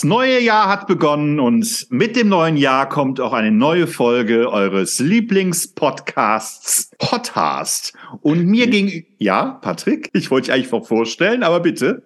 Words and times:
Das 0.00 0.06
neue 0.06 0.40
Jahr 0.40 0.66
hat 0.68 0.86
begonnen 0.86 1.38
und 1.38 1.86
mit 1.90 2.16
dem 2.16 2.30
neuen 2.30 2.56
Jahr 2.56 2.88
kommt 2.88 3.20
auch 3.20 3.34
eine 3.34 3.50
neue 3.50 3.86
Folge 3.86 4.50
eures 4.50 4.98
Lieblingspodcasts 4.98 6.90
Podcast. 6.98 7.92
Und 8.22 8.46
mir 8.46 8.68
ging, 8.68 9.04
ja, 9.22 9.58
Patrick, 9.60 10.08
ich 10.14 10.30
wollte 10.30 10.46
dich 10.46 10.54
eigentlich 10.54 10.72
noch 10.72 10.86
vorstellen, 10.86 11.42
aber 11.42 11.60
bitte, 11.60 12.02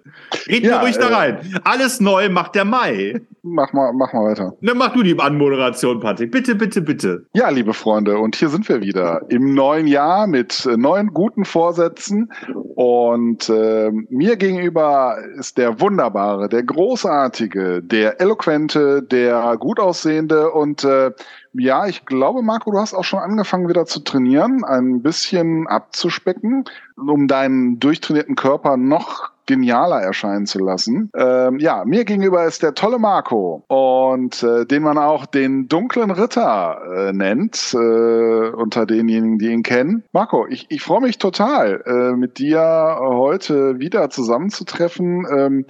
reden 0.49 0.67
ja, 0.67 0.81
ruhig 0.81 0.97
äh, 0.97 0.99
da 0.99 1.07
rein. 1.17 1.61
Alles 1.63 2.01
neu 2.01 2.29
macht 2.29 2.57
der 2.57 2.65
Mai. 2.65 3.21
Mach 3.45 3.73
mal, 3.73 3.93
mach 3.93 4.13
mal 4.13 4.31
weiter. 4.31 4.57
Dann 4.61 4.79
mach 4.79 4.93
du 4.95 5.05
die 5.05 5.17
Anmoderation, 5.17 6.01
Patrick. 6.01 6.33
Bitte, 6.33 6.56
bitte, 6.56 6.83
bitte. 6.83 7.27
Ja, 7.33 7.51
liebe 7.51 7.73
Freunde, 7.73 8.19
und 8.19 8.34
hier 8.34 8.48
sind 8.48 8.69
wir 8.69 8.81
wieder 8.81 9.23
im 9.29 9.55
neuen 9.55 9.87
Jahr 9.87 10.27
mit 10.27 10.67
äh, 10.67 10.77
neuen 10.77 11.15
guten 11.15 11.45
Vorsätzen. 11.45 12.33
Und 12.75 13.49
äh, 13.49 13.93
mir 13.93 14.34
gegenüber 14.37 15.17
ist 15.39 15.56
der 15.56 15.81
wunderbare, 15.81 16.49
der 16.49 16.65
großartige, 16.65 17.81
der 17.81 18.21
eloquente, 18.21 19.03
der 19.03 19.56
gut 19.61 19.78
aussehende 19.78 20.51
und 20.51 20.83
äh, 20.83 21.12
ja, 21.56 21.87
ich 21.87 22.05
glaube, 22.05 22.43
Marco, 22.43 22.73
du 22.73 22.78
hast 22.78 22.95
auch 22.95 23.05
schon 23.05 23.21
angefangen 23.21 23.69
wieder 23.69 23.87
zu 23.87 24.01
trainieren, 24.01 24.65
ein 24.65 25.03
bisschen 25.03 25.69
abzuspecken, 25.69 26.65
um 26.97 27.27
deinen 27.28 27.78
durchtrainierten 27.81 28.37
Körper 28.37 28.77
noch 28.77 29.34
genialer 29.47 30.00
erscheinen 30.00 30.47
zu 30.47 30.59
lassen. 30.59 31.11
Ähm, 31.14 31.59
ja, 31.59 31.84
mir 31.84 32.05
gegenüber 32.05 32.45
ist 32.45 32.62
der 32.62 32.75
tolle 32.75 32.98
Marco 32.98 33.64
und 33.69 34.42
äh, 34.42 34.64
den 34.64 34.83
man 34.83 34.98
auch 34.98 35.27
den 35.27 35.69
dunklen 35.69 36.11
Ritter 36.11 36.81
äh, 36.97 37.12
nennt, 37.12 37.75
äh, 37.75 38.48
unter 38.48 38.87
denjenigen, 38.87 39.39
die 39.39 39.48
ihn 39.48 39.62
kennen. 39.62 40.05
Marco, 40.12 40.47
ich, 40.47 40.67
ich 40.70 40.83
freue 40.83 41.03
mich 41.03 41.19
total, 41.19 41.83
äh, 41.84 42.17
mit 42.17 42.39
dir 42.39 42.98
heute 43.00 43.78
wieder 43.78 44.09
zusammenzutreffen. 44.11 45.27
Ähm, 45.31 45.67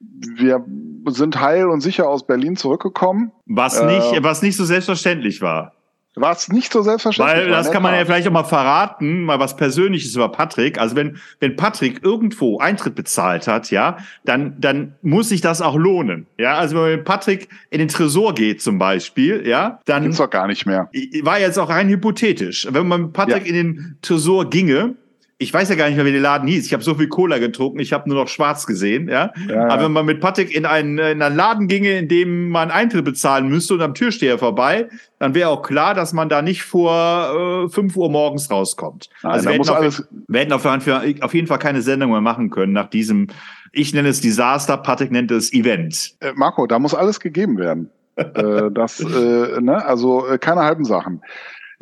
wir 0.00 0.64
sind 1.06 1.40
heil 1.40 1.68
und 1.68 1.80
sicher 1.80 2.08
aus 2.08 2.26
Berlin 2.26 2.56
zurückgekommen. 2.56 3.32
Was 3.46 3.82
nicht, 3.82 4.12
äh, 4.12 4.22
was 4.22 4.42
nicht 4.42 4.56
so 4.56 4.64
selbstverständlich 4.64 5.40
war. 5.40 5.72
Was 6.16 6.48
nicht 6.48 6.72
so 6.72 6.82
selbstverständlich 6.82 7.44
Weil 7.44 7.48
das 7.48 7.72
kann 7.72 7.82
man 7.82 7.94
ja 7.94 8.04
vielleicht 8.04 8.28
auch 8.28 8.32
mal 8.32 8.44
verraten, 8.44 9.24
mal 9.24 9.40
was 9.40 9.56
Persönliches 9.56 10.14
über 10.14 10.28
Patrick. 10.28 10.78
Also 10.78 10.94
wenn, 10.94 11.18
wenn 11.40 11.56
Patrick 11.56 12.04
irgendwo 12.04 12.58
Eintritt 12.58 12.94
bezahlt 12.94 13.48
hat, 13.48 13.70
ja, 13.72 13.98
dann, 14.24 14.60
dann 14.60 14.94
muss 15.02 15.30
sich 15.30 15.40
das 15.40 15.60
auch 15.60 15.76
lohnen. 15.76 16.26
Ja, 16.38 16.54
also 16.54 16.76
wenn 16.84 17.02
Patrick 17.02 17.48
in 17.70 17.80
den 17.80 17.88
Tresor 17.88 18.34
geht 18.34 18.62
zum 18.62 18.78
Beispiel, 18.78 19.46
ja, 19.46 19.80
dann. 19.86 20.04
Gibt's 20.04 20.18
doch 20.18 20.30
gar 20.30 20.46
nicht 20.46 20.66
mehr. 20.66 20.88
War 21.22 21.40
jetzt 21.40 21.58
auch 21.58 21.68
rein 21.68 21.88
hypothetisch. 21.88 22.68
Wenn 22.70 22.86
man 22.86 23.02
mit 23.02 23.12
Patrick 23.12 23.46
ja. 23.46 23.48
in 23.48 23.54
den 23.54 23.98
Tresor 24.00 24.48
ginge, 24.50 24.94
ich 25.44 25.52
weiß 25.52 25.68
ja 25.68 25.74
gar 25.74 25.86
nicht 25.88 25.96
mehr, 25.96 26.06
wie 26.06 26.12
der 26.12 26.22
Laden 26.22 26.48
hieß. 26.48 26.64
Ich 26.64 26.72
habe 26.72 26.82
so 26.82 26.94
viel 26.94 27.08
Cola 27.08 27.38
getrunken, 27.38 27.78
ich 27.78 27.92
habe 27.92 28.08
nur 28.08 28.18
noch 28.18 28.28
schwarz 28.28 28.66
gesehen. 28.66 29.08
Ja? 29.08 29.32
ja? 29.46 29.68
Aber 29.68 29.84
wenn 29.84 29.92
man 29.92 30.06
mit 30.06 30.20
Patrick 30.20 30.54
in 30.54 30.64
einen, 30.64 30.98
in 30.98 31.20
einen 31.20 31.36
Laden 31.36 31.68
ginge, 31.68 31.98
in 31.98 32.08
dem 32.08 32.48
man 32.48 32.70
Eintritt 32.70 33.04
bezahlen 33.04 33.48
müsste 33.48 33.74
und 33.74 33.82
am 33.82 33.94
Türsteher 33.94 34.38
vorbei, 34.38 34.88
dann 35.18 35.34
wäre 35.34 35.50
auch 35.50 35.62
klar, 35.62 35.92
dass 35.92 36.14
man 36.14 36.30
da 36.30 36.40
nicht 36.40 36.62
vor 36.62 37.66
äh, 37.66 37.68
5 37.68 37.94
Uhr 37.94 38.10
morgens 38.10 38.50
rauskommt. 38.50 39.10
Nein, 39.22 39.32
also 39.32 39.48
wir 39.50 39.52
hätten, 39.52 39.68
auf, 39.68 40.02
wir 40.28 40.40
hätten 40.40 40.52
auf, 40.52 41.22
auf, 41.22 41.34
jeden 41.34 41.46
Fall 41.46 41.58
keine 41.58 41.82
Sendung 41.82 42.10
mehr 42.10 42.22
machen 42.22 42.48
können 42.48 42.72
nach 42.72 42.88
diesem, 42.88 43.26
ich 43.72 43.92
nenne 43.92 44.08
es 44.08 44.22
Desaster, 44.22 44.78
Patrick 44.78 45.12
nennt 45.12 45.30
es 45.30 45.52
Event. 45.52 46.14
Äh, 46.20 46.32
Marco, 46.34 46.66
da 46.66 46.78
muss 46.78 46.94
alles 46.94 47.20
gegeben 47.20 47.58
werden. 47.58 47.90
äh, 48.16 48.70
das, 48.70 49.00
äh, 49.00 49.60
ne? 49.60 49.84
Also 49.84 50.26
äh, 50.26 50.38
keine 50.38 50.62
halben 50.62 50.84
Sachen. 50.84 51.20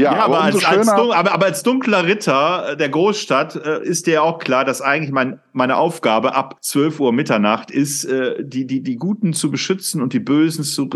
Ja, 0.02 0.14
ja 0.14 0.24
aber, 0.24 0.38
aber, 0.38 0.44
als, 0.44 0.64
als 0.64 0.88
aber, 0.88 1.16
aber, 1.16 1.44
als, 1.44 1.62
dunkler 1.62 2.06
Ritter 2.06 2.76
der 2.76 2.88
Großstadt 2.88 3.56
äh, 3.56 3.82
ist 3.82 4.06
dir 4.06 4.22
auch 4.22 4.38
klar, 4.38 4.64
dass 4.64 4.82
eigentlich 4.82 5.12
mein, 5.12 5.40
meine 5.52 5.76
Aufgabe 5.76 6.34
ab 6.34 6.58
12 6.60 7.00
Uhr 7.00 7.12
Mitternacht 7.12 7.70
ist, 7.70 8.04
äh, 8.04 8.44
die, 8.44 8.66
die, 8.66 8.82
die 8.82 8.96
Guten 8.96 9.32
zu 9.32 9.50
beschützen 9.50 10.02
und 10.02 10.12
die 10.12 10.20
Bösen 10.20 10.64
zu, 10.64 10.88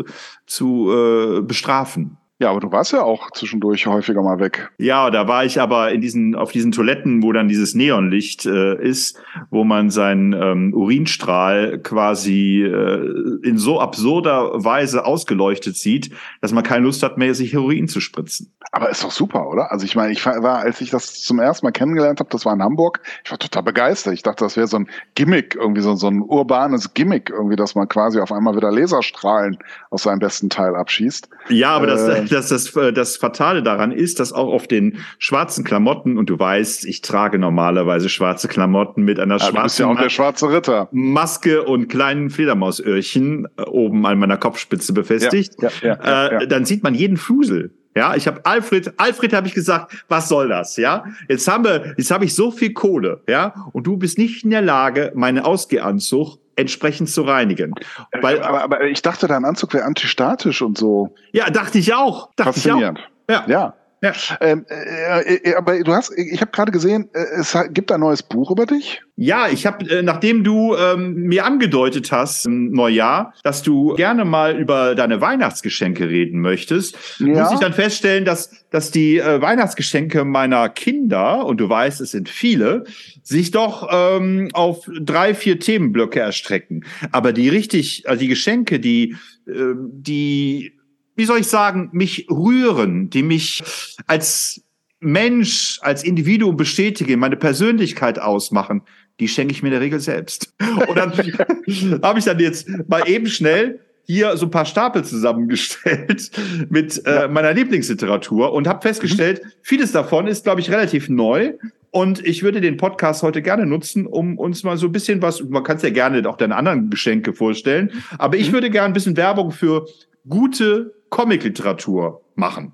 zu 0.47 0.93
äh, 0.93 1.43
bestrafen. 1.43 2.19
Ja, 2.39 2.51
aber 2.51 2.61
du 2.61 2.71
warst 2.71 2.93
ja 2.93 3.03
auch 3.03 3.31
zwischendurch 3.31 3.87
häufiger 3.87 4.23
mal 4.23 4.39
weg. 4.39 4.71
Ja, 4.77 5.11
da 5.11 5.27
war 5.27 5.47
ich 5.47 5.59
aber 5.59 5.93
in 5.93 6.03
diesen, 6.03 6.35
auf 6.35 6.53
diesen 6.53 6.71
Toiletten, 6.71 7.23
wo 7.23 7.33
dann 7.33 7.49
dieses 7.49 7.75
Neonlicht 7.75 8.45
äh, 8.45 8.77
ist, 8.77 9.19
wo 9.51 9.65
man 9.65 9.89
seinen 9.89 10.35
ähm, 10.35 10.75
Urinstrahl 10.75 11.79
quasi 11.79 12.63
äh, 12.63 13.41
in 13.43 13.57
so 13.57 13.81
absurder 13.81 14.63
Weise 14.63 15.07
ausgeleuchtet 15.07 15.77
sieht, 15.79 16.11
dass 16.43 16.53
man 16.53 16.63
keine 16.63 16.85
Lust 16.85 17.03
hat 17.03 17.17
mehr, 17.17 17.35
sich 17.35 17.55
Heroin 17.55 17.89
zu 17.89 18.01
spritzen. 18.01 18.53
Aber 18.71 18.91
ist 18.91 19.03
doch 19.03 19.13
super, 19.13 19.49
oder? 19.49 19.73
Also 19.73 19.87
ich 19.87 19.97
meine, 19.97 20.13
ich 20.13 20.27
war, 20.27 20.59
als 20.59 20.83
ich 20.83 20.91
das 20.91 21.23
zum 21.23 21.39
ersten 21.39 21.65
Mal 21.65 21.73
kennengelernt 21.73 22.21
habe, 22.21 22.29
das 22.29 22.45
war 22.45 22.53
in 22.53 22.63
Hamburg, 22.63 23.01
ich 23.25 23.31
war 23.31 23.39
total 23.39 23.63
begeistert. 23.63 24.13
Ich 24.13 24.23
dachte, 24.23 24.45
das 24.45 24.59
wäre 24.59 24.67
so 24.67 24.77
ein 24.77 24.91
Gimmick, 25.15 25.55
irgendwie 25.55 25.81
so, 25.81 25.95
so 25.95 26.09
ein 26.09 26.21
urbanes 26.21 26.93
Gimmick, 26.93 27.31
irgendwie, 27.31 27.57
dass 27.57 27.75
man 27.75 27.89
quasi 27.89 28.21
auf 28.21 28.31
einmal 28.31 28.55
wieder 28.55 28.71
Laserstrahlen 28.71 29.57
aus 29.91 30.03
seinem 30.03 30.19
besten 30.19 30.51
Teil 30.51 30.77
abschießt. 30.77 31.31
Ja, 31.49 31.71
aber 31.71 31.87
das, 31.87 32.07
äh, 32.07 32.26
dass 32.33 32.49
das, 32.49 32.75
äh, 32.77 32.93
das 32.93 33.17
Fatale 33.17 33.63
daran 33.63 33.93
ist, 33.93 34.21
dass 34.21 34.33
auch 34.33 34.53
auf 34.53 34.67
den 34.67 34.99
schwarzen 35.19 35.65
Klamotten, 35.65 36.19
und 36.19 36.31
du 36.31 36.39
weißt, 36.39 36.85
ich 36.85 37.03
trage 37.03 37.39
normalerweise 37.39 38.09
schwarze 38.09 38.49
Klamotten 38.49 39.03
mit 39.03 39.19
einer 39.19 39.39
ja, 39.39 39.47
schwarzen 39.47 39.97
ja 39.97 40.11
schwarze 40.11 40.51
Ritter. 40.51 40.89
Maske 40.93 41.63
und 41.63 41.89
kleinen 41.89 42.31
Fledermausöhrchen 42.31 43.49
äh, 43.57 43.63
oben 43.63 44.05
an 44.07 44.19
meiner 44.19 44.37
Kopfspitze 44.37 44.93
befestigt, 44.93 45.55
ja, 45.61 45.71
ja, 45.83 46.29
äh, 46.29 46.49
dann 46.49 46.65
sieht 46.65 46.83
man 46.83 46.95
jeden 46.95 47.17
Fusel. 47.17 47.71
Ja, 47.97 48.15
ich 48.15 48.27
habe 48.27 48.45
Alfred, 48.45 48.93
Alfred 48.99 49.33
habe 49.33 49.47
ich 49.47 49.55
gesagt, 49.55 50.05
was 50.09 50.29
soll 50.29 50.49
das? 50.49 50.77
Ja, 50.77 51.05
jetzt 51.31 51.49
haben 51.49 51.65
wir, 51.65 51.95
jetzt 51.97 52.11
habe 52.11 52.27
ich 52.27 52.35
so 52.35 52.51
viel 52.51 52.75
Kohle, 52.75 53.23
ja, 53.27 53.55
und 53.73 53.87
du 53.87 53.97
bist 53.97 54.19
nicht 54.19 54.45
in 54.45 54.51
der 54.51 54.61
Lage, 54.61 55.13
meinen 55.15 55.39
Ausgehanzug 55.39 56.39
entsprechend 56.57 57.09
zu 57.11 57.23
reinigen. 57.23 57.75
Weil, 58.21 58.43
aber, 58.43 58.63
aber 58.63 58.83
ich 58.83 59.03
dachte, 59.03 59.29
dein 59.29 59.45
Anzug 59.45 59.75
wäre 59.75 59.85
antistatisch 59.85 60.63
und 60.63 60.77
so. 60.79 61.15
Ja, 61.33 61.51
dachte 61.51 61.79
ich 61.79 61.95
auch. 61.95 62.31
Dachte 62.37 62.55
Faszinierend. 62.55 62.99
Ich 63.29 63.35
auch. 63.35 63.47
Ja. 63.49 63.53
ja. 63.53 63.75
Ja. 64.03 64.13
Ähm, 64.41 64.67
äh, 64.69 65.37
äh, 65.37 65.55
aber 65.55 65.83
du 65.83 65.93
hast, 65.93 66.13
ich 66.17 66.41
habe 66.41 66.51
gerade 66.51 66.71
gesehen, 66.71 67.09
äh, 67.15 67.41
es 67.41 67.57
gibt 67.71 67.91
ein 67.91 68.01
neues 68.01 68.23
Buch 68.23 68.51
über 68.51 68.67
dich. 68.67 69.03
Ja, 69.17 69.49
ich 69.49 69.65
habe, 69.65 69.89
äh, 69.89 70.03
nachdem 70.03 70.45
du 70.45 70.77
ähm, 70.77 71.15
mir 71.15 71.47
angedeutet 71.47 72.13
hast 72.13 72.45
im 72.45 72.73
Neujahr, 72.73 73.33
dass 73.43 73.63
du 73.63 73.95
gerne 73.95 74.27
mal 74.27 74.59
über 74.59 74.95
deine 74.95 75.23
Weihnachtsgeschenke 75.23 76.11
reden 76.11 76.41
möchtest, 76.41 76.99
ja. 77.19 77.43
muss 77.43 77.53
ich 77.53 77.59
dann 77.59 77.73
feststellen, 77.73 78.27
dass, 78.27 78.67
dass 78.71 78.91
die 78.91 79.19
äh, 79.19 79.41
Weihnachtsgeschenke 79.41 80.25
meiner 80.25 80.69
Kinder, 80.69 81.47
und 81.47 81.59
du 81.59 81.69
weißt, 81.69 82.03
es 82.03 82.11
sind 82.11 82.29
viele, 82.29 82.85
sich 83.23 83.51
doch 83.51 83.89
ähm, 83.91 84.51
auf 84.53 84.87
drei, 85.01 85.35
vier 85.35 85.59
Themenblöcke 85.59 86.21
erstrecken. 86.21 86.85
Aber 87.13 87.33
die 87.33 87.49
richtig, 87.49 88.07
also 88.07 88.21
die 88.21 88.29
Geschenke, 88.29 88.79
die, 88.79 89.17
äh, 89.47 89.73
die 89.75 90.76
wie 91.17 91.25
soll 91.25 91.41
ich 91.41 91.49
sagen, 91.49 91.89
mich 91.93 92.27
rühren, 92.31 93.11
die 93.11 93.23
mich 93.23 93.63
als 94.07 94.63
Mensch, 95.01 95.79
als 95.83 96.05
Individuum 96.05 96.57
bestätigen, 96.57 97.19
meine 97.19 97.37
Persönlichkeit 97.37 98.19
ausmachen, 98.19 98.83
die 99.19 99.29
schenke 99.29 99.53
ich 99.53 99.63
mir 99.63 99.69
in 99.69 99.73
der 99.73 99.81
Regel 99.81 100.01
selbst. 100.01 100.55
Und 100.89 100.97
dann 100.97 101.13
habe 102.03 102.19
ich 102.19 102.25
dann 102.25 102.39
jetzt 102.39 102.69
mal 102.89 103.09
eben 103.09 103.27
schnell 103.27 103.81
hier 104.07 104.37
so 104.37 104.47
ein 104.47 104.51
paar 104.51 104.67
Stapel 104.67 105.05
zusammengestellt 105.05 106.31
mit 106.71 107.03
äh, 107.07 107.29
meiner 107.29 107.53
Lieblingsliteratur 107.53 108.53
und 108.53 108.69
habe 108.69 108.83
festgestellt, 108.83 109.43
mhm. 109.43 109.49
vieles 109.63 109.93
davon 109.93 110.27
ist, 110.27 110.45
glaube 110.45 110.61
ich, 110.61 110.71
relativ 110.71 111.09
neu. 111.09 111.55
Und 111.91 112.25
ich 112.25 112.43
würde 112.43 112.61
den 112.61 112.77
Podcast 112.77 113.23
heute 113.23 113.43
gerne 113.43 113.65
nutzen, 113.65 114.07
um 114.07 114.39
uns 114.39 114.63
mal 114.65 114.77
so 114.77 114.87
ein 114.87 114.93
bisschen 114.93 115.23
was, 115.23 115.43
man 115.43 115.65
kann 115.65 115.79
es 115.79 115.83
ja 115.83 115.91
gerne 115.91 116.29
auch 116.29 116.37
deine 116.37 116.55
anderen 116.57 116.91
Geschenke 116.91 117.33
vorstellen, 117.33 117.91
aber 118.19 118.37
ich 118.37 118.51
mhm. 118.51 118.55
würde 118.55 118.71
gerne 118.71 118.89
ein 118.89 118.93
bisschen 118.93 119.17
Werbung 119.17 119.51
für 119.51 119.87
gute 120.29 120.95
Comicliteratur 121.11 122.23
machen. 122.35 122.73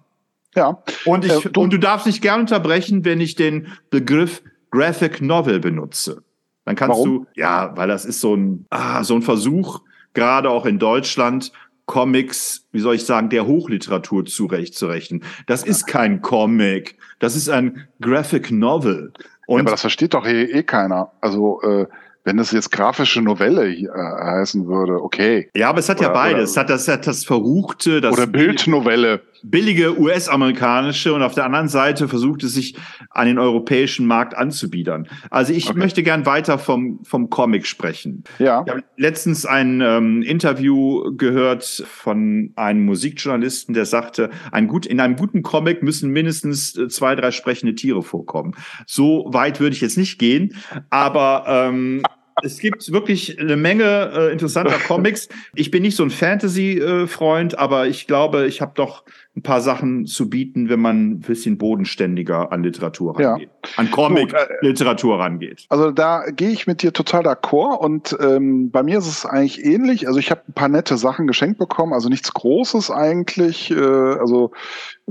Ja. 0.54 0.82
Und, 1.04 1.24
ich, 1.24 1.46
äh, 1.46 1.50
du, 1.50 1.60
und 1.60 1.72
du 1.72 1.78
darfst 1.78 2.06
mich 2.06 2.20
gern 2.20 2.40
unterbrechen, 2.40 3.04
wenn 3.04 3.20
ich 3.20 3.34
den 3.34 3.68
Begriff 3.90 4.42
Graphic 4.70 5.20
Novel 5.20 5.60
benutze. 5.60 6.22
Dann 6.64 6.76
kannst 6.76 6.98
Warum? 6.98 7.24
du, 7.24 7.26
ja, 7.34 7.76
weil 7.76 7.88
das 7.88 8.04
ist 8.04 8.20
so 8.20 8.34
ein, 8.34 8.66
ah, 8.70 9.02
so 9.02 9.14
ein 9.14 9.22
Versuch, 9.22 9.80
gerade 10.14 10.50
auch 10.50 10.66
in 10.66 10.78
Deutschland, 10.78 11.52
Comics, 11.86 12.68
wie 12.70 12.80
soll 12.80 12.94
ich 12.94 13.04
sagen, 13.04 13.28
der 13.28 13.46
Hochliteratur 13.46 14.24
zurechtzurechnen. 14.24 15.24
Das 15.46 15.64
ist 15.64 15.86
kein 15.86 16.22
Comic, 16.22 16.96
das 17.18 17.34
ist 17.34 17.48
ein 17.48 17.88
Graphic 18.00 18.50
Novel. 18.50 19.12
Und 19.46 19.58
ja, 19.58 19.62
aber 19.62 19.72
das 19.72 19.80
versteht 19.80 20.14
doch 20.14 20.24
eh, 20.24 20.44
eh 20.44 20.62
keiner. 20.62 21.12
Also 21.20 21.60
äh, 21.62 21.86
wenn 22.24 22.38
es 22.38 22.52
jetzt 22.52 22.70
grafische 22.70 23.20
Novelle 23.20 23.68
äh, 23.68 23.88
heißen 23.88 24.66
würde, 24.66 25.02
okay. 25.02 25.50
Ja, 25.54 25.68
aber 25.68 25.80
es 25.80 25.88
hat 25.88 25.98
oder, 25.98 26.08
ja 26.08 26.12
beides. 26.12 26.50
Es 26.50 26.56
hat 26.56 26.70
das, 26.70 26.88
hat 26.88 27.06
das 27.06 27.24
Verruchte, 27.24 28.00
das 28.00 28.12
oder 28.12 28.26
Bildnovelle. 28.26 29.22
Billige 29.42 29.98
US-amerikanische 29.98 31.12
und 31.12 31.22
auf 31.22 31.34
der 31.34 31.44
anderen 31.44 31.68
Seite 31.68 32.08
versucht 32.08 32.42
es 32.44 32.54
sich 32.54 32.76
an 33.10 33.26
den 33.26 33.38
europäischen 33.38 34.06
Markt 34.06 34.36
anzubiedern. 34.36 35.08
Also 35.30 35.52
ich 35.52 35.68
okay. 35.68 35.78
möchte 35.78 36.02
gern 36.02 36.26
weiter 36.26 36.58
vom, 36.58 37.00
vom 37.04 37.30
Comic 37.30 37.66
sprechen. 37.66 38.24
Ja. 38.38 38.62
Ich 38.66 38.72
habe 38.72 38.84
letztens 38.96 39.46
ein 39.46 39.80
ähm, 39.80 40.22
Interview 40.22 41.16
gehört 41.16 41.64
von 41.64 42.52
einem 42.56 42.84
Musikjournalisten, 42.84 43.74
der 43.74 43.86
sagte, 43.86 44.30
ein 44.50 44.68
gut, 44.68 44.86
in 44.86 45.00
einem 45.00 45.16
guten 45.16 45.42
Comic 45.42 45.82
müssen 45.82 46.10
mindestens 46.10 46.76
äh, 46.76 46.88
zwei, 46.88 47.14
drei 47.14 47.30
sprechende 47.30 47.74
Tiere 47.74 48.02
vorkommen. 48.02 48.54
So 48.86 49.28
weit 49.32 49.60
würde 49.60 49.74
ich 49.74 49.80
jetzt 49.80 49.98
nicht 49.98 50.18
gehen, 50.18 50.56
aber 50.90 51.44
ähm, 51.46 52.02
es 52.42 52.58
gibt 52.58 52.92
wirklich 52.92 53.38
eine 53.38 53.56
Menge 53.56 54.12
äh, 54.14 54.32
interessanter 54.32 54.78
Comics. 54.86 55.28
Ich 55.54 55.70
bin 55.70 55.82
nicht 55.82 55.96
so 55.96 56.02
ein 56.02 56.10
Fantasy-Freund, 56.10 57.54
äh, 57.54 57.56
aber 57.56 57.86
ich 57.86 58.06
glaube, 58.06 58.46
ich 58.46 58.60
habe 58.60 58.72
doch 58.74 59.04
ein 59.34 59.42
paar 59.42 59.62
Sachen 59.62 60.04
zu 60.06 60.28
bieten, 60.28 60.68
wenn 60.68 60.80
man 60.80 61.12
ein 61.12 61.20
bisschen 61.20 61.56
bodenständiger 61.56 62.52
an 62.52 62.62
Literatur 62.62 63.18
rangeht. 63.18 63.48
Ja. 63.64 63.70
An 63.76 63.90
Comic-Literatur 63.90 65.16
äh, 65.16 65.22
rangeht. 65.22 65.66
Also 65.70 65.90
da 65.90 66.24
gehe 66.30 66.50
ich 66.50 66.66
mit 66.66 66.82
dir 66.82 66.92
total 66.92 67.26
d'accord 67.26 67.78
und 67.78 68.16
ähm, 68.20 68.70
bei 68.70 68.82
mir 68.82 68.98
ist 68.98 69.08
es 69.08 69.24
eigentlich 69.24 69.64
ähnlich. 69.64 70.06
Also 70.06 70.18
ich 70.18 70.30
habe 70.30 70.42
ein 70.48 70.52
paar 70.52 70.68
nette 70.68 70.98
Sachen 70.98 71.26
geschenkt 71.26 71.58
bekommen, 71.58 71.94
also 71.94 72.10
nichts 72.10 72.34
Großes 72.34 72.90
eigentlich. 72.90 73.70
Äh, 73.70 73.76
also 73.76 74.52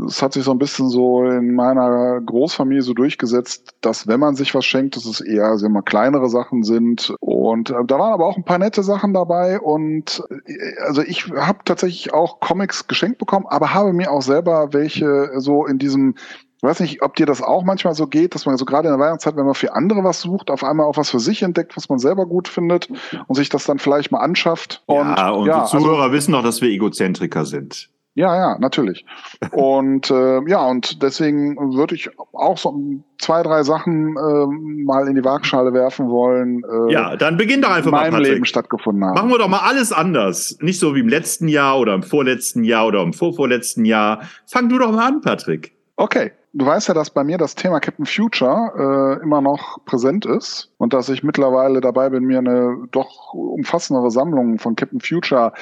es 0.08 0.22
hat 0.22 0.34
sich 0.34 0.44
so 0.44 0.52
ein 0.52 0.58
bisschen 0.58 0.90
so 0.90 1.24
in 1.24 1.56
meiner 1.56 2.20
Großfamilie 2.22 2.82
so 2.82 2.94
durchgesetzt, 2.94 3.76
dass 3.82 4.08
wenn 4.08 4.20
man 4.20 4.36
sich 4.36 4.54
was 4.56 4.66
schenkt, 4.66 4.96
dass 4.96 5.06
es 5.06 5.22
eher 5.22 5.46
also 5.46 5.66
immer 5.66 5.82
kleinere 5.82 6.30
Sachen 6.30 6.64
sind. 6.64 7.14
Und 7.20 7.70
äh, 7.70 7.86
da 7.86 8.00
waren 8.00 8.14
aber 8.14 8.26
auch 8.26 8.38
ein 8.38 8.46
paar 8.46 8.58
nette 8.58 8.84
Sachen 8.84 9.14
dabei. 9.14 9.60
Und 9.60 10.24
äh, 10.46 10.54
also 10.86 11.02
ich 11.02 11.30
habe 11.32 11.60
tatsächlich 11.66 12.14
auch 12.14 12.40
Comics 12.40 12.88
geschenkt 12.88 13.18
bekommen, 13.18 13.46
aber 13.48 13.74
habe 13.74 13.94
mir 13.94 14.12
auch 14.12 14.22
selber 14.22 14.70
welche 14.72 15.40
so 15.40 15.66
in 15.66 15.78
diesem 15.78 16.16
ich 16.64 16.70
weiß 16.70 16.80
nicht, 16.82 17.02
ob 17.02 17.16
dir 17.16 17.26
das 17.26 17.42
auch 17.42 17.64
manchmal 17.64 17.96
so 17.96 18.06
geht, 18.06 18.36
dass 18.36 18.46
man 18.46 18.56
so 18.56 18.66
gerade 18.66 18.88
in 18.88 18.94
der 18.94 19.04
Weihnachtszeit, 19.04 19.36
wenn 19.36 19.46
man 19.46 19.56
für 19.56 19.74
andere 19.74 20.04
was 20.04 20.22
sucht, 20.22 20.52
auf 20.52 20.64
einmal 20.64 20.86
auch 20.86 20.96
was 20.96 21.10
für 21.10 21.20
sich 21.20 21.42
entdeckt, 21.42 21.76
was 21.76 21.90
man 21.90 21.98
selber 21.98 22.28
gut 22.28 22.48
findet 22.48 22.88
und 23.28 23.34
sich 23.34 23.50
das 23.50 23.66
dann 23.66 23.80
vielleicht 23.80 24.12
mal 24.12 24.20
anschafft. 24.20 24.84
Und, 24.86 24.98
ja, 24.98 25.32
unsere 25.32 25.58
ja, 25.58 25.66
Zuhörer 25.66 26.04
also, 26.04 26.14
wissen 26.14 26.34
doch, 26.34 26.44
dass 26.44 26.62
wir 26.62 26.70
Egozentriker 26.70 27.46
sind. 27.46 27.90
Ja, 28.14 28.36
ja, 28.36 28.58
natürlich. 28.60 29.06
und 29.52 30.12
äh, 30.12 30.42
ja, 30.48 30.66
und 30.66 31.02
deswegen 31.02 31.56
würde 31.76 31.96
ich 31.96 32.10
auch 32.34 32.58
so 32.58 32.76
zwei, 33.20 33.42
drei 33.44 33.64
Sachen 33.64 34.18
äh, 34.18 34.84
mal 34.84 35.08
in 35.08 35.16
die 35.16 35.24
Waagschale 35.24 35.74
werfen 35.74 36.10
wollen. 36.10 36.64
Äh, 36.64 36.94
ja, 36.94 37.16
dann 37.16 37.38
beginn 37.38 37.62
doch 37.62 37.72
einfach 37.72 37.86
in 37.88 37.92
meinem 37.92 38.14
mal. 38.14 38.24
Leben 38.24 38.46
stattgefunden 38.46 39.06
haben. 39.06 39.14
Machen 39.14 39.30
wir 39.30 39.38
doch 39.38 39.48
mal 39.48 39.62
alles 39.62 39.94
anders. 39.94 40.58
Nicht 40.60 40.80
so 40.80 40.94
wie 40.96 41.00
im 41.00 41.08
letzten 41.08 41.48
Jahr 41.48 41.80
oder 41.80 41.94
im 41.94 42.04
vorletzten 42.04 42.64
Jahr 42.64 42.88
oder 42.88 43.02
im 43.02 43.14
vorvorletzten 43.14 43.86
Jahr. 43.86 44.24
Fang 44.46 44.68
du 44.68 44.78
doch 44.78 44.92
mal 44.92 45.08
an, 45.08 45.22
Patrick. 45.22 45.74
Okay. 45.96 46.32
Du 46.54 46.66
weißt 46.66 46.90
ja, 46.90 46.94
dass 46.94 47.10
bei 47.10 47.24
mir 47.24 47.38
das 47.38 47.56
Thema 47.56 47.80
Captain 47.80 48.06
Future 48.06 49.18
äh, 49.22 49.24
immer 49.24 49.40
noch 49.40 49.86
präsent 49.86 50.26
ist 50.26 50.70
und 50.78 50.92
dass 50.92 51.08
ich 51.08 51.24
mittlerweile 51.24 51.80
dabei 51.80 52.10
bin, 52.10 52.26
mir 52.26 52.40
eine 52.40 52.76
doch 52.92 53.34
umfassendere 53.34 54.12
Sammlung 54.12 54.60
von 54.60 54.76
Captain 54.76 55.00
Future 55.00 55.54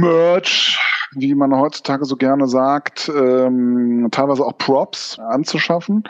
Merch 0.00 0.78
wie 1.14 1.34
man 1.34 1.54
heutzutage 1.54 2.04
so 2.04 2.16
gerne 2.16 2.48
sagt, 2.48 3.10
ähm, 3.14 4.08
teilweise 4.10 4.44
auch 4.44 4.56
Props 4.58 5.18
anzuschaffen. 5.18 6.04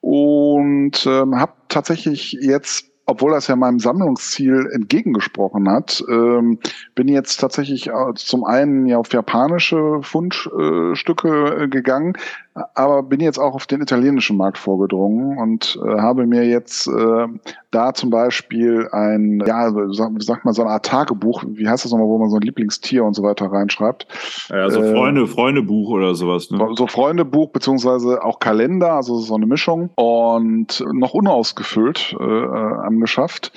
Und 0.00 1.06
ähm, 1.06 1.38
habe 1.38 1.52
tatsächlich 1.68 2.32
jetzt 2.32 2.90
obwohl 3.06 3.32
das 3.32 3.48
ja 3.48 3.56
meinem 3.56 3.78
Sammlungsziel 3.78 4.70
entgegengesprochen 4.72 5.68
hat, 5.70 6.02
ähm, 6.08 6.58
bin 6.94 7.08
jetzt 7.08 7.36
tatsächlich 7.38 7.88
äh, 7.88 8.14
zum 8.14 8.44
einen 8.44 8.86
ja 8.86 8.96
auf 8.96 9.12
japanische 9.12 10.00
Fundstücke 10.02 11.64
äh, 11.64 11.68
gegangen, 11.68 12.14
aber 12.54 13.02
bin 13.02 13.20
jetzt 13.20 13.38
auch 13.38 13.54
auf 13.54 13.66
den 13.66 13.82
italienischen 13.82 14.36
Markt 14.36 14.58
vorgedrungen 14.58 15.38
und 15.38 15.78
äh, 15.84 15.98
habe 16.00 16.24
mir 16.24 16.44
jetzt 16.44 16.86
äh, 16.86 17.26
da 17.72 17.94
zum 17.94 18.10
Beispiel 18.10 18.88
ein, 18.92 19.42
ja, 19.44 19.72
sag, 19.90 20.12
sag 20.18 20.44
mal 20.44 20.54
so 20.54 20.62
eine 20.62 20.70
Art 20.70 20.86
Tagebuch, 20.86 21.42
wie 21.48 21.68
heißt 21.68 21.84
das 21.84 21.90
nochmal, 21.90 22.06
wo 22.06 22.18
man 22.18 22.30
so 22.30 22.36
ein 22.36 22.42
Lieblingstier 22.42 23.04
und 23.04 23.14
so 23.14 23.24
weiter 23.24 23.46
reinschreibt. 23.46 24.06
Ja, 24.50 24.70
so 24.70 24.80
äh, 24.80 24.92
Freunde, 24.92 25.26
Freundebuch 25.26 25.90
oder 25.90 26.14
sowas. 26.14 26.48
Ne? 26.52 26.58
So, 26.58 26.74
so 26.74 26.86
Freundebuch 26.86 27.50
beziehungsweise 27.50 28.22
auch 28.22 28.38
Kalender, 28.38 28.92
also 28.92 29.18
so 29.18 29.34
eine 29.34 29.46
Mischung 29.46 29.90
und 29.96 30.84
noch 30.92 31.12
unausgefüllt 31.12 32.14
äh, 32.20 32.24
angeschafft 32.24 33.52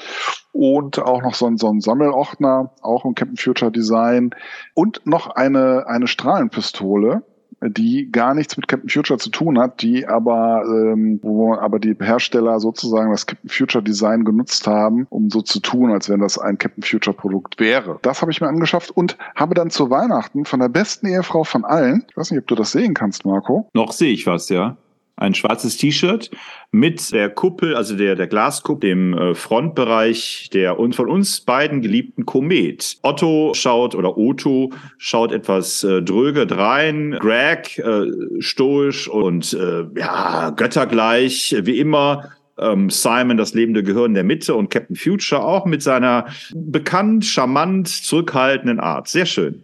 und 0.53 0.97
auch 0.97 1.21
noch 1.21 1.35
so 1.35 1.45
ein, 1.45 1.57
so 1.57 1.69
ein 1.69 1.81
Sammelordner, 1.81 2.71
auch 2.81 3.05
im 3.05 3.13
Captain 3.13 3.37
Future 3.37 3.71
Design 3.71 4.31
und 4.73 5.01
noch 5.05 5.29
eine, 5.29 5.85
eine 5.87 6.07
Strahlenpistole 6.07 7.21
die 7.61 8.11
gar 8.11 8.33
nichts 8.33 8.57
mit 8.57 8.67
Captain 8.67 8.89
Future 8.89 9.19
zu 9.19 9.29
tun 9.29 9.59
hat, 9.59 9.81
die 9.81 10.07
aber, 10.07 10.63
ähm, 10.67 11.19
wo 11.21 11.55
aber 11.55 11.79
die 11.79 11.95
Hersteller 11.99 12.59
sozusagen 12.59 13.11
das 13.11 13.25
Captain 13.25 13.49
Future 13.49 13.83
Design 13.83 14.23
genutzt 14.23 14.67
haben, 14.67 15.07
um 15.09 15.29
so 15.29 15.41
zu 15.41 15.59
tun, 15.59 15.91
als 15.91 16.09
wenn 16.09 16.19
das 16.19 16.37
ein 16.37 16.57
Captain 16.57 16.83
Future 16.83 17.15
Produkt 17.15 17.59
wäre. 17.59 17.99
Das 18.01 18.21
habe 18.21 18.31
ich 18.31 18.41
mir 18.41 18.47
angeschafft 18.47 18.91
und 18.91 19.17
habe 19.35 19.55
dann 19.55 19.69
zu 19.69 19.89
Weihnachten 19.89 20.45
von 20.45 20.59
der 20.59 20.69
besten 20.69 21.07
Ehefrau 21.07 21.43
von 21.43 21.65
allen, 21.65 22.05
ich 22.09 22.17
weiß 22.17 22.31
nicht, 22.31 22.41
ob 22.41 22.47
du 22.47 22.55
das 22.55 22.71
sehen 22.71 22.93
kannst, 22.93 23.25
Marco. 23.25 23.69
Noch 23.73 23.91
sehe 23.91 24.13
ich 24.13 24.27
was, 24.27 24.49
ja 24.49 24.77
ein 25.17 25.33
schwarzes 25.33 25.77
T-Shirt 25.77 26.31
mit 26.71 27.11
der 27.11 27.29
Kuppel, 27.29 27.75
also 27.75 27.95
der, 27.95 28.15
der 28.15 28.27
Glaskuppel, 28.27 28.89
dem 28.89 29.13
äh, 29.13 29.35
Frontbereich 29.35 30.49
der 30.53 30.79
und 30.79 30.95
von 30.95 31.09
uns 31.09 31.41
beiden 31.41 31.81
geliebten 31.81 32.25
Komet. 32.25 32.97
Otto 33.01 33.53
schaut 33.53 33.95
oder 33.95 34.17
Otto 34.17 34.71
schaut 34.97 35.31
etwas 35.31 35.83
äh, 35.83 36.01
dröge 36.01 36.45
drein, 36.45 37.17
Greg 37.19 37.79
äh, 37.79 38.05
stoisch 38.39 39.09
und 39.09 39.53
äh, 39.53 39.85
ja, 39.99 40.51
göttergleich, 40.51 41.55
wie 41.63 41.79
immer. 41.79 42.31
Ähm, 42.59 42.89
Simon, 42.89 43.37
das 43.37 43.53
lebende 43.53 43.83
Gehirn 43.83 44.13
der 44.13 44.23
Mitte 44.23 44.55
und 44.55 44.69
Captain 44.69 44.95
Future 44.95 45.43
auch 45.43 45.65
mit 45.65 45.83
seiner 45.83 46.25
bekannt, 46.55 47.25
charmant, 47.25 47.87
zurückhaltenden 47.87 48.79
Art. 48.79 49.07
Sehr 49.07 49.27
schön. 49.27 49.63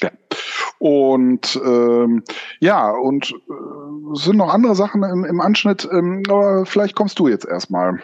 Ja. 0.00 0.10
Und 0.78 1.60
ähm, 1.64 2.22
ja, 2.60 2.90
und 2.90 3.32
äh, 3.32 3.77
sind 4.14 4.36
noch 4.36 4.52
andere 4.52 4.74
Sachen 4.74 5.02
im, 5.02 5.24
im 5.24 5.40
Anschnitt, 5.40 5.88
ähm, 5.90 6.22
aber 6.28 6.66
vielleicht 6.66 6.94
kommst 6.94 7.18
du 7.18 7.28
jetzt 7.28 7.46
erstmal. 7.46 8.00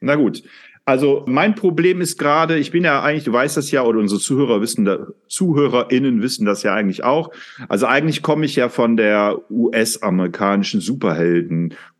Na 0.00 0.16
gut. 0.16 0.42
Also 0.84 1.22
mein 1.28 1.54
Problem 1.54 2.00
ist 2.00 2.18
gerade, 2.18 2.58
ich 2.58 2.72
bin 2.72 2.82
ja 2.82 3.02
eigentlich, 3.02 3.22
du 3.22 3.32
weißt 3.32 3.56
das 3.56 3.70
ja, 3.70 3.84
oder 3.84 4.00
unsere 4.00 4.20
Zuhörer 4.20 4.60
wissen, 4.60 4.88
ZuhörerInnen 5.28 6.22
wissen 6.22 6.44
das 6.44 6.64
ja 6.64 6.74
eigentlich 6.74 7.04
auch. 7.04 7.30
Also 7.68 7.86
eigentlich 7.86 8.22
komme 8.22 8.46
ich 8.46 8.56
ja 8.56 8.68
von 8.68 8.96
der 8.96 9.38
US-amerikanischen 9.48 10.80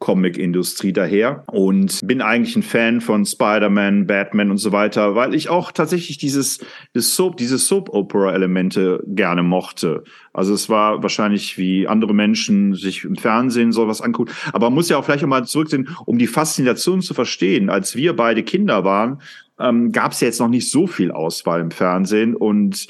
Superhelden-Comic-Industrie 0.03 0.93
daher 0.93 1.45
und 1.47 2.01
bin 2.05 2.21
eigentlich 2.21 2.57
ein 2.57 2.63
Fan 2.63 3.01
von 3.01 3.25
Spider-Man, 3.25 4.07
Batman 4.07 4.51
und 4.51 4.59
so 4.59 4.73
weiter, 4.73 5.15
weil 5.15 5.35
ich 5.35 5.49
auch 5.49 5.73
tatsächlich 5.73 6.19
dieses, 6.19 6.59
dieses 6.95 7.15
Soap, 7.17 7.37
diese 7.37 7.59
Soap-Opera-Elemente 7.59 9.03
gerne 9.07 9.43
mochte. 9.43 10.05
Also 10.33 10.55
es 10.55 10.69
war 10.69 11.03
wahrscheinlich 11.03 11.57
wie 11.59 11.87
andere 11.87 12.15
Menschen 12.15 12.75
sich 12.75 13.05
im 13.05 13.17
Fernsehen 13.17 13.73
sowas 13.73 14.01
angucken. 14.01 14.33
Aber 14.53 14.67
man 14.67 14.75
muss 14.75 14.89
ja 14.89 14.99
auch 14.99 15.05
vielleicht 15.05 15.27
mal 15.27 15.45
zurücksehen, 15.45 15.89
um 16.05 16.19
die 16.19 16.27
Faszination 16.27 17.01
zu 17.01 17.15
verstehen. 17.15 17.71
Als 17.71 17.97
wir 17.97 18.15
beide 18.17 18.43
Kinder 18.43 18.85
waren, 18.85 19.21
ähm, 19.61 19.93
gab 19.93 20.13
es 20.13 20.21
ja 20.21 20.27
jetzt 20.27 20.41
noch 20.41 20.49
nicht 20.49 20.71
so 20.71 20.87
viel 20.87 21.13
Auswahl 21.13 21.61
im 21.61 21.71
Fernsehen 21.71 22.35
und 22.35 22.89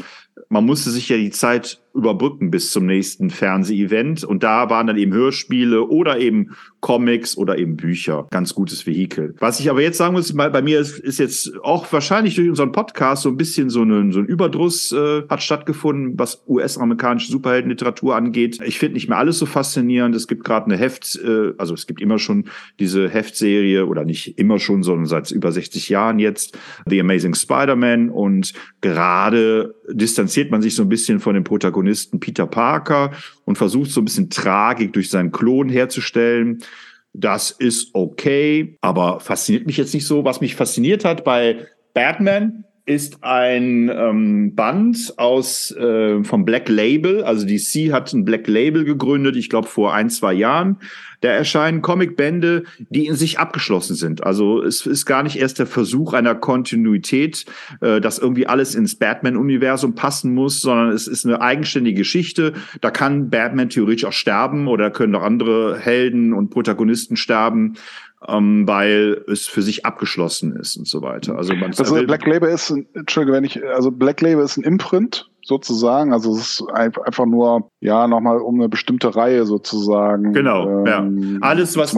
man 0.49 0.64
musste 0.64 0.90
sich 0.90 1.09
ja 1.09 1.16
die 1.16 1.31
Zeit 1.31 1.81
überbrücken 1.95 2.51
bis 2.51 2.71
zum 2.71 2.87
nächsten 2.87 3.31
Fernsehevent. 3.31 4.25
Und 4.25 4.43
da 4.43 4.71
waren 4.71 4.87
dann 4.87 4.97
eben 4.97 5.13
Hörspiele 5.13 5.83
oder 5.85 6.19
eben 6.19 6.55
Comics 6.81 7.37
oder 7.37 7.59
eben 7.59 7.77
Bücher. 7.77 8.27
Ganz 8.31 8.55
gutes 8.55 8.87
Vehikel. 8.87 9.35
Was 9.39 9.61
ich 9.61 9.71
aber 9.71 9.83
jetzt 9.83 9.99
sagen 9.99 10.15
muss, 10.15 10.35
bei 10.35 10.63
mir 10.63 10.81
ist, 10.81 10.99
ist 10.99 11.19
jetzt 11.19 11.53
auch 11.63 11.91
wahrscheinlich 11.93 12.35
durch 12.35 12.49
unseren 12.49 12.73
Podcast 12.73 13.23
so 13.23 13.29
ein 13.29 13.37
bisschen 13.37 13.71
so, 13.71 13.83
eine, 13.83 14.13
so 14.13 14.21
ein 14.21 14.27
Überdruss 14.27 14.91
äh, 14.91 15.23
hat 15.29 15.43
stattgefunden, 15.43 16.19
was 16.19 16.43
US-amerikanische 16.49 17.31
Superheldenliteratur 17.31 18.17
angeht. 18.17 18.59
Ich 18.65 18.79
finde 18.79 18.95
nicht 18.95 19.09
mehr 19.09 19.19
alles 19.19 19.39
so 19.39 19.47
faszinierend. 19.47 20.17
Es 20.17 20.27
gibt 20.27 20.45
gerade 20.45 20.67
eine 20.67 20.77
Heft, 20.77 21.21
äh, 21.23 21.53
also 21.59 21.75
es 21.75 21.87
gibt 21.87 22.01
immer 22.01 22.19
schon 22.19 22.47
diese 22.81 23.09
Heftserie 23.09 23.87
oder 23.87 24.05
nicht 24.05 24.39
immer 24.39 24.59
schon, 24.59 24.83
sondern 24.83 25.07
seit 25.07 25.31
über 25.31 25.53
60 25.53 25.89
Jahren 25.89 26.19
jetzt, 26.19 26.59
The 26.89 27.01
Amazing 27.01 27.35
Spider-Man. 27.35 28.09
Und 28.11 28.55
gerade 28.81 29.75
distanziert 29.89 30.51
man 30.51 30.63
sich 30.63 30.75
so 30.75 30.83
ein 30.83 30.89
bisschen 30.89 31.21
von 31.21 31.35
den 31.35 31.45
Protagonisten 31.45 31.82
Peter 32.21 32.47
Parker 32.47 33.12
und 33.45 33.59
versucht 33.59 33.91
so 33.91 34.01
ein 34.01 34.05
bisschen 34.05 34.31
Tragik 34.31 34.93
durch 34.93 35.11
seinen 35.11 35.33
Klon 35.33 35.69
herzustellen. 35.69 36.62
Das 37.12 37.51
ist 37.51 37.91
okay, 37.95 38.79
aber 38.81 39.21
fasziniert 39.21 39.67
mich 39.67 39.77
jetzt 39.77 39.93
nicht 39.95 40.07
so. 40.07 40.25
Was 40.25 40.41
mich 40.41 40.57
fasziniert 40.57 41.05
hat 41.05 41.25
bei 41.25 41.67
Batman, 41.95 42.65
ist 42.85 43.23
ein 43.23 43.89
ähm, 43.89 44.55
Band 44.57 45.15
aus 45.17 45.71
äh, 45.77 46.25
vom 46.25 46.45
Black 46.45 46.69
Label. 46.69 47.23
Also 47.23 47.47
DC 47.47 47.93
hat 47.93 48.12
ein 48.12 48.25
Black 48.25 48.49
Label 48.49 48.85
gegründet, 48.85 49.37
ich 49.37 49.49
glaube 49.49 49.69
vor 49.69 49.95
ein, 49.95 50.11
zwei 50.11 50.33
Jahren. 50.33 50.79
Da 51.21 51.29
erscheinen 51.29 51.83
Comicbände, 51.83 52.65
die 52.91 53.07
in 53.07 53.15
sich 53.15 53.39
abgeschlossen 53.39 53.95
sind. 53.95 54.25
Also 54.25 54.61
es 54.61 54.85
ist 54.87 55.07
gar 55.07 55.23
nicht 55.23 55.37
erst 55.37 55.61
der 55.61 55.67
Versuch 55.67 56.12
einer 56.12 56.35
Kontinuität, 56.35 57.47
äh, 57.81 58.01
dass 58.01 58.19
irgendwie 58.19 58.49
alles 58.49 58.75
ins 58.75 58.97
Batman-Universum 58.97 59.95
passen 59.95 60.35
muss, 60.35 60.61
sondern 60.61 60.91
es 60.91 61.07
ist 61.07 61.25
eine 61.25 61.41
eigenständige 61.41 61.99
Geschichte. 61.99 62.55
Da 62.81 62.91
kann 62.91 63.31
Batman 63.31 63.69
theoretisch 63.69 64.05
auch 64.05 64.12
sterben 64.12 64.67
oder 64.67 64.91
können 64.91 65.15
auch 65.15 65.23
andere 65.23 65.79
Helden 65.79 66.33
und 66.33 66.51
Protagonisten 66.51 67.17
sterben 67.17 67.75
ähm, 68.29 68.67
weil 68.67 69.25
es 69.29 69.47
für 69.47 69.62
sich 69.62 69.85
abgeschlossen 69.85 70.57
ist 70.57 70.76
und 70.76 70.87
so 70.87 71.02
weiter. 71.02 71.37
Also, 71.37 71.55
also 71.55 71.95
Black 72.07 72.26
Label 72.26 72.50
ist, 72.50 72.73
Entschuldige, 72.95 73.33
wenn 73.33 73.45
ich, 73.45 73.64
also 73.64 73.91
Black 73.91 74.21
Label 74.21 74.45
ist 74.45 74.57
ein 74.57 74.64
Imprint 74.64 75.29
sozusagen. 75.45 76.12
Also 76.12 76.33
es 76.37 76.61
ist 76.61 76.64
einfach 76.73 77.26
nur, 77.26 77.69
ja, 77.81 78.07
nochmal 78.07 78.38
um 78.38 78.57
eine 78.57 78.69
bestimmte 78.69 79.14
Reihe 79.14 79.45
sozusagen. 79.45 80.33
Genau, 80.33 80.85
ähm, 80.87 80.87
ja. 80.87 81.41
Alles, 81.41 81.76
was. 81.76 81.95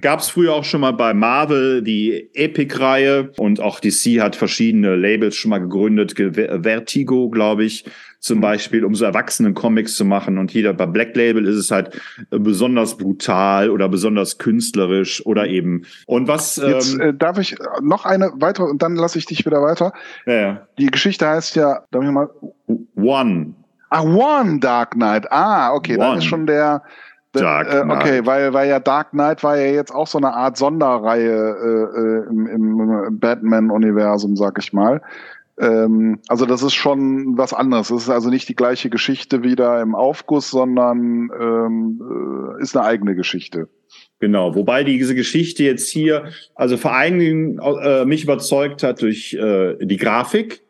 Gab 0.00 0.20
es 0.20 0.28
früher 0.28 0.54
auch 0.54 0.64
schon 0.64 0.80
mal 0.80 0.92
bei 0.92 1.12
Marvel, 1.14 1.82
die 1.82 2.30
Epic-Reihe 2.34 3.32
und 3.38 3.60
auch 3.60 3.80
DC 3.80 4.20
hat 4.20 4.36
verschiedene 4.36 4.96
Labels 4.96 5.36
schon 5.36 5.50
mal 5.50 5.58
gegründet. 5.58 6.14
Vertigo, 6.16 7.28
glaube 7.28 7.64
ich, 7.64 7.84
zum 8.20 8.38
mhm. 8.38 8.42
Beispiel, 8.42 8.84
um 8.84 8.94
so 8.94 9.04
erwachsenen 9.06 9.54
Comics 9.54 9.96
zu 9.96 10.04
machen. 10.04 10.38
Und 10.38 10.52
jeder 10.52 10.74
bei 10.74 10.86
Black 10.86 11.16
Label 11.16 11.46
ist 11.46 11.56
es 11.56 11.70
halt 11.70 12.00
äh, 12.30 12.38
besonders 12.38 12.96
brutal 12.96 13.70
oder 13.70 13.88
besonders 13.88 14.38
künstlerisch 14.38 15.24
oder 15.26 15.46
eben. 15.46 15.86
Und 16.06 16.28
was. 16.28 16.56
Jetzt 16.56 16.94
ähm, 16.94 17.00
äh, 17.00 17.14
darf 17.14 17.38
ich 17.38 17.56
noch 17.82 18.04
eine 18.04 18.30
weitere 18.34 18.66
und 18.66 18.82
dann 18.82 18.94
lasse 18.94 19.18
ich 19.18 19.26
dich 19.26 19.44
wieder 19.44 19.62
weiter. 19.62 19.92
Ja, 20.26 20.34
ja. 20.34 20.66
Die 20.78 20.86
Geschichte 20.86 21.26
heißt 21.26 21.56
ja, 21.56 21.82
darf 21.90 22.04
ich 22.04 22.10
mal. 22.10 22.28
One. 22.94 23.54
Ah, 23.88 24.02
One 24.02 24.60
Dark 24.60 24.92
Knight. 24.92 25.30
Ah, 25.32 25.72
okay, 25.72 25.94
One. 25.94 26.04
dann 26.04 26.18
ist 26.18 26.24
schon 26.24 26.46
der. 26.46 26.82
Dark 27.32 27.72
äh, 27.72 27.84
okay, 27.88 28.26
weil, 28.26 28.52
weil 28.52 28.68
ja 28.68 28.80
Dark 28.80 29.10
Knight 29.10 29.44
war 29.44 29.56
ja 29.56 29.72
jetzt 29.72 29.94
auch 29.94 30.08
so 30.08 30.18
eine 30.18 30.34
Art 30.34 30.56
Sonderreihe 30.56 31.30
äh, 31.30 32.00
äh 32.00 32.28
im, 32.28 32.46
im 32.48 33.20
Batman-Universum, 33.20 34.36
sag 34.36 34.58
ich 34.58 34.72
mal. 34.72 35.00
Ähm, 35.60 36.20
also 36.28 36.46
das 36.46 36.62
ist 36.62 36.74
schon 36.74 37.36
was 37.36 37.52
anderes. 37.52 37.90
Es 37.90 38.04
ist 38.04 38.08
also 38.08 38.30
nicht 38.30 38.48
die 38.48 38.56
gleiche 38.56 38.88
Geschichte 38.88 39.42
wieder 39.44 39.82
im 39.82 39.94
Aufguss, 39.94 40.50
sondern 40.50 41.30
ähm, 41.38 42.00
äh, 42.58 42.62
ist 42.62 42.76
eine 42.76 42.86
eigene 42.86 43.14
Geschichte. 43.14 43.68
Genau, 44.20 44.54
wobei 44.54 44.84
diese 44.84 45.14
Geschichte 45.14 45.64
jetzt 45.64 45.90
hier, 45.90 46.24
also 46.54 46.76
vor 46.76 46.94
allen 46.94 47.18
Dingen 47.18 47.58
äh, 47.58 48.04
mich 48.06 48.24
überzeugt 48.24 48.82
hat 48.82 49.02
durch 49.02 49.34
äh, 49.34 49.76
die 49.80 49.96
Grafik, 49.96 50.62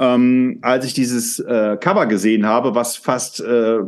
ähm, 0.00 0.58
als 0.62 0.86
ich 0.86 0.94
dieses 0.94 1.38
äh, 1.40 1.76
Cover 1.78 2.06
gesehen 2.06 2.46
habe, 2.46 2.74
was 2.74 2.96
fast 2.96 3.38
äh, 3.40 3.80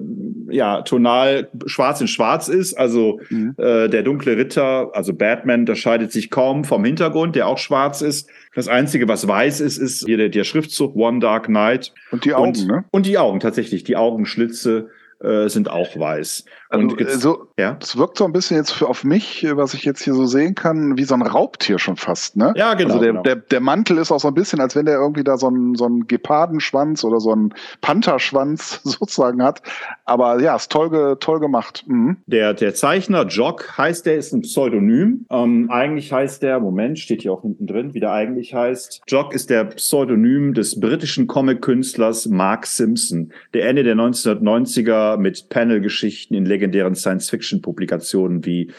ja 0.51 0.83
tonal 0.83 1.49
schwarz 1.65 2.03
in 2.03 2.07
schwarz 2.07 2.49
ist. 2.49 2.75
Also 2.75 3.21
mhm. 3.31 3.55
äh, 3.57 3.89
der 3.89 4.03
dunkle 4.03 4.37
Ritter, 4.37 4.91
also 4.93 5.15
Batman, 5.15 5.61
unterscheidet 5.61 6.13
sich 6.13 6.29
kaum 6.29 6.65
vom 6.65 6.85
Hintergrund, 6.85 7.35
der 7.35 7.49
auch 7.49 7.57
schwarz 7.57 8.03
ist. 8.03 8.29
Das 8.55 8.69
Einzige, 8.69 9.09
was 9.09 9.27
weiß 9.27 9.61
ist, 9.61 9.79
ist 9.79 10.05
hier 10.05 10.19
der, 10.19 10.29
der 10.29 10.45
Schriftzug 10.45 10.95
One 10.95 11.21
Dark 11.21 11.47
Knight. 11.47 11.95
Und 12.11 12.27
die 12.27 12.35
Augen, 12.35 12.49
und, 12.49 12.67
ne? 12.67 12.85
Und 12.91 13.07
die 13.07 13.17
Augen, 13.17 13.41
tatsächlich. 13.41 13.83
Die 13.85 13.97
Augenschlitze 13.97 14.91
äh, 15.23 15.49
sind 15.49 15.71
auch 15.71 15.97
weiß. 15.97 16.45
Also, 16.69 16.87
und 16.87 17.01
jetzt, 17.01 17.21
so, 17.21 17.49
ja? 17.59 17.77
Das 17.79 17.97
wirkt 17.97 18.17
so 18.17 18.25
ein 18.25 18.33
bisschen 18.33 18.57
jetzt 18.57 18.73
für, 18.73 18.89
auf 18.89 19.05
mich, 19.05 19.47
was 19.53 19.75
ich 19.75 19.85
jetzt 19.85 20.03
hier 20.03 20.15
so 20.15 20.27
sehen 20.27 20.55
kann, 20.55 20.97
wie 20.97 21.05
so 21.05 21.15
ein 21.15 21.23
Raubtier 21.23 21.79
schon 21.79 21.97
fast, 21.97 22.37
ne? 22.37 22.53
Ja, 22.57 22.75
genau. 22.75 22.95
Also 22.95 23.03
der, 23.03 23.13
genau. 23.13 23.23
Der, 23.23 23.37
der 23.37 23.61
Mantel 23.61 23.99
ist 23.99 24.11
auch 24.11 24.21
so 24.21 24.29
ein 24.29 24.35
bisschen, 24.35 24.59
als 24.61 24.75
wenn 24.75 24.87
der 24.87 24.97
irgendwie 24.97 25.23
da 25.23 25.37
so 25.37 25.49
einen, 25.49 25.75
so 25.75 25.85
einen 25.85 26.07
Gepardenschwanz 26.07 27.05
oder 27.05 27.21
so 27.21 27.33
einen 27.33 27.55
Pantherschwanz 27.83 28.81
sozusagen 28.85 29.43
hat. 29.43 29.63
Aber 30.07 30.41
ja, 30.41 30.57
ist 30.57 30.73
toll, 30.73 31.17
toll 31.21 31.41
gemacht. 31.41 31.85
Mhm. 31.87 32.17
Der, 32.27 32.55
der 32.55 32.75
Zeichner 32.75 33.27
Jock 33.27 33.77
heißt, 33.77 34.07
der 34.07 34.17
ist 34.17 34.33
ein 34.33 34.41
Pseudonym. 34.41 35.27
Ähm, 35.31 35.69
eigentlich 35.71 36.13
heißt 36.13 36.43
der, 36.43 36.59
Moment, 36.59 36.99
steht 36.99 37.23
hier 37.23 37.33
auch 37.33 37.43
hinten 37.43 37.67
drin, 37.67 37.95
wie 37.95 38.01
der 38.01 38.13
eigentlich 38.13 38.55
heißt. 38.55 39.03
Jock 39.07 39.35
ist 39.35 39.51
der 39.51 39.65
Pseudonym 39.65 40.55
des 40.55 40.81
britischen 40.81 41.27
Comic-Künstlers 41.27 42.27
Mark 42.27 42.67
Simpson, 42.67 43.33
der 43.53 43.69
Ende 43.69 43.83
der 43.83 43.95
1990er 43.95 45.12
mit 45.17 45.49
Panel-Geschichten 45.49 46.35
in 46.35 46.47
legendären 46.47 46.95
Science-Fiction-Publikationen 46.95 48.45
wie 48.45 48.73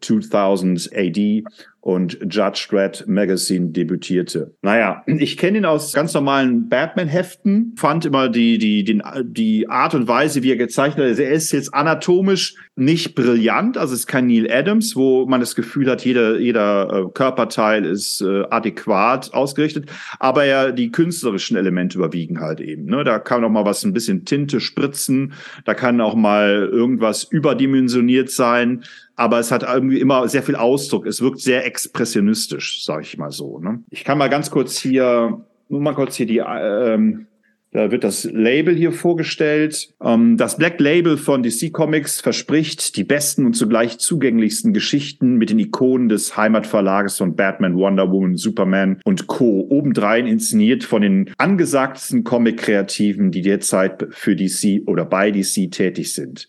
2000 0.00 0.90
AD 0.94 1.44
und 1.80 2.18
Judge 2.28 2.66
Dredd 2.68 3.04
Magazine 3.06 3.68
debütierte. 3.68 4.52
Naja, 4.60 5.02
ich 5.06 5.38
kenne 5.38 5.58
ihn 5.58 5.64
aus 5.64 5.94
ganz 5.94 6.12
normalen 6.12 6.68
Batman-Heften, 6.68 7.74
fand 7.78 8.04
immer 8.04 8.28
die, 8.28 8.58
die, 8.58 8.84
die, 8.84 9.00
die 9.22 9.68
Art 9.70 9.94
und 9.94 10.06
Weise, 10.06 10.42
wie 10.42 10.50
er 10.50 10.56
gezeichnet. 10.56 11.06
Also 11.06 11.22
er 11.22 11.30
ist 11.30 11.50
jetzt 11.52 11.72
anatomisch 11.72 12.56
nicht 12.76 13.14
brillant, 13.14 13.78
also 13.78 13.94
es 13.94 14.00
ist 14.00 14.06
kein 14.06 14.26
Neil 14.26 14.50
Adams, 14.52 14.96
wo 14.96 15.24
man 15.26 15.40
das 15.40 15.54
Gefühl 15.54 15.88
hat, 15.88 16.04
jeder, 16.04 16.38
jeder 16.38 17.06
äh, 17.06 17.10
Körperteil 17.14 17.86
ist 17.86 18.20
äh, 18.20 18.42
adäquat 18.50 19.32
ausgerichtet, 19.32 19.86
aber 20.18 20.44
ja, 20.44 20.72
die 20.72 20.90
künstlerischen 20.90 21.56
Elemente 21.56 21.96
überwiegen 21.96 22.40
halt 22.40 22.60
eben. 22.60 22.84
Ne? 22.84 23.02
Da 23.02 23.18
kann 23.18 23.44
auch 23.44 23.50
mal 23.50 23.64
was 23.64 23.84
ein 23.84 23.94
bisschen 23.94 24.24
Tinte 24.24 24.60
spritzen, 24.60 25.32
da 25.64 25.72
kann 25.72 26.00
auch 26.00 26.14
mal 26.14 26.68
irgendwas 26.70 27.24
überdimensioniert 27.24 28.30
sein 28.30 28.84
aber 29.18 29.40
es 29.40 29.50
hat 29.50 29.64
irgendwie 29.64 29.98
immer 29.98 30.28
sehr 30.28 30.44
viel 30.44 30.54
Ausdruck. 30.54 31.04
Es 31.04 31.20
wirkt 31.20 31.40
sehr 31.40 31.66
expressionistisch, 31.66 32.84
sage 32.84 33.02
ich 33.02 33.18
mal 33.18 33.32
so. 33.32 33.58
Ne? 33.58 33.82
Ich 33.90 34.04
kann 34.04 34.16
mal 34.16 34.28
ganz 34.30 34.48
kurz 34.48 34.78
hier, 34.78 35.44
nur 35.68 35.80
mal 35.80 35.94
kurz 35.94 36.14
hier 36.14 36.26
die, 36.26 36.38
ähm, 36.38 37.26
da 37.72 37.90
wird 37.90 38.04
das 38.04 38.22
Label 38.22 38.76
hier 38.76 38.92
vorgestellt. 38.92 39.92
Ähm, 40.00 40.36
das 40.36 40.56
Black 40.56 40.78
Label 40.78 41.16
von 41.16 41.42
DC 41.42 41.72
Comics 41.72 42.20
verspricht 42.20 42.96
die 42.96 43.02
besten 43.02 43.44
und 43.44 43.54
zugleich 43.54 43.98
zugänglichsten 43.98 44.72
Geschichten 44.72 45.34
mit 45.34 45.50
den 45.50 45.58
Ikonen 45.58 46.08
des 46.08 46.36
Heimatverlages 46.36 47.18
von 47.18 47.34
Batman, 47.34 47.74
Wonder 47.74 48.12
Woman, 48.12 48.36
Superman 48.36 49.00
und 49.04 49.26
Co. 49.26 49.66
Obendrein 49.68 50.28
inszeniert 50.28 50.84
von 50.84 51.02
den 51.02 51.30
angesagtesten 51.38 52.22
Comic-Kreativen, 52.22 53.32
die 53.32 53.42
derzeit 53.42 54.06
für 54.12 54.36
DC 54.36 54.82
oder 54.86 55.04
bei 55.04 55.32
DC 55.32 55.72
tätig 55.72 56.14
sind. 56.14 56.48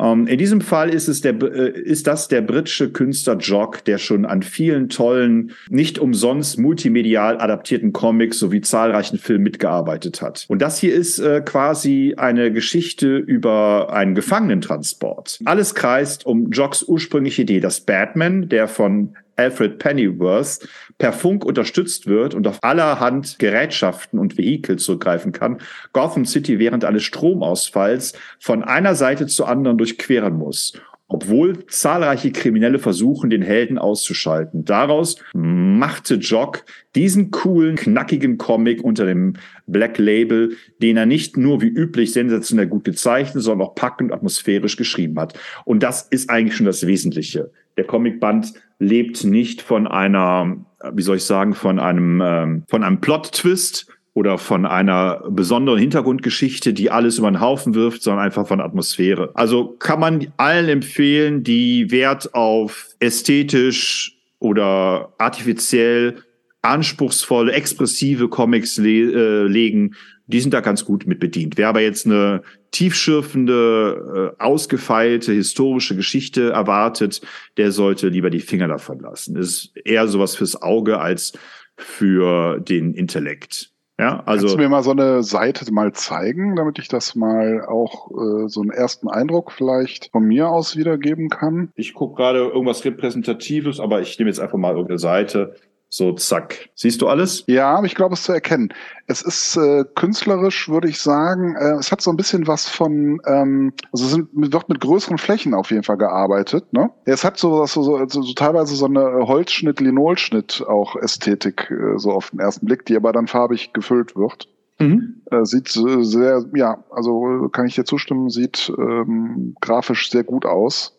Ähm, 0.00 0.26
in 0.26 0.38
diesem 0.38 0.60
Fall 0.60 0.90
ist 0.90 1.08
es 1.08 1.20
der, 1.20 1.34
äh, 1.42 1.70
ist 1.78 2.06
das 2.06 2.28
der 2.28 2.40
britische 2.40 2.90
Künstler 2.90 3.36
Jock, 3.36 3.84
der 3.84 3.98
schon 3.98 4.24
an 4.24 4.42
vielen 4.42 4.88
tollen, 4.88 5.52
nicht 5.68 5.98
umsonst 5.98 6.58
multimedial 6.58 7.40
adaptierten 7.40 7.92
Comics 7.92 8.38
sowie 8.38 8.60
zahlreichen 8.60 9.18
Filmen 9.18 9.44
mitgearbeitet 9.44 10.22
hat. 10.22 10.46
Und 10.48 10.62
das 10.62 10.78
hier 10.78 10.94
ist 10.94 11.18
äh, 11.18 11.42
quasi 11.44 12.14
eine 12.16 12.52
Geschichte 12.52 13.16
über 13.16 13.92
einen 13.92 14.14
Gefangenentransport. 14.14 15.40
Alles 15.44 15.74
kreist 15.74 16.24
um 16.24 16.50
Jocks 16.50 16.82
ursprüngliche 16.82 17.42
Idee, 17.42 17.60
dass 17.60 17.80
Batman, 17.80 18.48
der 18.48 18.68
von 18.68 19.16
Alfred 19.40 19.78
Pennyworth 19.78 20.68
per 20.98 21.14
Funk 21.14 21.46
unterstützt 21.46 22.06
wird 22.06 22.34
und 22.34 22.46
auf 22.46 22.58
allerhand 22.60 23.38
Gerätschaften 23.38 24.18
und 24.18 24.36
Vehikel 24.36 24.76
zurückgreifen 24.76 25.32
kann, 25.32 25.58
Gotham 25.94 26.26
City 26.26 26.58
während 26.58 26.84
eines 26.84 27.04
Stromausfalls 27.04 28.12
von 28.38 28.62
einer 28.62 28.94
Seite 28.94 29.26
zur 29.26 29.48
anderen 29.48 29.78
durchqueren 29.78 30.36
muss 30.36 30.74
obwohl 31.12 31.66
zahlreiche 31.66 32.30
Kriminelle 32.30 32.78
versuchen, 32.78 33.30
den 33.30 33.42
Helden 33.42 33.78
auszuschalten. 33.78 34.64
Daraus 34.64 35.16
machte 35.34 36.14
Jock 36.14 36.64
diesen 36.94 37.32
coolen, 37.32 37.74
knackigen 37.74 38.38
Comic 38.38 38.84
unter 38.84 39.06
dem 39.06 39.34
Black 39.66 39.98
Label, 39.98 40.52
den 40.80 40.96
er 40.96 41.06
nicht 41.06 41.36
nur 41.36 41.60
wie 41.62 41.66
üblich 41.66 42.12
sensationell 42.12 42.68
gut 42.68 42.84
gezeichnet, 42.84 43.42
sondern 43.42 43.66
auch 43.66 43.74
packend 43.74 44.12
atmosphärisch 44.12 44.76
geschrieben 44.76 45.18
hat. 45.18 45.36
Und 45.64 45.82
das 45.82 46.02
ist 46.02 46.30
eigentlich 46.30 46.54
schon 46.54 46.66
das 46.66 46.86
Wesentliche. 46.86 47.50
Der 47.76 47.84
Comicband 47.84 48.54
lebt 48.80 49.22
nicht 49.22 49.62
von 49.62 49.86
einer, 49.86 50.56
wie 50.92 51.02
soll 51.02 51.16
ich 51.16 51.24
sagen, 51.24 51.54
von 51.54 51.78
einem, 51.78 52.20
ähm, 52.20 52.64
von 52.68 52.82
einem 52.82 53.00
Plot-Twist, 53.00 53.86
oder 54.12 54.38
von 54.38 54.66
einer 54.66 55.22
besonderen 55.30 55.78
Hintergrundgeschichte, 55.78 56.72
die 56.72 56.90
alles 56.90 57.18
über 57.18 57.30
den 57.30 57.40
Haufen 57.40 57.74
wirft, 57.74 58.02
sondern 58.02 58.24
einfach 58.24 58.46
von 58.46 58.60
Atmosphäre. 58.60 59.30
Also 59.34 59.76
kann 59.78 60.00
man 60.00 60.32
allen 60.36 60.68
empfehlen, 60.68 61.44
die 61.44 61.90
Wert 61.90 62.34
auf 62.34 62.88
ästhetisch 62.98 64.18
oder 64.38 65.14
artifiziell 65.18 66.22
anspruchsvolle, 66.62 67.52
expressive 67.52 68.28
Comics 68.28 68.76
le 68.76 68.90
äh, 68.90 69.46
legen, 69.46 69.94
die 70.26 70.40
sind 70.40 70.54
da 70.54 70.60
ganz 70.60 70.84
gut 70.84 71.06
mit 71.06 71.18
bedient. 71.18 71.58
Wer 71.58 71.68
aber 71.68 71.80
jetzt 71.80 72.06
eine 72.06 72.42
tiefschürfende, 72.70 74.34
äh, 74.38 74.42
ausgefeilte 74.42 75.32
historische 75.32 75.96
Geschichte 75.96 76.50
erwartet, 76.50 77.20
der 77.56 77.72
sollte 77.72 78.08
lieber 78.08 78.30
die 78.30 78.40
Finger 78.40 78.68
davon 78.68 79.00
lassen. 79.00 79.36
Es 79.36 79.48
ist 79.48 79.76
eher 79.84 80.06
sowas 80.06 80.36
fürs 80.36 80.60
Auge 80.62 81.00
als 81.00 81.32
für 81.76 82.60
den 82.60 82.94
Intellekt. 82.94 83.72
Ja, 83.98 84.22
also. 84.24 84.46
Kannst 84.46 84.54
du 84.54 84.62
mir 84.62 84.68
mal 84.70 84.82
so 84.82 84.92
eine 84.92 85.22
Seite 85.22 85.70
mal 85.72 85.92
zeigen, 85.92 86.56
damit 86.56 86.78
ich 86.78 86.88
das 86.88 87.14
mal 87.14 87.66
auch 87.66 88.10
äh, 88.10 88.48
so 88.48 88.62
einen 88.62 88.70
ersten 88.70 89.08
Eindruck 89.10 89.52
vielleicht 89.52 90.10
von 90.10 90.24
mir 90.24 90.48
aus 90.48 90.74
wiedergeben 90.74 91.28
kann? 91.28 91.70
Ich 91.74 91.92
gucke 91.92 92.16
gerade 92.16 92.38
irgendwas 92.38 92.82
Repräsentatives, 92.82 93.78
aber 93.78 94.00
ich 94.00 94.18
nehme 94.18 94.30
jetzt 94.30 94.40
einfach 94.40 94.56
mal 94.56 94.70
irgendeine 94.70 94.98
Seite. 94.98 95.54
So, 95.92 96.12
zack. 96.12 96.70
Siehst 96.76 97.02
du 97.02 97.08
alles? 97.08 97.42
Ja, 97.48 97.74
aber 97.74 97.86
ich 97.86 97.96
glaube, 97.96 98.14
es 98.14 98.22
zu 98.22 98.32
erkennen. 98.32 98.72
Es 99.08 99.22
ist 99.22 99.56
äh, 99.56 99.84
künstlerisch, 99.96 100.68
würde 100.68 100.88
ich 100.88 101.00
sagen, 101.00 101.56
äh, 101.56 101.72
es 101.80 101.90
hat 101.90 102.00
so 102.00 102.12
ein 102.12 102.16
bisschen 102.16 102.46
was 102.46 102.68
von, 102.68 103.20
ähm, 103.26 103.72
also 103.90 104.04
es 104.04 104.12
sind, 104.12 104.28
wird 104.32 104.68
mit 104.68 104.80
größeren 104.80 105.18
Flächen 105.18 105.52
auf 105.52 105.72
jeden 105.72 105.82
Fall 105.82 105.96
gearbeitet. 105.96 106.72
Ne? 106.72 106.90
Es 107.06 107.24
hat 107.24 107.38
so, 107.38 107.66
so, 107.66 107.82
so, 107.82 108.06
so, 108.08 108.22
so 108.22 108.32
teilweise 108.34 108.76
so 108.76 108.86
eine 108.86 109.26
Holzschnitt, 109.26 109.80
Linolschnitt 109.80 110.64
auch 110.64 110.94
Ästhetik, 110.94 111.68
äh, 111.72 111.98
so 111.98 112.12
auf 112.12 112.30
den 112.30 112.38
ersten 112.38 112.66
Blick, 112.66 112.86
die 112.86 112.94
aber 112.94 113.12
dann 113.12 113.26
farbig 113.26 113.72
gefüllt 113.72 114.14
wird. 114.14 114.48
Mhm. 114.78 115.22
Äh, 115.28 115.44
sieht 115.44 115.68
sehr, 115.70 116.44
ja, 116.54 116.84
also 116.90 117.48
kann 117.50 117.66
ich 117.66 117.74
dir 117.74 117.84
zustimmen, 117.84 118.30
sieht 118.30 118.72
ähm, 118.78 119.56
grafisch 119.60 120.08
sehr 120.08 120.22
gut 120.22 120.46
aus. 120.46 120.96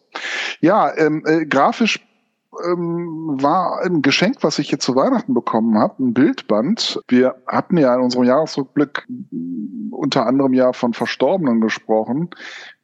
Ja, 0.59 0.93
ähm, 0.97 1.23
äh, 1.25 1.45
grafisch 1.45 2.01
ähm, 2.65 3.37
war 3.41 3.81
ein 3.81 4.01
Geschenk, 4.01 4.37
was 4.41 4.59
ich 4.59 4.71
jetzt 4.71 4.85
zu 4.85 4.95
Weihnachten 4.95 5.33
bekommen 5.33 5.77
habe, 5.77 6.03
ein 6.03 6.13
Bildband. 6.13 7.01
Wir 7.07 7.35
hatten 7.47 7.77
ja 7.77 7.95
in 7.95 8.01
unserem 8.01 8.25
Jahresrückblick 8.25 9.07
unter 9.91 10.25
anderem 10.25 10.53
ja 10.53 10.73
von 10.73 10.93
Verstorbenen 10.93 11.61
gesprochen 11.61 12.29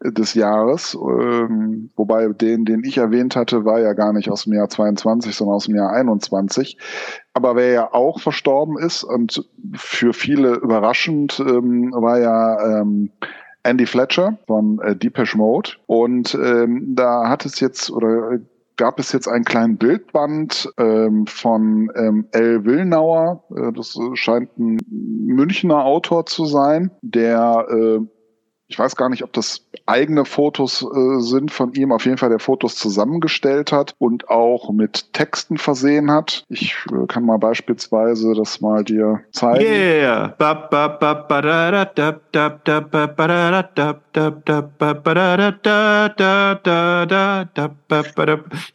äh, 0.04 0.12
des 0.12 0.34
Jahres, 0.34 0.96
ähm, 0.96 1.90
wobei 1.96 2.28
den, 2.30 2.66
den 2.66 2.84
ich 2.84 2.98
erwähnt 2.98 3.36
hatte, 3.36 3.66
war 3.66 3.80
ja 3.80 3.94
gar 3.94 4.14
nicht 4.14 4.30
aus 4.30 4.46
dem 4.46 4.54
Jahr 4.54 4.70
22, 4.70 5.36
sondern 5.36 5.56
aus 5.56 5.66
dem 5.66 5.76
Jahr 5.76 5.92
21. 5.92 6.78
Aber 7.34 7.56
wer 7.56 7.72
ja 7.72 7.94
auch 7.94 8.20
verstorben 8.20 8.78
ist 8.78 9.04
und 9.04 9.48
für 9.76 10.14
viele 10.14 10.56
überraschend, 10.56 11.40
ähm, 11.40 11.92
war 11.94 12.20
ja 12.20 12.82
ähm, 12.82 13.12
Andy 13.64 13.86
Fletcher 13.86 14.38
von 14.48 14.80
äh, 14.80 14.96
Depeche 14.96 15.38
Mode. 15.38 15.72
Und 15.88 16.36
ähm, 16.36 16.96
da 16.96 17.28
hat 17.28 17.46
es 17.46 17.60
jetzt 17.60 17.92
oder 17.92 18.40
gab 18.78 19.00
es 19.00 19.12
jetzt 19.12 19.28
einen 19.28 19.44
kleinen 19.44 19.78
Bildband 19.78 20.72
ähm, 20.78 21.26
von 21.28 21.92
ähm, 21.96 22.28
L. 22.32 22.66
Willnauer. 22.66 23.44
Äh, 23.56 23.74
das 23.74 23.98
scheint 24.14 24.58
ein 24.58 24.78
Münchner 24.90 25.84
Autor 25.84 26.26
zu 26.26 26.46
sein, 26.46 26.92
der 27.02 27.66
äh, 27.70 28.00
ich 28.68 28.78
weiß 28.78 28.96
gar 28.96 29.10
nicht, 29.10 29.24
ob 29.24 29.32
das 29.34 29.66
eigene 29.86 30.26
Fotos 30.26 30.84
äh, 30.84 31.20
sind 31.20 31.52
von 31.52 31.74
ihm, 31.74 31.92
auf 31.92 32.06
jeden 32.06 32.18
Fall 32.18 32.30
der 32.30 32.40
Fotos 32.40 32.76
zusammengestellt 32.76 33.72
hat 33.72 33.96
und 33.98 34.30
auch 34.30 34.72
mit 34.72 35.14
Texten 35.14 35.58
versehen 35.58 36.12
hat. 36.12 36.44
Ich 36.50 36.76
äh, 36.92 37.08
kann 37.08 37.26
mal 37.26 37.38
beispielsweise 37.38 38.34
das 38.34 38.60
mal 38.60 38.84
dir 38.84 39.22
zeigen. 39.32 39.64
Yeah. 39.64 40.36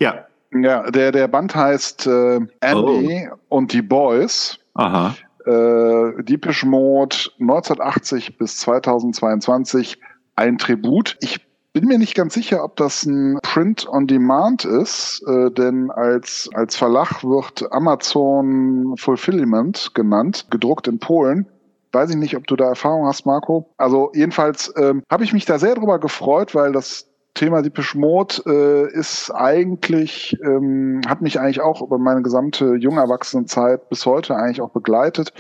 Ja. 0.01 0.27
Ja, 0.55 0.91
der, 0.91 1.13
der 1.13 1.29
Band 1.29 1.55
heißt 1.55 2.07
äh, 2.07 2.41
Andy 2.61 3.29
oh. 3.31 3.37
und 3.49 3.73
die 3.73 3.81
Boys. 3.81 4.59
Aha 4.75 5.15
äh, 5.47 6.23
Deepish 6.23 6.65
Mode 6.65 7.17
1980 7.41 8.39
bis 8.39 8.59
2022 8.59 9.99
ein 10.37 10.59
Tribut. 10.59 11.17
Ich 11.21 11.41
bin 11.73 11.87
mir 11.87 11.99
nicht 11.99 12.15
ganz 12.15 12.35
sicher, 12.35 12.65
ob 12.65 12.77
das 12.77 13.05
ein 13.05 13.39
Print 13.43 13.89
on 13.89 14.07
Demand 14.07 14.65
ist, 14.65 15.23
äh, 15.27 15.51
denn 15.51 15.91
als, 15.91 16.51
als 16.55 16.77
Verlag 16.77 17.25
wird 17.25 17.73
Amazon 17.73 18.95
Fulfillment 18.99 19.93
genannt, 19.95 20.47
gedruckt 20.51 20.87
in 20.87 20.99
Polen. 20.99 21.47
Weiß 21.93 22.11
ich 22.11 22.17
nicht, 22.17 22.37
ob 22.37 22.47
du 22.47 22.57
da 22.57 22.69
Erfahrung 22.69 23.07
hast, 23.07 23.27
Marco. 23.27 23.71
Also 23.77 24.11
jedenfalls 24.15 24.73
ähm, 24.77 25.03
habe 25.11 25.25
ich 25.25 25.33
mich 25.33 25.45
da 25.45 25.59
sehr 25.59 25.75
drüber 25.75 25.99
gefreut, 25.99 26.55
weil 26.55 26.73
das 26.73 27.12
Thema 27.35 27.62
Deepish 27.62 27.95
Mode 27.95 28.43
äh, 28.47 28.99
ist 28.99 29.31
eigentlich, 29.31 30.37
ähm, 30.45 31.01
hat 31.07 31.23
mich 31.23 31.41
eigentlich 31.41 31.61
auch 31.61 31.81
über 31.83 31.99
meine 31.99 32.23
gesamte 32.23 32.75
Jungerwachsenenzeit 32.75 33.89
bis 33.89 34.05
heute 34.07 34.37
eigentlich 34.37 34.61
auch 34.61 34.71
begleitet. 34.71 35.33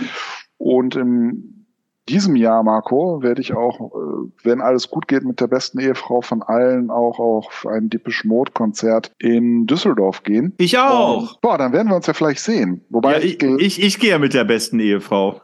Und 0.56 0.96
in 0.96 1.66
diesem 2.08 2.34
Jahr, 2.34 2.62
Marco, 2.62 3.22
werde 3.22 3.40
ich 3.40 3.54
auch, 3.54 3.92
äh, 3.92 4.30
wenn 4.42 4.60
alles 4.60 4.90
gut 4.90 5.06
geht, 5.06 5.24
mit 5.24 5.40
der 5.40 5.46
besten 5.46 5.78
Ehefrau 5.78 6.20
von 6.20 6.42
allen 6.42 6.90
auch 6.90 7.18
auf 7.18 7.66
ein 7.68 7.90
Deepish 7.90 8.24
Mode 8.24 8.52
Konzert 8.52 9.12
in 9.18 9.66
Düsseldorf 9.66 10.22
gehen. 10.22 10.54
Ich 10.58 10.78
auch. 10.78 11.32
Und, 11.32 11.40
boah, 11.40 11.58
dann 11.58 11.72
werden 11.72 11.88
wir 11.88 11.96
uns 11.96 12.06
ja 12.06 12.14
vielleicht 12.14 12.40
sehen. 12.40 12.84
Wobei 12.88 13.12
ja, 13.12 13.18
ich, 13.18 13.42
ich, 13.42 13.60
ich, 13.60 13.82
ich 13.82 13.98
gehe 14.00 14.10
ja 14.10 14.18
mit 14.18 14.34
der 14.34 14.44
besten 14.44 14.80
Ehefrau. 14.80 15.40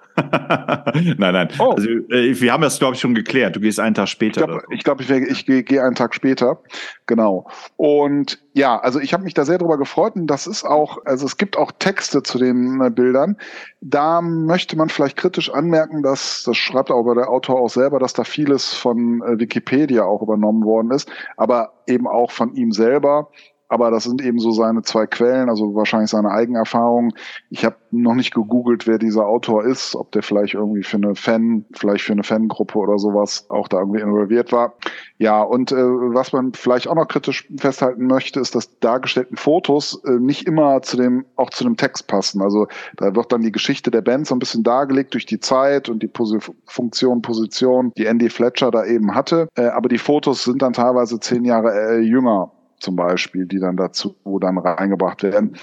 Nein, 1.19 1.33
nein. 1.33 1.49
Oh. 1.59 1.73
Also, 1.73 1.89
äh, 1.89 2.41
wir 2.41 2.53
haben 2.53 2.63
das, 2.63 2.79
glaube 2.79 2.95
ich, 2.95 3.01
schon 3.01 3.15
geklärt. 3.15 3.57
Du 3.57 3.61
gehst 3.61 3.79
einen 3.81 3.95
Tag 3.95 4.09
später. 4.09 4.43
Ich 4.71 4.83
glaube, 4.83 5.03
ich, 5.03 5.09
glaub, 5.09 5.21
ich, 5.21 5.31
ich 5.31 5.47
gehe 5.47 5.63
geh 5.63 5.81
einen 5.81 5.95
Tag 5.95 6.15
später. 6.15 6.61
Genau. 7.07 7.49
Und 7.77 8.39
ja, 8.53 8.79
also 8.79 8.99
ich 8.99 9.13
habe 9.13 9.23
mich 9.23 9.35
da 9.35 9.45
sehr 9.45 9.59
drüber 9.59 9.79
gefreut 9.79 10.17
und 10.17 10.27
das 10.27 10.47
ist 10.47 10.65
auch, 10.65 10.99
also 11.05 11.27
es 11.27 11.37
gibt 11.37 11.57
auch 11.57 11.73
Texte 11.79 12.23
zu 12.23 12.39
den 12.39 12.81
äh, 12.81 12.91
Bildern. 12.91 13.37
Da 13.81 14.21
möchte 14.21 14.77
man 14.77 14.89
vielleicht 14.89 15.17
kritisch 15.17 15.51
anmerken, 15.51 16.03
dass, 16.03 16.43
das 16.45 16.57
schreibt 16.57 16.91
aber 16.91 17.15
der 17.15 17.31
Autor 17.31 17.61
auch 17.61 17.71
selber, 17.71 17.99
dass 17.99 18.13
da 18.13 18.25
vieles 18.25 18.75
von 18.75 19.23
äh, 19.23 19.39
Wikipedia 19.39 20.05
auch 20.05 20.23
übernommen 20.23 20.65
worden 20.65 20.91
ist, 20.91 21.09
aber 21.37 21.73
eben 21.87 22.07
auch 22.07 22.31
von 22.31 22.55
ihm 22.55 22.73
selber 22.73 23.31
aber 23.69 23.91
das 23.91 24.05
sind 24.05 24.23
eben 24.23 24.39
so 24.39 24.51
seine 24.51 24.83
zwei 24.83 25.07
Quellen, 25.07 25.49
also 25.49 25.75
wahrscheinlich 25.75 26.11
seine 26.11 26.31
Eigenerfahrungen. 26.31 27.13
Ich 27.51 27.65
habe 27.65 27.77
noch 27.91 28.15
nicht 28.15 28.35
gegoogelt, 28.35 28.87
wer 28.87 28.99
dieser 28.99 29.27
Autor 29.27 29.65
ist, 29.65 29.95
ob 29.95 30.11
der 30.13 30.23
vielleicht 30.23 30.55
irgendwie 30.55 30.83
für 30.83 30.97
eine 30.97 31.15
Fan, 31.15 31.65
vielleicht 31.73 32.05
für 32.05 32.13
eine 32.13 32.23
Fangruppe 32.23 32.79
oder 32.79 32.99
sowas 32.99 33.47
auch 33.51 33.69
da 33.69 33.79
irgendwie 33.79 34.01
involviert 34.01 34.53
war. 34.53 34.75
Ja, 35.19 35.43
und 35.43 35.73
äh, 35.73 35.77
was 35.77 36.33
man 36.33 36.53
vielleicht 36.53 36.89
auch 36.89 36.95
noch 36.95 37.09
kritisch 37.09 37.49
festhalten 37.57 38.07
möchte, 38.07 38.41
ist, 38.41 38.55
dass 38.55 38.79
dargestellten 38.79 39.37
Fotos 39.37 40.03
äh, 40.05 40.13
nicht 40.13 40.47
immer 40.47 40.81
zu 40.83 40.97
dem, 40.97 41.27
auch 41.37 41.51
zu 41.51 41.65
dem 41.65 41.77
Text 41.77 42.07
passen. 42.07 42.41
Also 42.41 42.69
da 42.97 43.15
wird 43.15 43.33
dann 43.33 43.43
die 43.43 43.53
Geschichte 43.53 43.91
der 43.91 44.03
Band 44.03 44.27
so 44.27 44.35
ein 44.35 44.39
bisschen 44.39 44.63
dargelegt 44.63 45.15
durch 45.15 45.27
die 45.27 45.41
Zeit 45.41 45.89
und 45.89 46.03
die 46.03 46.09
Pos 46.09 46.29
Funktion, 46.67 47.23
Position, 47.23 47.93
die 47.97 48.05
Andy 48.05 48.29
Fletcher 48.29 48.71
da 48.71 48.85
eben 48.85 49.15
hatte. 49.15 49.49
Äh, 49.57 49.67
aber 49.67 49.89
die 49.89 49.99
Fotos 49.99 50.45
sind 50.45 50.63
dann 50.63 50.73
teilweise 50.73 51.21
zehn 51.21 51.45
Jahre 51.45 51.73
äh, 51.73 52.01
jünger 52.01 52.53
zum 52.81 52.97
Beispiel, 52.97 53.47
die 53.47 53.59
dann 53.59 53.77
dazu 53.77 54.17
dann 54.25 54.59
reingebracht 54.59 55.23
werden. 55.23 55.57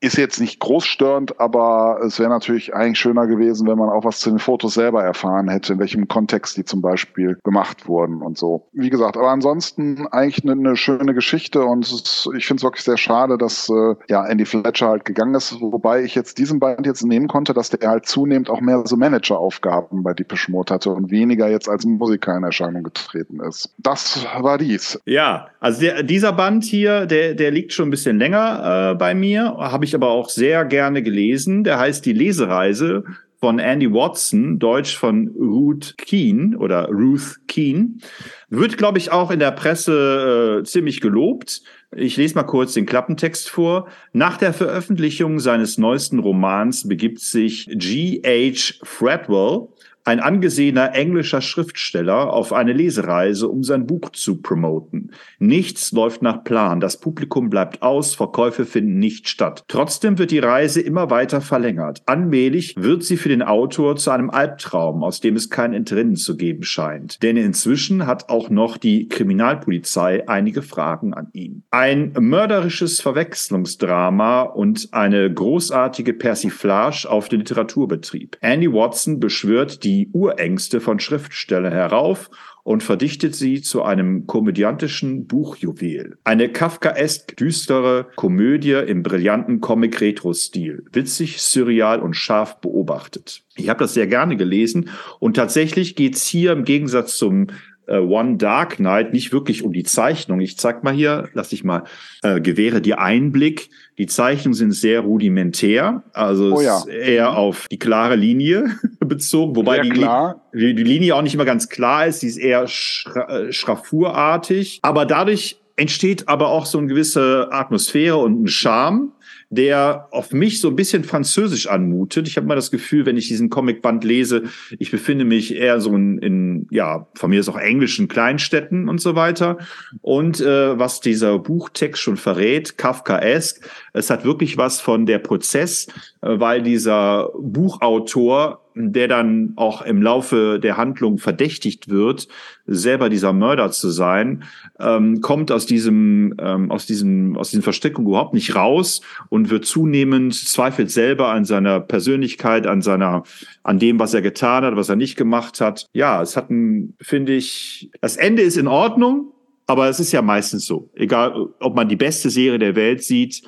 Ist 0.00 0.18
jetzt 0.18 0.40
nicht 0.40 0.60
großstörend, 0.60 1.40
aber 1.40 2.00
es 2.04 2.18
wäre 2.18 2.28
natürlich 2.28 2.74
eigentlich 2.74 2.98
schöner 2.98 3.26
gewesen, 3.26 3.66
wenn 3.66 3.78
man 3.78 3.88
auch 3.88 4.04
was 4.04 4.20
zu 4.20 4.28
den 4.28 4.38
Fotos 4.38 4.74
selber 4.74 5.02
erfahren 5.02 5.48
hätte, 5.48 5.72
in 5.72 5.78
welchem 5.78 6.06
Kontext 6.06 6.56
die 6.58 6.66
zum 6.66 6.82
Beispiel 6.82 7.38
gemacht 7.44 7.88
wurden 7.88 8.20
und 8.20 8.36
so. 8.36 8.68
Wie 8.72 8.90
gesagt, 8.90 9.16
aber 9.16 9.30
ansonsten 9.30 10.06
eigentlich 10.08 10.44
eine, 10.44 10.52
eine 10.52 10.76
schöne 10.76 11.14
Geschichte 11.14 11.64
und 11.64 11.86
ist, 11.86 12.28
ich 12.36 12.46
finde 12.46 12.60
es 12.60 12.64
wirklich 12.64 12.84
sehr 12.84 12.98
schade, 12.98 13.38
dass 13.38 13.70
äh, 13.70 13.94
ja 14.08 14.26
Andy 14.26 14.44
Fletcher 14.44 14.88
halt 14.88 15.06
gegangen 15.06 15.34
ist, 15.34 15.58
wobei 15.60 16.02
ich 16.02 16.14
jetzt 16.14 16.36
diesen 16.36 16.60
Band 16.60 16.84
jetzt 16.84 17.02
nehmen 17.02 17.26
konnte, 17.26 17.54
dass 17.54 17.70
der 17.70 17.88
halt 17.88 18.04
zunehmend 18.06 18.50
auch 18.50 18.60
mehr 18.60 18.82
so 18.84 18.96
Manageraufgaben 18.96 20.02
bei 20.02 20.12
Deepish 20.12 20.50
Mode 20.50 20.74
hatte 20.74 20.90
und 20.90 21.10
weniger 21.10 21.48
jetzt 21.48 21.70
als 21.70 21.86
Musiker 21.86 22.36
in 22.36 22.44
Erscheinung 22.44 22.82
getreten 22.82 23.40
ist. 23.40 23.74
Das 23.78 24.26
war 24.40 24.58
dies. 24.58 25.00
Ja, 25.06 25.48
also 25.60 25.80
der, 25.80 26.02
dieser 26.02 26.34
Band 26.34 26.64
hier, 26.64 27.06
der, 27.06 27.34
der 27.34 27.50
liegt 27.50 27.72
schon 27.72 27.88
ein 27.88 27.90
bisschen 27.90 28.18
länger 28.18 28.92
äh, 28.92 28.94
bei 28.94 29.14
mir, 29.14 29.56
habe 29.56 29.85
ich 29.86 29.94
aber 29.94 30.10
auch 30.10 30.28
sehr 30.28 30.64
gerne 30.64 31.02
gelesen. 31.02 31.64
Der 31.64 31.78
heißt 31.78 32.04
Die 32.04 32.12
Lesereise 32.12 33.04
von 33.38 33.58
Andy 33.58 33.92
Watson, 33.92 34.58
Deutsch 34.58 34.96
von 34.96 35.28
Ruth 35.28 35.94
Keen 35.98 36.56
oder 36.56 36.88
Ruth 36.88 37.36
Keen. 37.48 38.00
Wird, 38.48 38.78
glaube 38.78 38.98
ich, 38.98 39.12
auch 39.12 39.30
in 39.30 39.38
der 39.38 39.50
Presse 39.50 40.60
äh, 40.60 40.64
ziemlich 40.64 41.00
gelobt. 41.00 41.62
Ich 41.94 42.16
lese 42.16 42.34
mal 42.34 42.44
kurz 42.44 42.74
den 42.74 42.86
Klappentext 42.86 43.48
vor. 43.48 43.88
Nach 44.12 44.36
der 44.36 44.52
Veröffentlichung 44.52 45.38
seines 45.38 45.78
neuesten 45.78 46.18
Romans 46.18 46.88
begibt 46.88 47.20
sich 47.20 47.68
G.H. 47.70 48.74
Fredwell 48.82 49.68
ein 50.06 50.20
angesehener 50.20 50.94
englischer 50.94 51.40
Schriftsteller 51.40 52.32
auf 52.32 52.52
eine 52.52 52.72
Lesereise, 52.72 53.48
um 53.48 53.64
sein 53.64 53.86
Buch 53.86 54.10
zu 54.10 54.40
promoten. 54.40 55.10
Nichts 55.40 55.90
läuft 55.90 56.22
nach 56.22 56.44
Plan, 56.44 56.78
das 56.78 57.00
Publikum 57.00 57.50
bleibt 57.50 57.82
aus, 57.82 58.14
Verkäufe 58.14 58.66
finden 58.66 59.00
nicht 59.00 59.28
statt. 59.28 59.64
Trotzdem 59.66 60.18
wird 60.18 60.30
die 60.30 60.38
Reise 60.38 60.80
immer 60.80 61.10
weiter 61.10 61.40
verlängert. 61.40 62.02
Allmählich 62.06 62.76
wird 62.76 63.02
sie 63.02 63.16
für 63.16 63.28
den 63.28 63.42
Autor 63.42 63.96
zu 63.96 64.12
einem 64.12 64.30
Albtraum, 64.30 65.02
aus 65.02 65.20
dem 65.20 65.34
es 65.34 65.50
kein 65.50 65.74
Entrinnen 65.74 66.14
zu 66.14 66.36
geben 66.36 66.62
scheint. 66.62 67.20
Denn 67.24 67.36
inzwischen 67.36 68.06
hat 68.06 68.28
auch 68.28 68.48
noch 68.48 68.76
die 68.76 69.08
Kriminalpolizei 69.08 70.28
einige 70.28 70.62
Fragen 70.62 71.14
an 71.14 71.30
ihn. 71.32 71.64
Ein 71.72 72.12
mörderisches 72.16 73.00
Verwechslungsdrama 73.00 74.42
und 74.42 74.88
eine 74.92 75.32
großartige 75.32 76.12
Persiflage 76.12 77.08
auf 77.10 77.28
den 77.28 77.40
Literaturbetrieb. 77.40 78.36
Andy 78.40 78.72
Watson 78.72 79.18
beschwört 79.18 79.82
die 79.82 79.95
die 79.96 80.08
Urängste 80.12 80.82
von 80.82 81.00
Schriftstellern 81.00 81.72
herauf 81.72 82.30
und 82.64 82.82
verdichtet 82.82 83.34
sie 83.34 83.62
zu 83.62 83.82
einem 83.82 84.26
komödiantischen 84.26 85.26
Buchjuwel. 85.26 86.18
Eine 86.24 86.50
kafkaesk 86.50 87.34
düstere 87.36 88.08
Komödie 88.16 88.72
im 88.72 89.02
brillanten 89.02 89.60
Comic-Retro-Stil. 89.60 90.84
Witzig, 90.92 91.40
surreal 91.40 92.00
und 92.00 92.14
scharf 92.14 92.60
beobachtet. 92.60 93.44
Ich 93.54 93.70
habe 93.70 93.78
das 93.78 93.94
sehr 93.94 94.06
gerne 94.06 94.36
gelesen 94.36 94.90
und 95.18 95.36
tatsächlich 95.36 95.96
geht's 95.96 96.26
hier 96.26 96.52
im 96.52 96.64
Gegensatz 96.64 97.16
zum 97.16 97.46
äh, 97.86 97.98
One 97.98 98.36
Dark 98.36 98.76
Knight 98.76 99.12
nicht 99.12 99.32
wirklich 99.32 99.62
um 99.62 99.72
die 99.72 99.82
Zeichnung. 99.82 100.40
Ich 100.40 100.58
zeig 100.58 100.84
mal 100.84 100.92
hier, 100.92 101.28
lass 101.32 101.52
ich 101.52 101.64
mal, 101.64 101.84
äh, 102.22 102.40
gewähre 102.40 102.80
dir 102.80 103.00
Einblick. 103.00 103.70
Die 103.98 104.06
Zeichnungen 104.06 104.54
sind 104.54 104.72
sehr 104.72 105.00
rudimentär, 105.00 106.02
also 106.12 106.56
oh 106.56 106.60
ja. 106.60 106.86
eher 106.86 107.36
auf 107.36 107.66
die 107.70 107.78
klare 107.78 108.14
Linie 108.16 108.70
bezogen, 109.00 109.56
wobei 109.56 109.80
die, 109.80 110.06
die, 110.54 110.74
die, 110.74 110.82
Linie 110.82 111.14
auch 111.14 111.22
nicht 111.22 111.34
immer 111.34 111.46
ganz 111.46 111.70
klar 111.70 112.06
ist, 112.06 112.20
sie 112.20 112.26
ist 112.26 112.36
eher 112.36 112.68
schra 112.68 113.28
äh, 113.28 113.52
schraffurartig, 113.52 114.80
aber 114.82 115.06
dadurch 115.06 115.56
entsteht 115.76 116.28
aber 116.28 116.48
auch 116.48 116.66
so 116.66 116.78
eine 116.78 116.88
gewisse 116.88 117.48
Atmosphäre 117.50 118.16
und 118.16 118.42
ein 118.42 118.48
Charme 118.48 119.12
der 119.50 120.08
auf 120.10 120.32
mich 120.32 120.60
so 120.60 120.68
ein 120.68 120.76
bisschen 120.76 121.04
französisch 121.04 121.68
anmutet. 121.68 122.26
Ich 122.26 122.36
habe 122.36 122.46
mal 122.46 122.56
das 122.56 122.70
Gefühl, 122.70 123.06
wenn 123.06 123.16
ich 123.16 123.28
diesen 123.28 123.48
Comicband 123.48 124.02
lese, 124.04 124.44
ich 124.78 124.90
befinde 124.90 125.24
mich 125.24 125.54
eher 125.54 125.80
so 125.80 125.94
in, 125.94 126.18
in 126.18 126.66
ja, 126.70 127.06
von 127.14 127.30
mir 127.30 127.40
ist 127.40 127.48
auch 127.48 127.58
englischen 127.58 128.08
Kleinstädten 128.08 128.88
und 128.88 129.00
so 129.00 129.14
weiter. 129.14 129.58
Und 130.00 130.40
äh, 130.40 130.78
was 130.78 131.00
dieser 131.00 131.38
Buchtext 131.38 132.02
schon 132.02 132.16
verrät, 132.16 132.76
Kafkaesk, 132.76 133.68
es 133.92 134.10
hat 134.10 134.24
wirklich 134.24 134.56
was 134.56 134.80
von 134.80 135.06
der 135.06 135.18
Prozess, 135.20 135.86
äh, 136.22 136.40
weil 136.40 136.62
dieser 136.62 137.30
Buchautor 137.38 138.65
der 138.78 139.08
dann 139.08 139.54
auch 139.56 139.80
im 139.80 140.02
Laufe 140.02 140.60
der 140.62 140.76
Handlung 140.76 141.16
verdächtigt 141.16 141.88
wird, 141.88 142.28
selber 142.66 143.08
dieser 143.08 143.32
Mörder 143.32 143.70
zu 143.70 143.88
sein, 143.88 144.44
ähm, 144.78 145.22
kommt 145.22 145.50
aus 145.50 145.64
diesem, 145.64 146.34
ähm, 146.38 146.70
aus 146.70 146.84
diesem, 146.84 147.36
aus 147.38 147.50
diesen 147.50 147.62
Verstrickungen 147.62 148.08
überhaupt 148.08 148.34
nicht 148.34 148.54
raus 148.54 149.00
und 149.30 149.48
wird 149.48 149.64
zunehmend 149.64 150.34
zweifelt 150.34 150.90
selber 150.90 151.28
an 151.28 151.46
seiner 151.46 151.80
Persönlichkeit, 151.80 152.66
an 152.66 152.82
seiner, 152.82 153.22
an 153.62 153.78
dem, 153.78 153.98
was 153.98 154.12
er 154.12 154.20
getan 154.20 154.64
hat, 154.64 154.76
was 154.76 154.90
er 154.90 154.96
nicht 154.96 155.16
gemacht 155.16 155.60
hat. 155.62 155.86
Ja, 155.94 156.20
es 156.20 156.36
hat 156.36 156.50
ein, 156.50 156.94
finde 157.00 157.32
ich, 157.32 157.90
das 158.02 158.16
Ende 158.16 158.42
ist 158.42 158.58
in 158.58 158.68
Ordnung, 158.68 159.32
aber 159.66 159.88
es 159.88 160.00
ist 160.00 160.12
ja 160.12 160.20
meistens 160.20 160.66
so. 160.66 160.90
Egal, 160.94 161.48
ob 161.60 161.74
man 161.74 161.88
die 161.88 161.96
beste 161.96 162.28
Serie 162.28 162.58
der 162.58 162.76
Welt 162.76 163.02
sieht, 163.02 163.42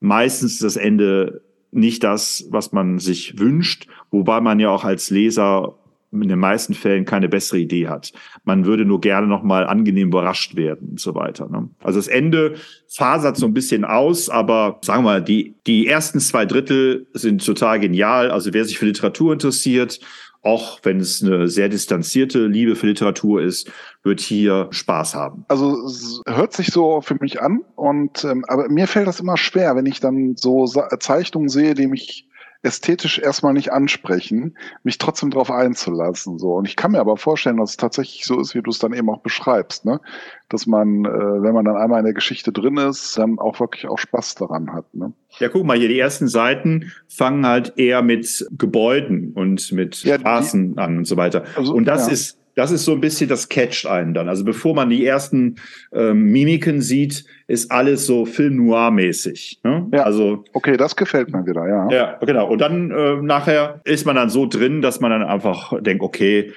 meistens 0.00 0.54
ist 0.54 0.62
das 0.62 0.76
Ende 0.76 1.45
nicht 1.76 2.02
das, 2.04 2.46
was 2.50 2.72
man 2.72 2.98
sich 2.98 3.38
wünscht, 3.38 3.86
wobei 4.10 4.40
man 4.40 4.58
ja 4.58 4.70
auch 4.70 4.84
als 4.84 5.10
Leser 5.10 5.74
in 6.12 6.28
den 6.28 6.38
meisten 6.38 6.74
Fällen 6.74 7.04
keine 7.04 7.28
bessere 7.28 7.58
Idee 7.58 7.88
hat. 7.88 8.12
Man 8.44 8.64
würde 8.64 8.84
nur 8.84 9.00
gerne 9.00 9.26
noch 9.26 9.42
mal 9.42 9.66
angenehm 9.66 10.08
überrascht 10.08 10.56
werden 10.56 10.90
und 10.90 11.00
so 11.00 11.14
weiter. 11.14 11.48
Ne? 11.48 11.68
Also 11.82 11.98
das 11.98 12.08
Ende 12.08 12.54
fasert 12.88 13.36
so 13.36 13.46
ein 13.46 13.54
bisschen 13.54 13.84
aus, 13.84 14.30
aber 14.30 14.78
sagen 14.82 15.04
wir 15.04 15.10
mal, 15.10 15.22
die, 15.22 15.56
die 15.66 15.86
ersten 15.86 16.20
zwei 16.20 16.46
Drittel 16.46 17.06
sind 17.12 17.44
total 17.44 17.80
genial. 17.80 18.30
Also 18.30 18.54
wer 18.54 18.64
sich 18.64 18.78
für 18.78 18.86
Literatur 18.86 19.32
interessiert, 19.32 20.00
auch 20.46 20.78
wenn 20.84 21.00
es 21.00 21.22
eine 21.22 21.48
sehr 21.48 21.68
distanzierte 21.68 22.46
Liebe 22.46 22.76
für 22.76 22.86
Literatur 22.86 23.42
ist, 23.42 23.68
wird 24.04 24.20
hier 24.20 24.68
Spaß 24.70 25.16
haben. 25.16 25.44
Also 25.48 25.84
es 25.84 26.22
hört 26.24 26.52
sich 26.52 26.68
so 26.68 27.00
für 27.00 27.16
mich 27.20 27.42
an 27.42 27.62
und 27.74 28.24
ähm, 28.24 28.44
aber 28.46 28.68
mir 28.68 28.86
fällt 28.86 29.08
das 29.08 29.18
immer 29.18 29.36
schwer, 29.36 29.74
wenn 29.74 29.86
ich 29.86 29.98
dann 29.98 30.36
so 30.36 30.66
Zeichnungen 31.00 31.48
sehe, 31.48 31.74
die 31.74 31.88
mich 31.88 32.28
ästhetisch 32.62 33.18
erstmal 33.18 33.52
nicht 33.52 33.72
ansprechen, 33.72 34.56
mich 34.82 34.98
trotzdem 34.98 35.30
darauf 35.30 35.50
einzulassen. 35.50 36.38
So. 36.38 36.54
Und 36.54 36.66
ich 36.66 36.76
kann 36.76 36.92
mir 36.92 37.00
aber 37.00 37.16
vorstellen, 37.16 37.58
dass 37.58 37.70
es 37.70 37.76
tatsächlich 37.76 38.24
so 38.24 38.40
ist, 38.40 38.54
wie 38.54 38.62
du 38.62 38.70
es 38.70 38.78
dann 38.78 38.92
eben 38.92 39.08
auch 39.10 39.20
beschreibst, 39.20 39.84
ne? 39.84 40.00
Dass 40.48 40.66
man, 40.66 41.04
äh, 41.04 41.08
wenn 41.08 41.54
man 41.54 41.64
dann 41.64 41.76
einmal 41.76 41.98
in 41.98 42.04
der 42.04 42.14
Geschichte 42.14 42.52
drin 42.52 42.76
ist, 42.76 43.18
dann 43.18 43.38
auch 43.38 43.58
wirklich 43.60 43.86
auch 43.88 43.98
Spaß 43.98 44.36
daran 44.36 44.72
hat. 44.72 44.94
Ne? 44.94 45.12
Ja, 45.38 45.48
guck 45.48 45.64
mal 45.64 45.76
hier, 45.76 45.88
die 45.88 45.98
ersten 45.98 46.28
Seiten 46.28 46.92
fangen 47.08 47.46
halt 47.46 47.74
eher 47.76 48.02
mit 48.02 48.46
Gebäuden 48.56 49.32
und 49.32 49.72
mit 49.72 50.02
ja, 50.04 50.18
Straßen 50.18 50.74
die, 50.74 50.78
an 50.78 50.98
und 50.98 51.04
so 51.06 51.16
weiter. 51.16 51.44
Also, 51.56 51.74
und 51.74 51.84
das 51.86 52.06
ja. 52.06 52.12
ist 52.12 52.38
das 52.56 52.70
ist 52.70 52.86
so 52.86 52.92
ein 52.92 53.00
bisschen, 53.00 53.28
das 53.28 53.48
catcht 53.48 53.86
einen 53.86 54.14
dann. 54.14 54.28
Also 54.28 54.42
bevor 54.42 54.74
man 54.74 54.88
die 54.88 55.04
ersten 55.04 55.56
ähm, 55.92 56.32
Mimiken 56.32 56.80
sieht, 56.80 57.26
ist 57.46 57.70
alles 57.70 58.06
so 58.06 58.24
Film 58.24 58.56
Noir-mäßig. 58.56 59.60
Ne? 59.62 59.86
Ja. 59.92 60.02
Also 60.04 60.42
okay, 60.54 60.78
das 60.78 60.96
gefällt 60.96 61.30
mir 61.30 61.46
wieder, 61.46 61.68
ja. 61.68 61.88
Ja, 61.90 62.18
genau. 62.24 62.48
Und 62.48 62.58
dann 62.58 62.90
äh, 62.90 63.16
nachher 63.22 63.82
ist 63.84 64.06
man 64.06 64.16
dann 64.16 64.30
so 64.30 64.46
drin, 64.46 64.80
dass 64.80 65.00
man 65.00 65.10
dann 65.10 65.22
einfach 65.22 65.74
denkt, 65.82 66.02
okay, 66.02 66.52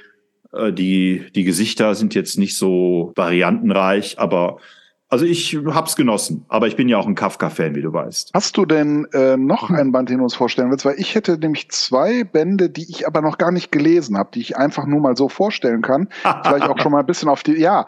äh, 0.54 0.72
die 0.72 1.26
die 1.36 1.44
Gesichter 1.44 1.94
sind 1.96 2.16
jetzt 2.16 2.38
nicht 2.38 2.58
so 2.58 3.12
variantenreich, 3.18 4.18
aber 4.20 4.60
also 5.10 5.26
ich 5.26 5.58
hab's 5.66 5.96
genossen, 5.96 6.46
aber 6.50 6.68
ich 6.68 6.76
bin 6.76 6.88
ja 6.88 6.98
auch 6.98 7.08
ein 7.08 7.16
Kafka-Fan, 7.16 7.74
wie 7.74 7.82
du 7.82 7.92
weißt. 7.92 8.30
Hast 8.34 8.56
du 8.58 8.66
denn 8.66 9.08
äh, 9.12 9.38
noch 9.38 9.72
ein 9.72 9.92
Band, 9.92 10.10
den 10.10 10.20
du 10.20 10.24
uns 10.24 10.36
vorstellen 10.36 10.70
willst? 10.70 10.86
Weil 10.86 11.00
ich 11.00 11.16
hätte 11.16 11.38
nämlich 11.40 11.72
zwei 11.72 12.24
Bände, 12.24 12.70
die 12.70 12.86
ich 12.88 13.08
aber 13.08 13.22
noch 13.22 13.40
gar 13.40 13.52
nicht 13.52 13.72
gelesen 13.72 14.18
habe, 14.18 14.30
die 14.34 14.42
ich 14.42 14.56
einfach 14.56 14.86
nur 14.86 15.02
mal 15.02 15.18
so 15.18 15.28
vorstellen 15.28 15.82
kann. 15.82 16.10
Vielleicht 16.44 16.70
auch 16.70 16.78
schon 16.78 16.92
mal 16.92 17.00
ein 17.00 17.08
bisschen 17.08 17.28
auf 17.28 17.42
die. 17.42 17.60
Ja, 17.60 17.88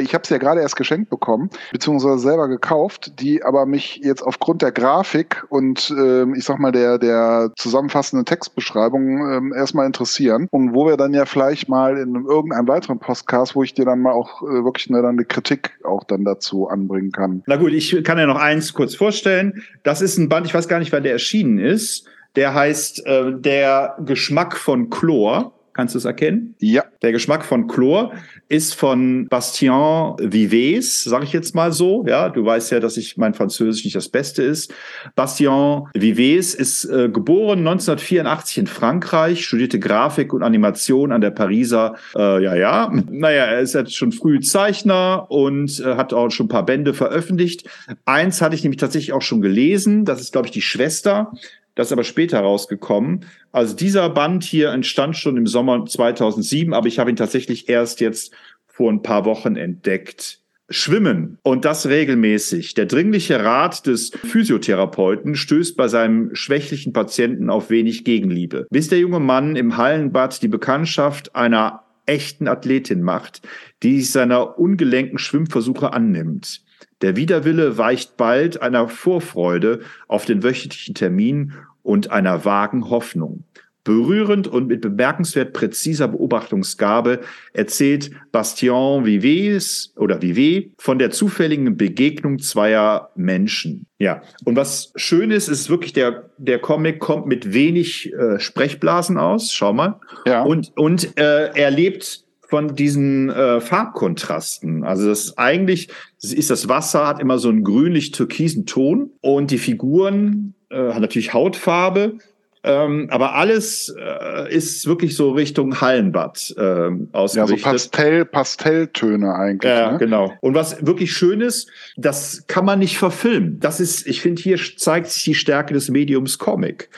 ich 0.00 0.14
habe 0.14 0.22
es 0.22 0.30
ja 0.30 0.38
gerade 0.38 0.62
erst 0.62 0.76
geschenkt 0.76 1.10
bekommen, 1.10 1.50
beziehungsweise 1.72 2.18
selber 2.18 2.48
gekauft, 2.48 3.20
die 3.20 3.44
aber 3.44 3.66
mich 3.66 4.00
jetzt 4.02 4.22
aufgrund 4.22 4.62
der 4.62 4.72
Grafik 4.72 5.44
und 5.50 5.90
äh, 5.90 6.24
ich 6.36 6.44
sag 6.44 6.58
mal 6.58 6.72
der 6.72 6.98
der 6.98 7.50
zusammenfassenden 7.56 8.24
Textbeschreibung 8.24 9.52
äh, 9.52 9.58
erstmal 9.58 9.84
interessieren 9.84 10.48
und 10.50 10.74
wo 10.74 10.86
wir 10.86 10.96
dann 10.96 11.12
ja 11.12 11.26
vielleicht 11.26 11.68
mal 11.68 11.98
in 11.98 12.14
irgendeinem 12.14 12.66
weiteren 12.66 12.98
Podcast, 12.98 13.54
wo 13.54 13.62
ich 13.62 13.74
dir 13.74 13.84
dann 13.84 14.00
mal 14.00 14.12
auch 14.12 14.42
äh, 14.42 14.64
wirklich 14.64 14.88
eine, 14.88 15.02
dann 15.02 15.16
eine 15.16 15.26
Kritik 15.26 15.78
auch 15.84 16.04
dann 16.04 16.24
dazu 16.24 16.61
anbringen 16.66 17.12
kann. 17.12 17.42
Na 17.46 17.56
gut, 17.56 17.72
ich 17.72 18.02
kann 18.04 18.18
ja 18.18 18.26
noch 18.26 18.40
eins 18.40 18.74
kurz 18.74 18.94
vorstellen. 18.94 19.62
Das 19.82 20.00
ist 20.00 20.18
ein 20.18 20.28
Band, 20.28 20.46
ich 20.46 20.54
weiß 20.54 20.68
gar 20.68 20.78
nicht, 20.78 20.92
wann 20.92 21.02
der 21.02 21.12
erschienen 21.12 21.58
ist. 21.58 22.06
Der 22.36 22.54
heißt 22.54 23.06
äh, 23.06 23.32
Der 23.38 23.96
Geschmack 24.04 24.56
von 24.56 24.90
Chlor. 24.90 25.52
Kannst 25.74 25.94
du 25.94 25.98
es 25.98 26.04
erkennen? 26.04 26.54
Ja. 26.60 26.84
Der 27.00 27.12
Geschmack 27.12 27.44
von 27.44 27.66
Chlor 27.66 28.12
ist 28.48 28.74
von 28.74 29.26
Bastien 29.28 29.72
Vives, 30.18 31.04
sage 31.04 31.24
ich 31.24 31.32
jetzt 31.32 31.54
mal 31.54 31.72
so. 31.72 32.04
Ja, 32.06 32.28
du 32.28 32.44
weißt 32.44 32.72
ja, 32.72 32.80
dass 32.80 32.98
ich 32.98 33.16
mein 33.16 33.32
Französisch 33.32 33.84
nicht 33.84 33.96
das 33.96 34.10
Beste 34.10 34.42
ist. 34.42 34.72
Bastien 35.14 35.84
Vives 35.94 36.54
ist 36.54 36.84
äh, 36.84 37.08
geboren 37.08 37.60
1984 37.60 38.58
in 38.58 38.66
Frankreich, 38.66 39.44
studierte 39.44 39.78
Grafik 39.78 40.34
und 40.34 40.42
Animation 40.42 41.10
an 41.10 41.22
der 41.22 41.30
Pariser. 41.30 41.96
Äh, 42.14 42.42
ja, 42.42 42.54
ja. 42.54 42.92
Naja, 43.10 43.44
er 43.44 43.60
ist 43.60 43.74
jetzt 43.74 43.96
schon 43.96 44.12
früh 44.12 44.40
Zeichner 44.40 45.30
und 45.30 45.80
äh, 45.80 45.96
hat 45.96 46.12
auch 46.12 46.30
schon 46.30 46.46
ein 46.46 46.50
paar 46.50 46.66
Bände 46.66 46.92
veröffentlicht. 46.92 47.68
Eins 48.04 48.42
hatte 48.42 48.54
ich 48.54 48.62
nämlich 48.62 48.80
tatsächlich 48.80 49.12
auch 49.14 49.22
schon 49.22 49.40
gelesen. 49.40 50.04
Das 50.04 50.20
ist, 50.20 50.32
glaube 50.32 50.48
ich, 50.48 50.52
die 50.52 50.62
Schwester 50.62 51.32
das 51.74 51.88
ist 51.88 51.92
aber 51.92 52.04
später 52.04 52.40
rausgekommen. 52.40 53.24
Also 53.50 53.74
dieser 53.74 54.08
Band 54.10 54.44
hier 54.44 54.70
entstand 54.70 55.16
schon 55.16 55.36
im 55.36 55.46
Sommer 55.46 55.86
2007, 55.86 56.74
aber 56.74 56.86
ich 56.86 56.98
habe 56.98 57.10
ihn 57.10 57.16
tatsächlich 57.16 57.68
erst 57.68 58.00
jetzt 58.00 58.34
vor 58.66 58.90
ein 58.90 59.02
paar 59.02 59.24
Wochen 59.24 59.56
entdeckt. 59.56 60.38
Schwimmen 60.72 61.38
und 61.42 61.64
das 61.64 61.86
regelmäßig. 61.86 62.74
Der 62.74 62.86
dringliche 62.86 63.44
Rat 63.44 63.86
des 63.86 64.10
Physiotherapeuten 64.10 65.34
stößt 65.34 65.76
bei 65.76 65.88
seinem 65.88 66.34
schwächlichen 66.34 66.92
Patienten 66.92 67.50
auf 67.50 67.68
wenig 67.68 68.04
Gegenliebe. 68.04 68.66
Bis 68.70 68.88
der 68.88 68.98
junge 68.98 69.20
Mann 69.20 69.56
im 69.56 69.76
Hallenbad 69.76 70.42
die 70.42 70.48
Bekanntschaft 70.48 71.36
einer 71.36 71.82
echten 72.06 72.48
Athletin 72.48 73.02
macht, 73.02 73.42
die 73.82 74.00
sich 74.00 74.10
seiner 74.10 74.58
ungelenken 74.58 75.18
Schwimmversuche 75.18 75.92
annimmt. 75.92 76.62
Der 77.02 77.16
Widerwille 77.16 77.78
weicht 77.78 78.16
bald 78.16 78.62
einer 78.62 78.88
Vorfreude 78.88 79.80
auf 80.08 80.24
den 80.24 80.42
wöchentlichen 80.42 80.94
Termin 80.94 81.52
und 81.82 82.10
einer 82.10 82.44
vagen 82.44 82.88
Hoffnung. 82.88 83.44
Berührend 83.84 84.46
und 84.46 84.68
mit 84.68 84.80
bemerkenswert 84.80 85.52
präziser 85.52 86.06
Beobachtungsgabe 86.06 87.20
erzählt 87.52 88.12
Bastien 88.30 89.04
Vives 89.04 89.92
oder 89.96 90.22
Vivet 90.22 90.70
von 90.78 91.00
der 91.00 91.10
zufälligen 91.10 91.76
Begegnung 91.76 92.38
zweier 92.38 93.10
Menschen. 93.16 93.86
Ja, 93.98 94.22
und 94.44 94.54
was 94.54 94.92
schön 94.94 95.32
ist, 95.32 95.48
ist 95.48 95.68
wirklich 95.68 95.92
der, 95.92 96.30
der 96.38 96.60
Comic 96.60 97.00
kommt 97.00 97.26
mit 97.26 97.52
wenig 97.52 98.12
äh, 98.12 98.38
Sprechblasen 98.38 99.18
aus. 99.18 99.52
Schau 99.52 99.72
mal. 99.72 99.98
Ja. 100.26 100.42
Und, 100.42 100.70
und 100.76 101.18
äh, 101.18 101.50
er 101.52 101.72
lebt 101.72 102.24
von 102.52 102.76
diesen 102.76 103.30
äh, 103.30 103.62
Farbkontrasten. 103.62 104.84
Also 104.84 105.08
das 105.08 105.24
ist 105.24 105.38
eigentlich, 105.38 105.88
das 106.20 106.34
ist 106.34 106.50
das 106.50 106.68
Wasser, 106.68 107.06
hat 107.06 107.18
immer 107.18 107.38
so 107.38 107.48
einen 107.48 107.64
grünlich-türkisen 107.64 108.66
Ton 108.66 109.08
und 109.22 109.50
die 109.50 109.56
Figuren 109.56 110.52
äh, 110.68 110.76
haben 110.76 111.00
natürlich 111.00 111.32
Hautfarbe, 111.32 112.18
ähm, 112.62 113.08
aber 113.10 113.36
alles 113.36 113.88
äh, 113.98 114.54
ist 114.54 114.86
wirklich 114.86 115.16
so 115.16 115.30
Richtung 115.30 115.80
Hallenbad 115.80 116.54
äh, 116.58 116.90
ausgerichtet. 117.12 117.58
Ja, 117.58 117.64
so 117.64 117.70
Pastell, 117.70 118.24
Pastelltöne 118.26 119.34
eigentlich. 119.34 119.72
Ja, 119.72 119.92
ne? 119.92 119.98
genau. 119.98 120.34
Und 120.42 120.54
was 120.54 120.84
wirklich 120.84 121.10
schön 121.10 121.40
ist, 121.40 121.70
das 121.96 122.44
kann 122.48 122.66
man 122.66 122.80
nicht 122.80 122.98
verfilmen. 122.98 123.60
Das 123.60 123.80
ist, 123.80 124.06
ich 124.06 124.20
finde, 124.20 124.42
hier 124.42 124.58
zeigt 124.76 125.06
sich 125.06 125.24
die 125.24 125.34
Stärke 125.34 125.72
des 125.72 125.88
Mediums 125.88 126.36
Comic. 126.36 126.90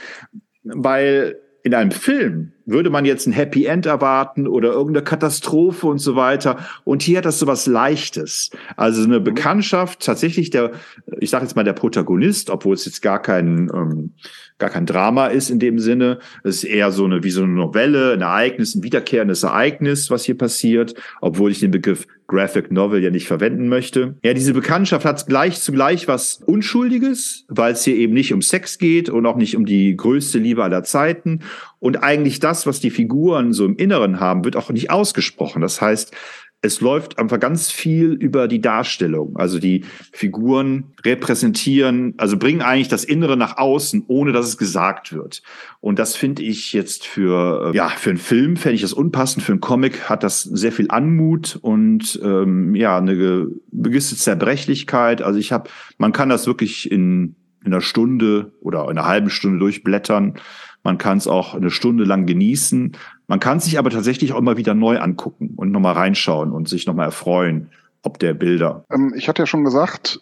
Weil 0.64 1.37
in 1.62 1.75
einem 1.75 1.93
Film 1.93 2.54
würde 2.66 2.90
man 2.90 3.05
jetzt 3.05 3.27
ein 3.27 3.33
Happy 3.33 3.66
End 3.66 3.87
erwarten 3.87 4.46
oder 4.46 4.72
irgendeine 4.72 5.05
Katastrophe 5.05 5.87
und 5.87 5.98
so 5.98 6.16
weiter. 6.16 6.59
Und 6.85 7.03
hier 7.03 7.18
hat 7.18 7.24
das 7.24 7.38
so 7.38 7.46
was 7.46 7.66
Leichtes. 7.66 8.50
Also 8.77 9.03
eine 9.05 9.20
mhm. 9.20 9.24
Bekanntschaft, 9.24 10.00
tatsächlich 10.00 10.50
der, 10.50 10.72
ich 11.18 11.31
sage 11.31 11.44
jetzt 11.44 11.57
mal 11.57 11.64
der 11.64 11.72
Protagonist, 11.72 12.50
obwohl 12.50 12.74
es 12.74 12.85
jetzt 12.85 13.03
gar 13.03 13.20
kein, 13.20 13.70
ähm, 13.74 14.14
gar 14.59 14.70
kein 14.70 14.87
Drama 14.87 15.27
ist 15.27 15.50
in 15.50 15.59
dem 15.59 15.79
Sinne. 15.79 16.18
Es 16.42 16.57
ist 16.57 16.64
eher 16.64 16.90
so 16.92 17.05
eine, 17.05 17.22
wie 17.22 17.31
so 17.31 17.42
eine 17.42 17.53
Novelle, 17.53 18.12
ein 18.12 18.22
Ereignis, 18.22 18.74
ein 18.74 18.83
wiederkehrendes 18.83 19.42
Ereignis, 19.42 20.11
was 20.11 20.24
hier 20.24 20.38
passiert, 20.38 20.94
obwohl 21.20 21.50
ich 21.50 21.61
den 21.61 21.70
Begriff 21.70 22.07
Graphic 22.27 22.71
Novel 22.71 23.03
ja 23.03 23.11
nicht 23.11 23.27
verwenden 23.27 23.69
möchte. 23.69 24.17
Ja, 24.25 24.33
diese 24.35 24.55
Bekanntschaft 24.55 25.05
hat 25.05 25.27
gleich 25.27 25.61
zugleich 25.61 26.09
was 26.09 26.41
Unschuldiges, 26.47 27.45
weil 27.49 27.73
es 27.75 27.85
hier 27.85 27.97
eben 27.97 28.15
nicht 28.15 28.33
um 28.33 28.43
Sex 28.43 28.79
geht 28.79 29.11
und 29.11 29.27
auch 29.27 29.37
nicht 29.37 29.57
um 29.57 29.67
die 29.67 29.97
größte 29.97 30.39
Liebe 30.39 30.65
aller 30.65 30.85
Zeiten. 30.85 31.41
Und 31.81 32.03
eigentlich 32.03 32.41
das, 32.41 32.67
was 32.67 32.81
die 32.81 32.91
Figuren 32.91 33.53
so 33.53 33.67
im 33.67 33.77
Inneren 33.77 34.21
haben, 34.21 34.45
wird 34.45 34.57
auch 34.57 34.71
nicht 34.71 34.91
ausgesprochen. 34.91 35.61
Das 35.61 35.81
heißt, 35.81 36.15
es 36.64 36.81
läuft 36.81 37.18
einfach 37.18 37.38
ganz 37.38 37.70
viel 37.70 38.12
über 38.12 38.48
die 38.48 38.62
Darstellung. 38.62 39.37
Also 39.37 39.59
die 39.59 39.85
Figuren 40.12 40.94
repräsentieren, 41.05 42.14
also 42.16 42.38
bringen 42.38 42.62
eigentlich 42.62 42.88
das 42.88 43.05
Innere 43.05 43.37
nach 43.37 43.59
außen, 43.59 44.05
ohne 44.09 44.33
dass 44.33 44.46
es 44.46 44.57
gesagt 44.57 45.12
wird. 45.12 45.42
Und 45.81 45.98
das 45.98 46.16
finde 46.16 46.42
ich 46.42 46.72
jetzt 46.72 47.07
für, 47.07 47.72
äh, 47.72 47.77
ja, 47.77 47.88
für 47.88 48.09
einen 48.09 48.18
Film 48.18 48.57
fände 48.57 48.77
ich 48.77 48.81
das 48.81 48.94
unpassend. 48.94 49.44
Für 49.44 49.53
einen 49.53 49.61
Comic 49.61 50.09
hat 50.09 50.22
das 50.22 50.42
sehr 50.42 50.72
viel 50.72 50.87
Anmut 50.88 51.59
und 51.61 52.18
ähm, 52.24 52.74
ja, 52.74 52.96
eine 52.96 53.46
gewisse 53.70 54.16
Zerbrechlichkeit. 54.16 55.20
Also 55.20 55.38
ich 55.38 55.53
habe, 55.53 55.68
man 55.98 56.12
kann 56.12 56.31
das 56.31 56.46
wirklich 56.46 56.90
in, 56.90 57.37
in 57.62 57.72
einer 57.74 57.83
Stunde 57.83 58.53
oder 58.62 58.85
in 58.85 58.96
einer 58.96 59.07
halben 59.07 59.29
Stunde 59.29 59.59
durchblättern. 59.59 60.38
Man 60.83 60.96
kann 60.96 61.18
es 61.18 61.27
auch 61.27 61.55
eine 61.55 61.70
Stunde 61.70 62.05
lang 62.05 62.24
genießen. 62.24 62.96
Man 63.27 63.41
kann 63.41 63.61
sich 63.61 63.79
aber 63.79 63.91
tatsächlich 63.91 64.33
auch 64.33 64.39
immer 64.39 64.57
wieder 64.57 64.75
neu 64.75 64.99
angucken 64.99 65.55
und 65.57 65.71
nochmal 65.71 65.95
reinschauen 65.95 66.53
und 66.53 66.69
sich 66.69 66.87
nochmal 66.87 67.07
erfreuen, 67.07 67.71
ob 68.03 68.19
der 68.19 68.35
Bilder. 68.35 68.85
Ähm, 68.91 69.15
ich 69.17 69.29
hatte 69.29 69.43
ja 69.43 69.47
schon 69.47 69.65
gesagt, 69.65 70.21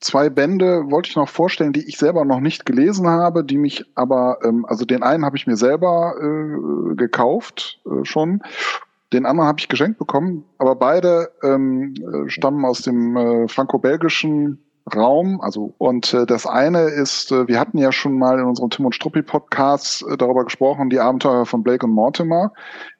zwei 0.00 0.28
Bände 0.28 0.90
wollte 0.90 1.08
ich 1.08 1.16
noch 1.16 1.28
vorstellen, 1.28 1.72
die 1.72 1.88
ich 1.88 1.96
selber 1.96 2.24
noch 2.24 2.40
nicht 2.40 2.66
gelesen 2.66 3.08
habe, 3.08 3.44
die 3.44 3.58
mich 3.58 3.84
aber, 3.94 4.38
ähm, 4.44 4.66
also 4.66 4.84
den 4.84 5.02
einen 5.02 5.24
habe 5.24 5.36
ich 5.36 5.46
mir 5.46 5.56
selber 5.56 6.14
äh, 6.20 6.94
gekauft 6.94 7.80
äh, 7.86 8.04
schon. 8.04 8.42
Den 9.12 9.26
anderen 9.26 9.48
habe 9.48 9.60
ich 9.60 9.68
geschenkt 9.68 9.98
bekommen, 9.98 10.44
aber 10.58 10.74
beide 10.74 11.30
ähm, 11.42 11.94
äh, 11.94 12.28
stammen 12.28 12.64
aus 12.64 12.82
dem 12.82 13.16
äh, 13.16 13.48
franco-belgischen 13.48 14.63
Raum. 14.92 15.40
Also 15.40 15.74
und 15.78 16.12
äh, 16.12 16.26
das 16.26 16.46
eine 16.46 16.82
ist, 16.82 17.32
äh, 17.32 17.48
wir 17.48 17.58
hatten 17.58 17.78
ja 17.78 17.92
schon 17.92 18.18
mal 18.18 18.38
in 18.38 18.44
unserem 18.44 18.70
Tim 18.70 18.86
und 18.86 18.94
Struppi 18.94 19.22
Podcast 19.22 20.04
äh, 20.06 20.16
darüber 20.16 20.44
gesprochen, 20.44 20.90
die 20.90 21.00
Abenteuer 21.00 21.46
von 21.46 21.62
Blake 21.62 21.86
und 21.86 21.92
Mortimer, 21.92 22.52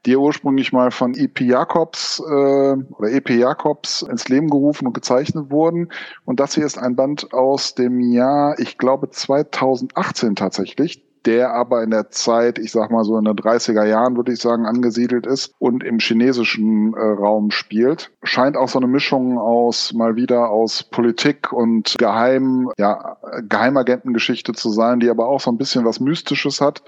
die 0.06 0.16
ursprünglich 0.16 0.72
mal 0.72 0.90
von 0.90 1.14
E.P. 1.14 1.44
Jacobs 1.44 2.20
äh, 2.20 2.32
oder 2.32 3.10
E.P. 3.10 3.38
Jacobs 3.38 4.02
ins 4.02 4.28
Leben 4.28 4.48
gerufen 4.48 4.86
und 4.86 4.94
gezeichnet 4.94 5.50
wurden. 5.50 5.90
Und 6.24 6.40
das 6.40 6.54
hier 6.54 6.64
ist 6.64 6.78
ein 6.78 6.96
Band 6.96 7.32
aus 7.32 7.74
dem 7.74 8.00
Jahr, 8.00 8.58
ich 8.58 8.78
glaube 8.78 9.10
2018 9.10 10.36
tatsächlich 10.36 11.04
der 11.26 11.52
aber 11.52 11.82
in 11.82 11.90
der 11.90 12.10
Zeit, 12.10 12.58
ich 12.58 12.72
sag 12.72 12.90
mal 12.90 13.04
so 13.04 13.16
in 13.18 13.24
den 13.24 13.36
30er 13.36 13.84
Jahren, 13.84 14.16
würde 14.16 14.32
ich 14.32 14.40
sagen, 14.40 14.66
angesiedelt 14.66 15.26
ist 15.26 15.52
und 15.58 15.82
im 15.82 15.98
chinesischen 15.98 16.94
äh, 16.94 17.00
Raum 17.00 17.50
spielt. 17.50 18.10
Scheint 18.22 18.56
auch 18.56 18.68
so 18.68 18.78
eine 18.78 18.88
Mischung 18.88 19.38
aus, 19.38 19.92
mal 19.92 20.16
wieder 20.16 20.50
aus 20.50 20.82
Politik 20.82 21.52
und 21.52 21.94
Geheim, 21.98 22.70
ja, 22.78 23.16
Geheimagentengeschichte 23.48 24.52
zu 24.52 24.70
sein, 24.70 25.00
die 25.00 25.10
aber 25.10 25.26
auch 25.26 25.40
so 25.40 25.50
ein 25.50 25.58
bisschen 25.58 25.84
was 25.84 26.00
Mystisches 26.00 26.60
hat 26.60 26.82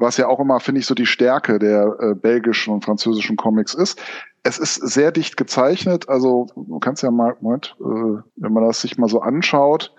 was 0.00 0.16
ja 0.16 0.28
auch 0.28 0.40
immer, 0.40 0.60
finde 0.60 0.80
ich, 0.80 0.86
so 0.86 0.94
die 0.94 1.06
Stärke 1.06 1.58
der 1.58 1.96
äh, 2.00 2.14
belgischen 2.14 2.72
und 2.72 2.84
französischen 2.84 3.36
Comics 3.36 3.74
ist. 3.74 4.00
Es 4.42 4.58
ist 4.58 4.76
sehr 4.76 5.12
dicht 5.12 5.36
gezeichnet, 5.36 6.08
also 6.08 6.46
du 6.56 6.78
kannst 6.78 7.02
ja 7.02 7.10
mal, 7.10 7.36
Moment, 7.40 7.76
äh, 7.78 8.22
wenn 8.36 8.52
man 8.52 8.64
das 8.64 8.80
sich 8.80 8.96
mal 8.96 9.08
so 9.08 9.20
anschaut, 9.20 9.94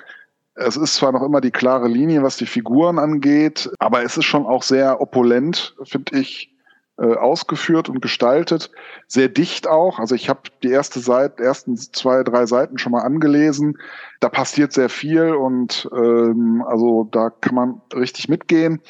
es 0.56 0.76
ist 0.76 0.96
zwar 0.96 1.12
noch 1.12 1.24
immer 1.24 1.42
die 1.42 1.52
klare 1.52 1.88
Linie, 1.88 2.24
was 2.24 2.38
die 2.38 2.46
Figuren 2.46 3.00
angeht, 3.00 3.70
aber 3.80 4.04
es 4.04 4.18
ist 4.18 4.26
schon 4.26 4.46
auch 4.46 4.64
sehr 4.64 5.02
opulent, 5.02 5.76
finde 5.84 6.20
ich, 6.20 6.54
äh, 6.98 7.16
ausgeführt 7.16 7.90
und 7.90 8.02
gestaltet. 8.02 8.70
Sehr 9.08 9.30
dicht 9.30 9.68
auch. 9.68 9.98
Also 9.98 10.14
ich 10.14 10.30
habe 10.30 10.42
die 10.62 10.70
erste 10.70 11.00
Seite, 11.00 11.42
ersten 11.42 11.78
zwei, 11.78 12.24
drei 12.24 12.46
Seiten 12.46 12.78
schon 12.78 12.92
mal 12.92 13.02
angelesen. 13.02 13.80
Da 14.20 14.30
passiert 14.30 14.74
sehr 14.74 14.90
viel 14.90 15.34
und 15.34 15.90
ähm, 15.96 16.64
also 16.68 17.08
da 17.12 17.30
kann 17.30 17.56
man 17.56 17.82
richtig 17.94 18.30
mitgehen 18.30 18.82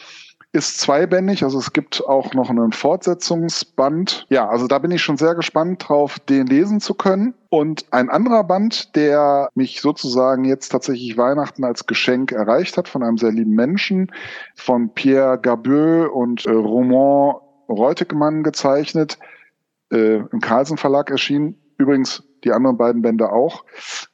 ist 0.54 0.82
zweibändig, 0.82 1.44
also 1.44 1.58
es 1.60 1.72
gibt 1.72 2.06
auch 2.06 2.34
noch 2.34 2.50
einen 2.50 2.74
Fortsetzungsband. 2.74 4.26
Ja, 4.30 4.50
also 4.50 4.68
da 4.68 4.80
bin 4.80 4.92
ich 4.92 5.02
schon 5.02 5.16
sehr 5.18 5.34
gespannt 5.34 5.88
drauf, 5.88 6.20
den 6.20 6.46
lesen 6.46 6.82
zu 6.82 6.94
können. 6.94 7.34
Und 7.50 7.86
ein 7.92 8.10
anderer 8.10 8.44
Band, 8.44 8.96
der 8.96 9.50
mich 9.56 9.82
sozusagen 9.82 10.44
jetzt 10.44 10.70
tatsächlich 10.70 11.18
Weihnachten 11.18 11.64
als 11.64 11.86
Geschenk 11.86 12.34
erreicht 12.34 12.78
hat 12.78 12.90
von 12.90 13.02
einem 13.02 13.18
sehr 13.18 13.32
lieben 13.32 13.56
Menschen, 13.56 14.12
von 14.56 14.94
Pierre 14.94 15.40
Gabeau 15.40 16.10
und 16.12 16.46
äh, 16.46 16.52
Roman 16.52 17.36
Reutegemann 17.70 18.44
gezeichnet, 18.44 19.18
äh, 19.92 20.18
im 20.18 20.42
Carlsen 20.42 20.78
Verlag 20.78 21.10
erschienen. 21.10 21.56
Übrigens 21.78 22.24
die 22.44 22.52
anderen 22.52 22.78
beiden 22.78 23.02
Bände 23.02 23.32
auch, 23.32 23.64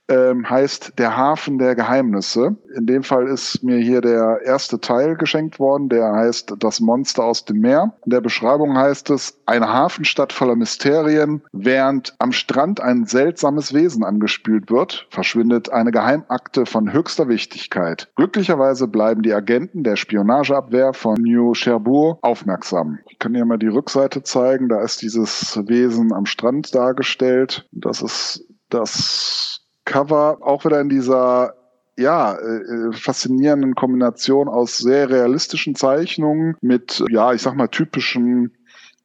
ähm, 0.08 0.50
heißt 0.50 0.94
Der 0.98 1.18
Hafen 1.18 1.58
der 1.58 1.76
Geheimnisse. 1.76 2.56
In 2.76 2.86
dem 2.86 3.04
Fall 3.04 3.28
ist 3.28 3.64
mir 3.64 3.78
hier 3.78 4.02
der 4.02 4.42
erste 4.44 4.80
Teil 4.80 5.16
geschenkt 5.16 5.60
worden, 5.60 5.90
der 5.90 6.14
heißt 6.14 6.56
Das 6.60 6.80
Monster 6.80 7.24
aus 7.24 7.46
dem 7.46 7.60
Meer. 7.60 7.94
In 8.06 8.12
der 8.12 8.22
Beschreibung 8.22 8.78
heißt 8.78 9.10
es, 9.10 9.40
eine 9.46 9.72
Hafenstadt 9.72 10.34
voller 10.34 10.56
Mysterien. 10.56 11.42
Während 11.52 12.16
am 12.20 12.32
Strand 12.32 12.80
ein 12.80 13.06
seltsames 13.06 13.74
Wesen 13.74 14.04
angespült 14.04 14.72
wird, 14.72 15.08
verschwindet 15.10 15.72
eine 15.72 15.92
Geheimakte 15.92 16.66
von 16.66 16.94
höchster 16.94 17.28
Wichtigkeit. 17.28 18.10
Glücklicherweise 18.16 18.88
bleiben 18.88 19.22
die 19.22 19.34
Agenten 19.34 19.84
der 19.84 19.96
Spionageabwehr 19.96 20.94
von 20.94 21.16
New 21.22 21.54
Cherbourg 21.54 22.20
aufmerksam. 22.22 23.00
Ich 23.10 23.20
kann 23.20 23.36
hier 23.36 23.46
mal 23.46 23.58
die 23.58 23.68
Rückseite 23.68 24.24
zeigen. 24.24 24.70
Da 24.70 24.82
ist 24.82 25.02
dieses 25.02 25.60
Wesen 25.68 26.14
am 26.14 26.26
Strand 26.26 26.74
dargestellt. 26.74 27.68
Das 27.72 28.02
ist 28.02 28.46
das 28.70 29.67
Cover 29.88 30.38
auch 30.42 30.66
wieder 30.66 30.80
in 30.82 30.90
dieser 30.90 31.54
ja, 31.98 32.36
äh, 32.36 32.92
faszinierenden 32.94 33.74
Kombination 33.74 34.48
aus 34.48 34.78
sehr 34.78 35.10
realistischen 35.10 35.74
Zeichnungen 35.74 36.56
mit, 36.62 37.04
ja, 37.10 37.34
ich 37.34 37.42
sag 37.42 37.56
mal, 37.56 37.70
typischen 37.70 38.52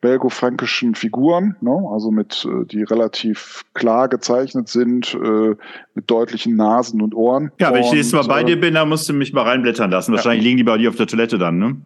belgo-fränkischen 0.02 0.94
Figuren, 0.94 1.56
ne? 1.60 1.88
also 1.90 2.10
mit, 2.10 2.44
äh, 2.44 2.66
die 2.66 2.82
relativ 2.82 3.62
klar 3.72 4.08
gezeichnet 4.08 4.68
sind, 4.68 5.14
äh, 5.14 5.54
mit 5.94 6.10
deutlichen 6.10 6.56
Nasen 6.56 7.00
und 7.00 7.14
Ohren. 7.14 7.52
Ja, 7.60 7.72
wenn 7.72 7.82
ich 7.82 7.92
nächstes 7.92 8.12
Mal 8.12 8.26
bei 8.26 8.44
dir 8.44 8.60
bin, 8.60 8.74
dann 8.74 8.88
musst 8.88 9.08
du 9.08 9.12
mich 9.14 9.32
mal 9.32 9.42
reinblättern 9.42 9.90
lassen. 9.90 10.12
Wahrscheinlich 10.12 10.42
ja. 10.42 10.48
liegen 10.48 10.58
die 10.58 10.64
bei 10.64 10.76
dir 10.76 10.90
auf 10.90 10.96
der 10.96 11.06
Toilette 11.06 11.38
dann, 11.38 11.58
ne? 11.58 11.76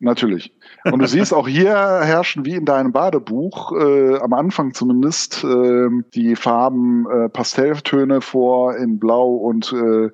Natürlich. 0.00 0.54
Und 0.84 1.00
du 1.00 1.06
siehst 1.08 1.34
auch 1.34 1.48
hier 1.48 1.74
herrschen 1.74 2.44
wie 2.44 2.54
in 2.54 2.64
deinem 2.64 2.92
Badebuch, 2.92 3.72
äh, 3.72 4.18
am 4.18 4.32
Anfang 4.32 4.72
zumindest, 4.72 5.44
äh, 5.44 5.88
die 6.14 6.36
Farben 6.36 7.06
äh, 7.10 7.28
Pastelltöne 7.28 8.20
vor 8.20 8.76
in 8.76 8.98
Blau 8.98 9.34
und 9.34 9.72
äh, 9.72 10.10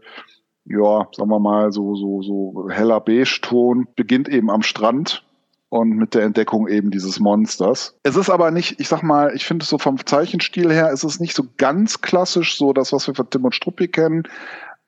ja, 0.66 1.06
sagen 1.12 1.28
wir 1.28 1.40
mal, 1.40 1.72
so, 1.72 1.94
so, 1.94 2.22
so 2.22 2.70
heller 2.70 3.00
Beige-Ton, 3.00 3.86
beginnt 3.96 4.28
eben 4.28 4.50
am 4.50 4.62
Strand 4.62 5.22
und 5.68 5.90
mit 5.96 6.14
der 6.14 6.22
Entdeckung 6.22 6.68
eben 6.68 6.90
dieses 6.90 7.18
Monsters. 7.18 7.98
Es 8.04 8.16
ist 8.16 8.30
aber 8.30 8.50
nicht, 8.50 8.78
ich 8.78 8.88
sag 8.88 9.02
mal, 9.02 9.34
ich 9.34 9.44
finde 9.44 9.64
es 9.64 9.68
so 9.68 9.76
vom 9.76 10.04
Zeichenstil 10.06 10.72
her, 10.72 10.90
ist 10.90 11.02
es 11.02 11.20
nicht 11.20 11.34
so 11.34 11.44
ganz 11.56 12.00
klassisch, 12.00 12.56
so 12.56 12.72
das, 12.72 12.92
was 12.92 13.08
wir 13.08 13.14
von 13.14 13.28
Tim 13.28 13.44
und 13.44 13.54
Struppi 13.54 13.88
kennen, 13.88 14.22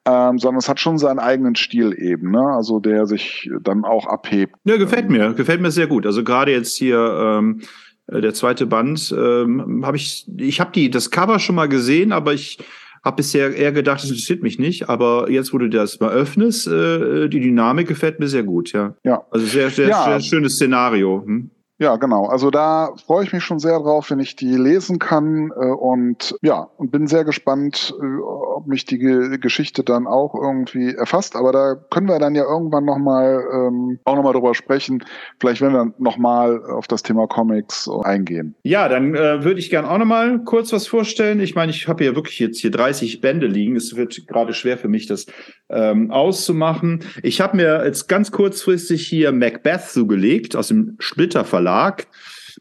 ähm, 0.06 0.38
sondern 0.38 0.58
es 0.58 0.68
hat 0.68 0.78
schon 0.78 0.98
seinen 0.98 1.18
eigenen 1.18 1.56
Stil 1.56 1.92
eben, 1.98 2.30
ne? 2.30 2.40
also 2.40 2.78
der 2.78 3.06
sich 3.06 3.50
dann 3.62 3.84
auch 3.84 4.06
abhebt. 4.06 4.54
Ja, 4.64 4.76
gefällt 4.76 5.10
mir, 5.10 5.34
gefällt 5.34 5.60
mir 5.60 5.72
sehr 5.72 5.88
gut. 5.88 6.06
Also 6.06 6.22
gerade 6.22 6.52
jetzt 6.52 6.76
hier 6.76 6.98
ähm, 6.98 7.62
äh, 8.06 8.20
der 8.20 8.32
zweite 8.32 8.66
Band, 8.66 9.12
ähm, 9.16 9.84
habe 9.84 9.96
ich, 9.96 10.26
ich 10.36 10.60
habe 10.60 10.70
die 10.72 10.90
das 10.90 11.10
Cover 11.10 11.40
schon 11.40 11.56
mal 11.56 11.68
gesehen, 11.68 12.12
aber 12.12 12.32
ich 12.34 12.58
habe 13.04 13.16
bisher 13.16 13.54
eher 13.54 13.72
gedacht, 13.72 14.02
das 14.02 14.10
interessiert 14.10 14.42
mich 14.42 14.58
nicht. 14.58 14.88
Aber 14.88 15.30
jetzt, 15.30 15.52
wo 15.52 15.58
du 15.58 15.68
das 15.68 16.00
mal 16.00 16.10
öffnest, 16.10 16.66
äh, 16.66 17.28
die 17.28 17.40
Dynamik 17.40 17.88
gefällt 17.88 18.20
mir 18.20 18.28
sehr 18.28 18.42
gut, 18.42 18.72
ja. 18.72 18.94
Ja. 19.04 19.24
Also 19.30 19.46
sehr, 19.46 19.70
sehr, 19.70 19.88
ja. 19.88 20.04
sehr 20.04 20.20
schönes 20.20 20.54
Szenario. 20.54 21.22
Hm? 21.24 21.50
Ja, 21.78 21.96
genau. 21.96 22.24
Also 22.24 22.50
da 22.50 22.94
freue 23.06 23.24
ich 23.24 23.34
mich 23.34 23.44
schon 23.44 23.58
sehr 23.58 23.78
drauf, 23.78 24.10
wenn 24.10 24.18
ich 24.18 24.34
die 24.34 24.56
lesen 24.56 24.98
kann. 24.98 25.50
Äh, 25.54 25.66
und 25.66 26.34
ja, 26.40 26.68
und 26.78 26.90
bin 26.90 27.06
sehr 27.06 27.24
gespannt, 27.24 27.94
äh, 28.00 28.22
ob 28.22 28.66
mich 28.66 28.86
die 28.86 28.98
Ge 28.98 29.38
Geschichte 29.38 29.84
dann 29.84 30.06
auch 30.06 30.34
irgendwie 30.34 30.94
erfasst. 30.94 31.36
Aber 31.36 31.52
da 31.52 31.74
können 31.74 32.08
wir 32.08 32.18
dann 32.18 32.34
ja 32.34 32.44
irgendwann 32.44 32.86
nochmal 32.86 33.44
ähm, 33.52 33.98
auch 34.04 34.16
nochmal 34.16 34.32
drüber 34.32 34.54
sprechen. 34.54 35.04
Vielleicht 35.38 35.60
werden 35.60 35.74
wir 35.74 35.94
nochmal 35.98 36.64
auf 36.64 36.86
das 36.86 37.02
Thema 37.02 37.26
Comics 37.26 37.90
eingehen. 38.04 38.54
Ja, 38.62 38.88
dann 38.88 39.14
äh, 39.14 39.44
würde 39.44 39.60
ich 39.60 39.68
gerne 39.68 39.90
auch 39.90 39.98
nochmal 39.98 40.42
kurz 40.44 40.72
was 40.72 40.86
vorstellen. 40.86 41.40
Ich 41.40 41.54
meine, 41.54 41.72
ich 41.72 41.88
habe 41.88 42.04
ja 42.04 42.14
wirklich 42.14 42.38
jetzt 42.38 42.58
hier 42.58 42.70
30 42.70 43.20
Bände 43.20 43.46
liegen. 43.46 43.76
Es 43.76 43.96
wird 43.96 44.26
gerade 44.26 44.54
schwer 44.54 44.78
für 44.78 44.88
mich, 44.88 45.06
das 45.06 45.26
ähm, 45.68 46.10
auszumachen. 46.10 47.00
Ich 47.22 47.40
habe 47.40 47.56
mir 47.56 47.84
jetzt 47.84 48.08
ganz 48.08 48.30
kurzfristig 48.30 49.06
hier 49.06 49.32
Macbeth 49.32 49.88
zugelegt 49.88 50.56
aus 50.56 50.68
dem 50.68 50.96
Splitter 50.98 51.44
Verlag. 51.44 52.06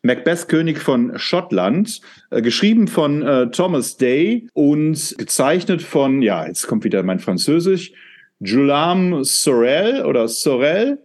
Macbeth 0.01 0.47
König 0.49 0.79
von 0.79 1.17
Schottland, 1.17 2.01
äh, 2.29 2.41
geschrieben 2.41 2.87
von 2.87 3.23
äh, 3.23 3.49
Thomas 3.49 3.97
Day 3.97 4.47
und 4.53 5.15
gezeichnet 5.17 5.81
von, 5.81 6.21
ja, 6.21 6.45
jetzt 6.45 6.67
kommt 6.67 6.83
wieder 6.83 7.01
mein 7.03 7.19
Französisch, 7.19 7.91
Julam 8.39 9.23
Sorel 9.23 10.05
oder 10.05 10.27
Sorel. 10.27 10.99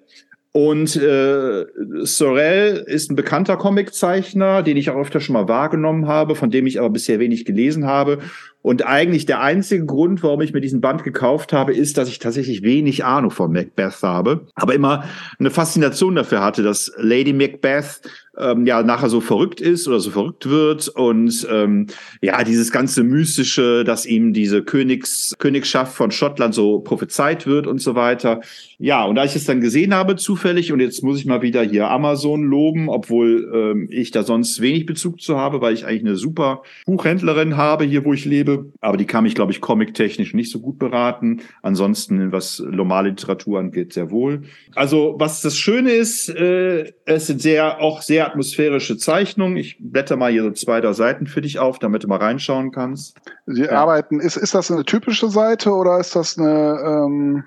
Und 0.53 0.97
äh, 0.97 1.65
Sorel 2.03 2.85
ist 2.87 3.11
ein 3.11 3.17
bekannter 3.17 3.57
Comiczeichner, 3.57 4.65
den 4.65 4.77
ich 4.77 4.91
auch 4.91 4.97
öfter 4.97 5.21
schon 5.21 5.35
mal 5.35 5.47
wahrgenommen 5.47 6.09
habe, 6.09 6.35
von 6.35 6.51
dem 6.51 6.67
ich 6.67 6.81
aber 6.81 6.91
bisher 6.91 7.21
wenig 7.21 7.45
gelesen 7.45 7.87
habe. 7.87 8.19
Und 8.63 8.85
eigentlich 8.85 9.25
der 9.25 9.41
einzige 9.41 9.87
Grund, 9.87 10.23
warum 10.23 10.43
ich 10.43 10.53
mir 10.53 10.61
diesen 10.61 10.83
Band 10.83 11.03
gekauft 11.03 11.53
habe, 11.53 11.75
ist, 11.75 11.97
dass 11.97 12.09
ich 12.09 12.19
tatsächlich 12.19 12.63
wenig 12.63 13.05
Ahnung 13.05 13.31
von 13.31 13.53
Macbeth 13.53 14.03
habe, 14.03 14.47
aber 14.55 14.75
immer 14.75 15.05
eine 15.39 15.51
Faszination 15.51 16.15
dafür 16.15 16.43
hatte, 16.43 16.63
dass 16.63 16.93
Lady 16.99 17.33
Macbeth 17.33 18.03
ähm, 18.41 18.67
ja 18.67 18.83
nachher 18.83 19.09
so 19.09 19.21
verrückt 19.21 19.61
ist 19.61 19.87
oder 19.87 20.01
so 20.01 20.11
verrückt 20.11 20.49
wird 20.49 20.89
und 20.89 21.47
ähm, 21.51 21.87
ja 22.21 22.43
dieses 22.43 22.73
ganze 22.73 23.03
mystische, 23.03 23.85
dass 23.85 24.07
ihm 24.07 24.33
diese 24.33 24.63
Königs 24.63 25.35
Königschaft 25.39 25.95
von 25.95 26.11
Schottland 26.11 26.55
so 26.55 26.81
prophezeit 26.81 27.47
wird 27.47 27.67
und 27.67 27.81
so 27.81 27.95
weiter. 27.95 28.41
Ja, 28.79 29.05
und 29.05 29.19
als 29.19 29.33
ich 29.33 29.43
es 29.43 29.47
dann 29.47 29.61
gesehen 29.61 29.95
habe 29.95 30.17
zufällig 30.17 30.73
und 30.73 30.81
jetzt 30.81 31.03
muss 31.03 31.19
ich 31.19 31.27
mal 31.27 31.43
wieder 31.43 31.63
hier 31.63 31.91
Amazon 31.91 32.43
loben, 32.45 32.89
obwohl 32.89 33.51
ähm, 33.55 33.89
ich 33.91 34.11
da 34.11 34.23
sonst 34.23 34.61
wenig 34.61 34.87
Bezug 34.87 35.21
zu 35.21 35.37
habe, 35.37 35.61
weil 35.61 35.75
ich 35.75 35.85
eigentlich 35.85 36.07
eine 36.07 36.17
super 36.17 36.63
Buchhändlerin 36.87 37.57
habe 37.57 37.85
hier, 37.85 38.05
wo 38.05 38.15
ich 38.15 38.25
lebe, 38.25 38.50
aber 38.81 38.97
die 38.97 39.07
kann 39.07 39.25
mich 39.25 39.35
glaube 39.35 39.53
ich 39.53 39.61
comic-technisch 39.61 40.35
nicht 40.35 40.51
so 40.51 40.61
gut 40.61 40.79
beraten. 40.79 41.43
Ansonsten 41.63 42.33
was 42.33 42.61
normale 42.61 43.11
Literatur 43.11 43.59
angeht, 43.59 43.93
sehr 43.93 44.11
wohl. 44.11 44.43
Also 44.75 45.17
was 45.19 45.43
das 45.43 45.57
Schöne 45.57 45.91
ist, 45.91 46.29
äh, 46.29 46.93
es 47.05 47.27
sind 47.27 47.41
sehr 47.41 47.81
auch 47.81 48.03
sehr 48.03 48.27
atmosphärische 48.27 48.97
Zeichnungen. 48.97 49.57
Ich 49.57 49.77
blätter 49.81 50.17
mal 50.17 50.31
hier 50.31 50.43
so 50.43 50.51
zwei, 50.53 50.81
drei 50.81 50.93
Seiten 50.93 51.27
für 51.27 51.41
dich 51.41 51.59
auf, 51.59 51.79
damit 51.79 52.05
du 52.05 52.09
mal 52.09 52.19
reinschauen 52.19 52.71
kannst. 52.71 53.17
Sie 53.47 53.63
ja. 53.63 53.73
arbeiten, 53.73 54.21
ist, 54.21 54.37
ist 54.37 54.55
das 54.55 54.71
eine 54.71 54.85
typische 54.85 55.29
Seite 55.29 55.73
oder 55.73 55.99
ist 55.99 56.17
das 56.17 56.39
eine, 56.39 56.81
ähm, 56.85 57.45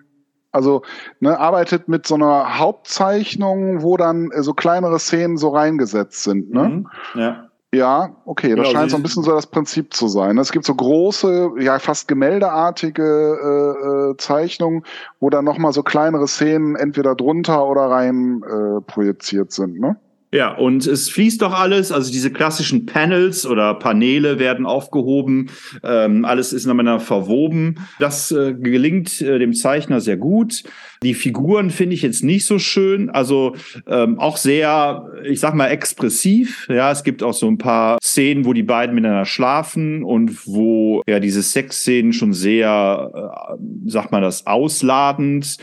also 0.52 0.84
ne, 1.20 1.40
arbeitet 1.40 1.88
mit 1.88 2.06
so 2.06 2.16
einer 2.16 2.60
Hauptzeichnung, 2.60 3.82
wo 3.82 3.98
dann 3.98 4.30
so 4.38 4.54
kleinere 4.54 5.00
Szenen 5.00 5.38
so 5.38 5.50
reingesetzt 5.50 6.24
sind, 6.24 6.52
ne? 6.52 6.70
Mhm. 6.70 6.88
Ja. 7.16 7.50
Ja, 7.74 8.16
okay, 8.26 8.50
das 8.50 8.68
genau, 8.68 8.80
scheint 8.80 8.92
so 8.92 8.98
ein 8.98 9.02
bisschen 9.02 9.24
so 9.24 9.32
das 9.32 9.48
Prinzip 9.48 9.96
zu 9.96 10.08
sein. 10.08 10.38
Es 10.38 10.52
gibt 10.52 10.64
so 10.64 10.76
große, 10.76 11.54
ja 11.60 11.80
fast 11.80 12.08
gemäldeartige 12.08 13.04
äh, 13.04 14.12
äh, 14.12 14.18
Zeichnungen, 14.18 14.84
wo 15.20 15.32
dann 15.32 15.44
nochmal 15.44 15.74
so 15.74 15.82
kleinere 15.82 16.28
Szenen 16.28 16.76
entweder 16.76 17.16
drunter 17.16 17.66
oder 17.66 17.90
rein 17.90 18.44
äh, 18.44 18.82
projiziert 18.82 19.52
sind, 19.52 19.80
ne? 19.80 19.98
Ja, 20.34 20.52
und 20.52 20.88
es 20.88 21.12
fließt 21.12 21.44
doch 21.44 21.54
alles, 21.54 21.92
also 21.92 22.12
diese 22.12 22.32
klassischen 22.32 22.88
Panels 22.88 23.46
oder 23.46 23.76
Paneele 23.76 24.40
werden 24.40 24.66
aufgehoben, 24.66 25.52
ähm, 25.84 26.26
alles 26.26 26.54
ist 26.54 26.66
miteinander 26.66 27.00
verwoben. 27.00 27.76
Das 28.00 28.32
äh, 28.32 28.56
gelingt 28.56 29.22
äh, 29.22 29.38
dem 29.38 29.54
Zeichner 29.54 30.02
sehr 30.02 30.18
gut. 30.18 30.64
Die 31.04 31.14
Figuren 31.14 31.70
finde 31.70 31.94
ich 31.94 32.02
jetzt 32.02 32.24
nicht 32.24 32.48
so 32.48 32.58
schön, 32.58 33.12
also 33.12 33.56
ähm, 33.88 34.18
auch 34.20 34.38
sehr, 34.38 35.06
ich 35.24 35.40
sag 35.40 35.54
mal, 35.54 35.68
expressiv. 35.68 36.68
Ja, 36.68 36.92
es 36.92 37.04
gibt 37.04 37.22
auch 37.22 37.34
so 37.34 37.48
ein 37.48 37.60
paar 37.60 38.00
Szenen, 38.02 38.46
wo 38.46 38.54
die 38.54 38.64
beiden 38.64 38.96
miteinander 38.96 39.26
schlafen 39.26 40.04
und 40.04 40.48
wo 40.48 41.04
ja 41.06 41.20
diese 41.20 41.44
Sexszenen 41.44 42.14
schon 42.14 42.34
sehr, 42.34 43.12
äh, 43.14 43.58
sag 43.86 44.12
mal, 44.12 44.22
das 44.22 44.48
ausladend 44.48 45.58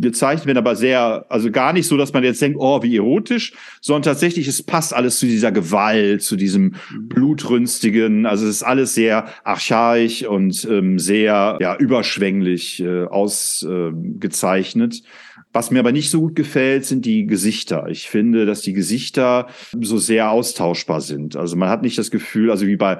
gezeichnet 0.00 0.46
werden, 0.46 0.58
aber 0.58 0.76
sehr, 0.76 1.24
also 1.30 1.50
gar 1.50 1.72
nicht 1.72 1.86
so, 1.86 1.96
dass 1.96 2.12
man 2.12 2.24
jetzt 2.24 2.42
denkt, 2.42 2.58
oh, 2.60 2.82
wie 2.82 2.96
erotisch, 2.96 3.54
sondern 3.80 4.01
tatsächlich, 4.02 4.48
es 4.48 4.62
passt 4.62 4.94
alles 4.94 5.18
zu 5.18 5.26
dieser 5.26 5.52
Gewalt, 5.52 6.22
zu 6.22 6.36
diesem 6.36 6.74
blutrünstigen, 6.98 8.26
also 8.26 8.44
es 8.46 8.56
ist 8.56 8.62
alles 8.62 8.94
sehr 8.94 9.26
archaisch 9.44 10.24
und 10.24 10.66
ähm, 10.70 10.98
sehr 10.98 11.58
ja, 11.60 11.76
überschwänglich 11.76 12.80
äh, 12.80 13.04
ausgezeichnet. 13.04 14.94
Äh. 14.96 15.02
Was 15.52 15.70
mir 15.70 15.80
aber 15.80 15.92
nicht 15.92 16.10
so 16.10 16.20
gut 16.20 16.34
gefällt, 16.34 16.86
sind 16.86 17.04
die 17.04 17.26
Gesichter. 17.26 17.86
Ich 17.88 18.08
finde, 18.08 18.46
dass 18.46 18.62
die 18.62 18.72
Gesichter 18.72 19.48
so 19.78 19.98
sehr 19.98 20.30
austauschbar 20.30 21.02
sind. 21.02 21.36
Also 21.36 21.56
man 21.56 21.68
hat 21.68 21.82
nicht 21.82 21.98
das 21.98 22.10
Gefühl, 22.10 22.50
also 22.50 22.66
wie 22.66 22.76
bei 22.76 22.98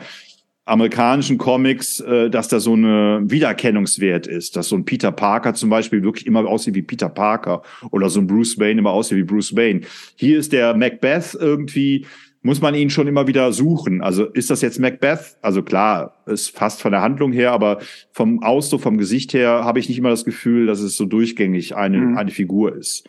amerikanischen 0.64 1.38
Comics, 1.38 2.00
äh, 2.00 2.30
dass 2.30 2.48
da 2.48 2.60
so 2.60 2.74
eine 2.74 3.22
Wiedererkennungswert 3.24 4.26
ist, 4.26 4.56
dass 4.56 4.68
so 4.68 4.76
ein 4.76 4.84
Peter 4.84 5.10
Parker 5.10 5.54
zum 5.54 5.70
Beispiel 5.70 6.02
wirklich 6.02 6.26
immer 6.26 6.46
aussieht 6.46 6.74
wie 6.74 6.82
Peter 6.82 7.08
Parker 7.08 7.62
oder 7.90 8.08
so 8.08 8.20
ein 8.20 8.26
Bruce 8.26 8.58
Wayne 8.58 8.80
immer 8.80 8.90
aussieht 8.90 9.18
wie 9.18 9.24
Bruce 9.24 9.56
Wayne. 9.56 9.80
Hier 10.14 10.38
ist 10.38 10.52
der 10.52 10.74
Macbeth 10.74 11.36
irgendwie 11.38 12.06
muss 12.42 12.60
man 12.60 12.74
ihn 12.74 12.90
schon 12.90 13.06
immer 13.06 13.28
wieder 13.28 13.52
suchen. 13.52 14.02
Also 14.02 14.24
ist 14.24 14.50
das 14.50 14.62
jetzt 14.62 14.80
Macbeth? 14.80 15.36
Also 15.42 15.62
klar, 15.62 16.16
ist 16.26 16.50
fast 16.50 16.82
von 16.82 16.90
der 16.90 17.00
Handlung 17.00 17.32
her, 17.32 17.52
aber 17.52 17.78
vom 18.10 18.42
Ausdruck, 18.42 18.80
vom 18.80 18.98
Gesicht 18.98 19.32
her 19.32 19.64
habe 19.64 19.78
ich 19.78 19.88
nicht 19.88 19.98
immer 19.98 20.10
das 20.10 20.24
Gefühl, 20.24 20.66
dass 20.66 20.80
es 20.80 20.96
so 20.96 21.06
durchgängig 21.06 21.76
eine, 21.76 21.98
mhm. 21.98 22.18
eine 22.18 22.32
Figur 22.32 22.74
ist. 22.74 23.08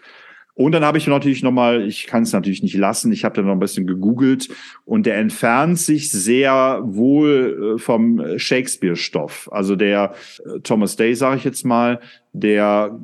Und 0.56 0.74
dann 0.74 0.86
habe 0.86 1.00
ich 1.00 1.08
natürlich 1.08 1.42
nochmal, 1.42 1.88
ich 1.88 2.06
kann 2.06 2.24
es 2.24 2.34
natürlich 2.34 2.62
nicht 2.62 2.76
lassen, 2.76 3.12
ich 3.12 3.26
habe 3.26 3.36
dann 3.36 3.46
noch 3.46 3.54
ein 3.54 3.60
bisschen 3.60 3.88
gegoogelt 3.88 4.50
und 4.86 5.06
der 5.06 5.18
entfernt 5.18 5.80
sich 5.80 6.12
sehr 6.12 6.80
wohl 6.84 7.76
äh, 7.76 7.80
vom 7.80 8.38
Shakespeare-Stoff. 8.38 9.50
Also 9.52 9.76
der 9.76 10.14
äh, 10.46 10.60
Thomas 10.60 10.96
Day, 10.96 11.16
sage 11.16 11.38
ich 11.38 11.44
jetzt 11.44 11.66
mal, 11.66 12.00
der 12.34 13.00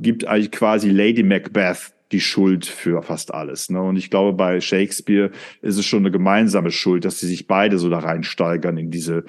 gibt 0.00 0.26
eigentlich 0.26 0.52
quasi 0.52 0.88
Lady 0.88 1.22
Macbeth 1.22 1.92
die 2.12 2.20
Schuld 2.20 2.64
für 2.64 3.02
fast 3.02 3.34
alles. 3.34 3.70
Ne? 3.70 3.82
Und 3.82 3.96
ich 3.96 4.08
glaube, 4.08 4.32
bei 4.34 4.60
Shakespeare 4.60 5.30
ist 5.62 5.76
es 5.76 5.84
schon 5.84 6.00
eine 6.00 6.10
gemeinsame 6.10 6.70
Schuld, 6.70 7.04
dass 7.04 7.18
sie 7.18 7.26
sich 7.26 7.46
beide 7.46 7.78
so 7.78 7.90
da 7.90 7.98
reinsteigern 7.98 8.78
in 8.78 8.90
diese, 8.90 9.24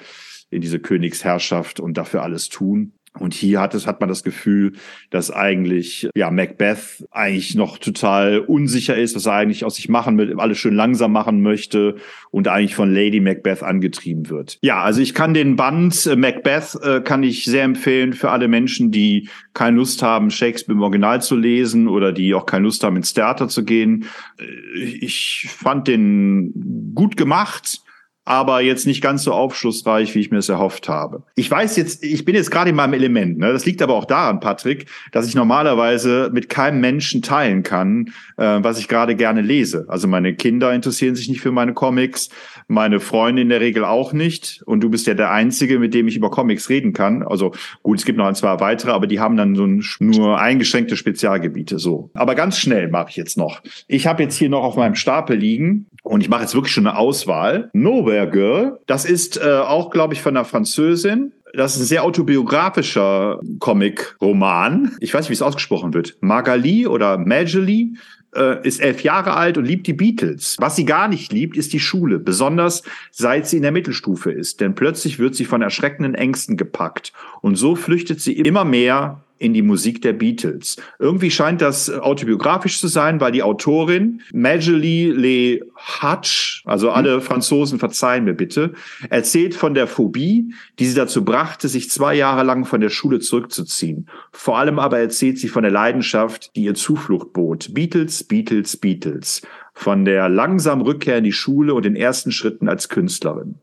in 0.50 0.60
diese 0.60 0.78
Königsherrschaft 0.78 1.80
und 1.80 1.98
dafür 1.98 2.22
alles 2.22 2.48
tun. 2.48 2.92
Und 3.18 3.34
hier 3.34 3.60
hat 3.60 3.74
es, 3.74 3.86
hat 3.86 4.00
man 4.00 4.08
das 4.08 4.22
Gefühl, 4.22 4.72
dass 5.10 5.30
eigentlich, 5.30 6.08
ja, 6.14 6.30
Macbeth 6.30 7.06
eigentlich 7.10 7.54
noch 7.54 7.78
total 7.78 8.40
unsicher 8.40 8.96
ist, 8.96 9.16
was 9.16 9.26
er 9.26 9.34
eigentlich 9.34 9.64
aus 9.64 9.76
sich 9.76 9.88
machen 9.88 10.18
will, 10.18 10.38
alles 10.38 10.58
schön 10.58 10.74
langsam 10.74 11.12
machen 11.12 11.42
möchte 11.42 11.96
und 12.30 12.48
eigentlich 12.48 12.74
von 12.74 12.92
Lady 12.92 13.20
Macbeth 13.20 13.62
angetrieben 13.62 14.28
wird. 14.28 14.58
Ja, 14.62 14.82
also 14.82 15.00
ich 15.00 15.14
kann 15.14 15.34
den 15.34 15.56
Band 15.56 16.06
äh, 16.06 16.16
Macbeth 16.16 16.78
äh, 16.82 17.00
kann 17.00 17.22
ich 17.22 17.44
sehr 17.44 17.64
empfehlen 17.64 18.12
für 18.12 18.30
alle 18.30 18.48
Menschen, 18.48 18.90
die 18.90 19.28
keine 19.54 19.76
Lust 19.76 20.02
haben, 20.02 20.30
Shakespeare 20.30 20.76
im 20.76 20.82
Original 20.82 21.22
zu 21.22 21.36
lesen 21.36 21.88
oder 21.88 22.12
die 22.12 22.34
auch 22.34 22.46
keine 22.46 22.64
Lust 22.64 22.84
haben, 22.84 22.96
ins 22.96 23.14
Theater 23.14 23.48
zu 23.48 23.64
gehen. 23.64 24.06
Äh, 24.38 24.44
ich 24.82 25.48
fand 25.48 25.88
den 25.88 26.92
gut 26.94 27.16
gemacht 27.16 27.85
aber 28.26 28.60
jetzt 28.60 28.86
nicht 28.88 29.00
ganz 29.00 29.22
so 29.22 29.32
aufschlussreich, 29.32 30.14
wie 30.16 30.20
ich 30.20 30.32
mir 30.32 30.38
es 30.38 30.48
erhofft 30.48 30.88
habe. 30.88 31.22
Ich 31.36 31.48
weiß 31.48 31.76
jetzt, 31.76 32.02
ich 32.02 32.24
bin 32.24 32.34
jetzt 32.34 32.50
gerade 32.50 32.70
in 32.70 32.76
meinem 32.76 32.92
Element. 32.92 33.38
Ne? 33.38 33.52
Das 33.52 33.64
liegt 33.64 33.80
aber 33.80 33.94
auch 33.94 34.04
daran, 34.04 34.40
Patrick, 34.40 34.86
dass 35.12 35.28
ich 35.28 35.36
normalerweise 35.36 36.30
mit 36.34 36.48
keinem 36.48 36.80
Menschen 36.80 37.22
teilen 37.22 37.62
kann, 37.62 38.12
äh, 38.36 38.58
was 38.60 38.80
ich 38.80 38.88
gerade 38.88 39.14
gerne 39.14 39.42
lese. 39.42 39.86
Also 39.88 40.08
meine 40.08 40.34
Kinder 40.34 40.74
interessieren 40.74 41.14
sich 41.14 41.28
nicht 41.28 41.40
für 41.40 41.52
meine 41.52 41.72
Comics, 41.72 42.28
meine 42.68 43.00
Freunde 43.00 43.42
in 43.42 43.48
der 43.48 43.60
Regel 43.60 43.84
auch 43.84 44.12
nicht. 44.12 44.62
Und 44.66 44.80
du 44.80 44.90
bist 44.90 45.06
ja 45.06 45.14
der 45.14 45.30
Einzige, 45.30 45.78
mit 45.78 45.94
dem 45.94 46.08
ich 46.08 46.16
über 46.16 46.30
Comics 46.30 46.68
reden 46.68 46.92
kann. 46.92 47.22
Also 47.22 47.52
gut, 47.82 47.98
es 47.98 48.04
gibt 48.04 48.18
noch 48.18 48.26
ein, 48.26 48.34
zwei 48.34 48.58
weitere, 48.60 48.90
aber 48.90 49.06
die 49.06 49.20
haben 49.20 49.36
dann 49.36 49.54
so 49.54 49.64
ein, 49.64 49.84
nur 50.00 50.40
eingeschränkte 50.40 50.96
Spezialgebiete. 50.96 51.78
So. 51.78 52.10
Aber 52.14 52.34
ganz 52.34 52.58
schnell 52.58 52.88
mache 52.88 53.10
ich 53.10 53.16
jetzt 53.16 53.36
noch. 53.36 53.62
Ich 53.86 54.06
habe 54.06 54.22
jetzt 54.22 54.36
hier 54.36 54.48
noch 54.48 54.64
auf 54.64 54.76
meinem 54.76 54.94
Stapel 54.94 55.36
liegen 55.36 55.86
und 56.02 56.20
ich 56.20 56.28
mache 56.28 56.42
jetzt 56.42 56.54
wirklich 56.54 56.72
schon 56.72 56.86
eine 56.86 56.98
Auswahl. 56.98 57.70
Nowhere 57.72 58.30
Girl, 58.30 58.78
das 58.86 59.04
ist 59.04 59.36
äh, 59.36 59.44
auch, 59.44 59.90
glaube 59.90 60.14
ich, 60.14 60.22
von 60.22 60.36
einer 60.36 60.44
Französin. 60.44 61.32
Das 61.54 61.74
ist 61.74 61.82
ein 61.82 61.86
sehr 61.86 62.04
autobiografischer 62.04 63.40
Comic-Roman. 63.60 64.96
Ich 65.00 65.14
weiß 65.14 65.22
nicht, 65.22 65.30
wie 65.30 65.34
es 65.34 65.42
ausgesprochen 65.42 65.94
wird. 65.94 66.16
Magali 66.20 66.86
oder 66.86 67.16
Magali 67.16 67.94
äh, 68.36 68.66
ist 68.66 68.80
elf 68.80 69.02
Jahre 69.02 69.34
alt 69.34 69.58
und 69.58 69.64
liebt 69.64 69.86
die 69.86 69.92
Beatles. 69.92 70.56
Was 70.58 70.76
sie 70.76 70.84
gar 70.84 71.08
nicht 71.08 71.32
liebt, 71.32 71.56
ist 71.56 71.72
die 71.72 71.80
Schule, 71.80 72.18
besonders 72.18 72.82
seit 73.10 73.46
sie 73.46 73.56
in 73.56 73.62
der 73.62 73.72
Mittelstufe 73.72 74.30
ist. 74.30 74.60
Denn 74.60 74.74
plötzlich 74.74 75.18
wird 75.18 75.34
sie 75.34 75.44
von 75.44 75.62
erschreckenden 75.62 76.14
Ängsten 76.14 76.56
gepackt. 76.56 77.12
Und 77.40 77.56
so 77.56 77.74
flüchtet 77.74 78.20
sie 78.20 78.34
immer 78.34 78.64
mehr 78.64 79.22
in 79.38 79.52
die 79.52 79.62
Musik 79.62 80.02
der 80.02 80.12
Beatles. 80.12 80.76
Irgendwie 80.98 81.30
scheint 81.30 81.60
das 81.60 81.90
autobiografisch 81.90 82.80
zu 82.80 82.88
sein, 82.88 83.20
weil 83.20 83.32
die 83.32 83.42
Autorin 83.42 84.22
Magali 84.32 85.10
Le 85.10 85.60
Hutch, 86.02 86.62
also 86.64 86.90
alle 86.90 87.20
Franzosen 87.20 87.78
verzeihen 87.78 88.24
mir 88.24 88.34
bitte, 88.34 88.72
erzählt 89.10 89.54
von 89.54 89.74
der 89.74 89.86
Phobie, 89.86 90.54
die 90.78 90.86
sie 90.86 90.94
dazu 90.94 91.24
brachte, 91.24 91.68
sich 91.68 91.90
zwei 91.90 92.14
Jahre 92.14 92.44
lang 92.44 92.64
von 92.64 92.80
der 92.80 92.90
Schule 92.90 93.20
zurückzuziehen. 93.20 94.08
Vor 94.32 94.58
allem 94.58 94.78
aber 94.78 94.98
erzählt 94.98 95.38
sie 95.38 95.48
von 95.48 95.62
der 95.62 95.72
Leidenschaft, 95.72 96.56
die 96.56 96.64
ihr 96.64 96.74
Zuflucht 96.74 97.32
bot. 97.32 97.74
Beatles, 97.74 98.24
Beatles, 98.24 98.76
Beatles. 98.76 99.42
Von 99.78 100.06
der 100.06 100.30
langsamen 100.30 100.82
Rückkehr 100.82 101.18
in 101.18 101.24
die 101.24 101.32
Schule 101.32 101.74
und 101.74 101.84
den 101.84 101.96
ersten 101.96 102.32
Schritten 102.32 102.66
als 102.66 102.88
Künstlerin. 102.88 103.56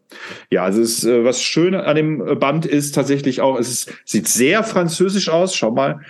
Ja, 0.52 0.64
also 0.64 0.80
es 0.80 1.00
ist, 1.00 1.06
äh, 1.06 1.26
was 1.26 1.42
schön 1.42 1.74
an 1.74 1.96
dem 1.96 2.40
Band 2.40 2.68
ist 2.68 2.94
tatsächlich 2.94 3.42
auch, 3.42 3.60
es 3.60 3.70
ist, 3.70 3.94
sieht 4.06 4.28
sehr 4.28 4.64
französisch 4.64 5.30
aus. 5.30 5.56
Schau 5.56 5.72
mal, 5.72 6.02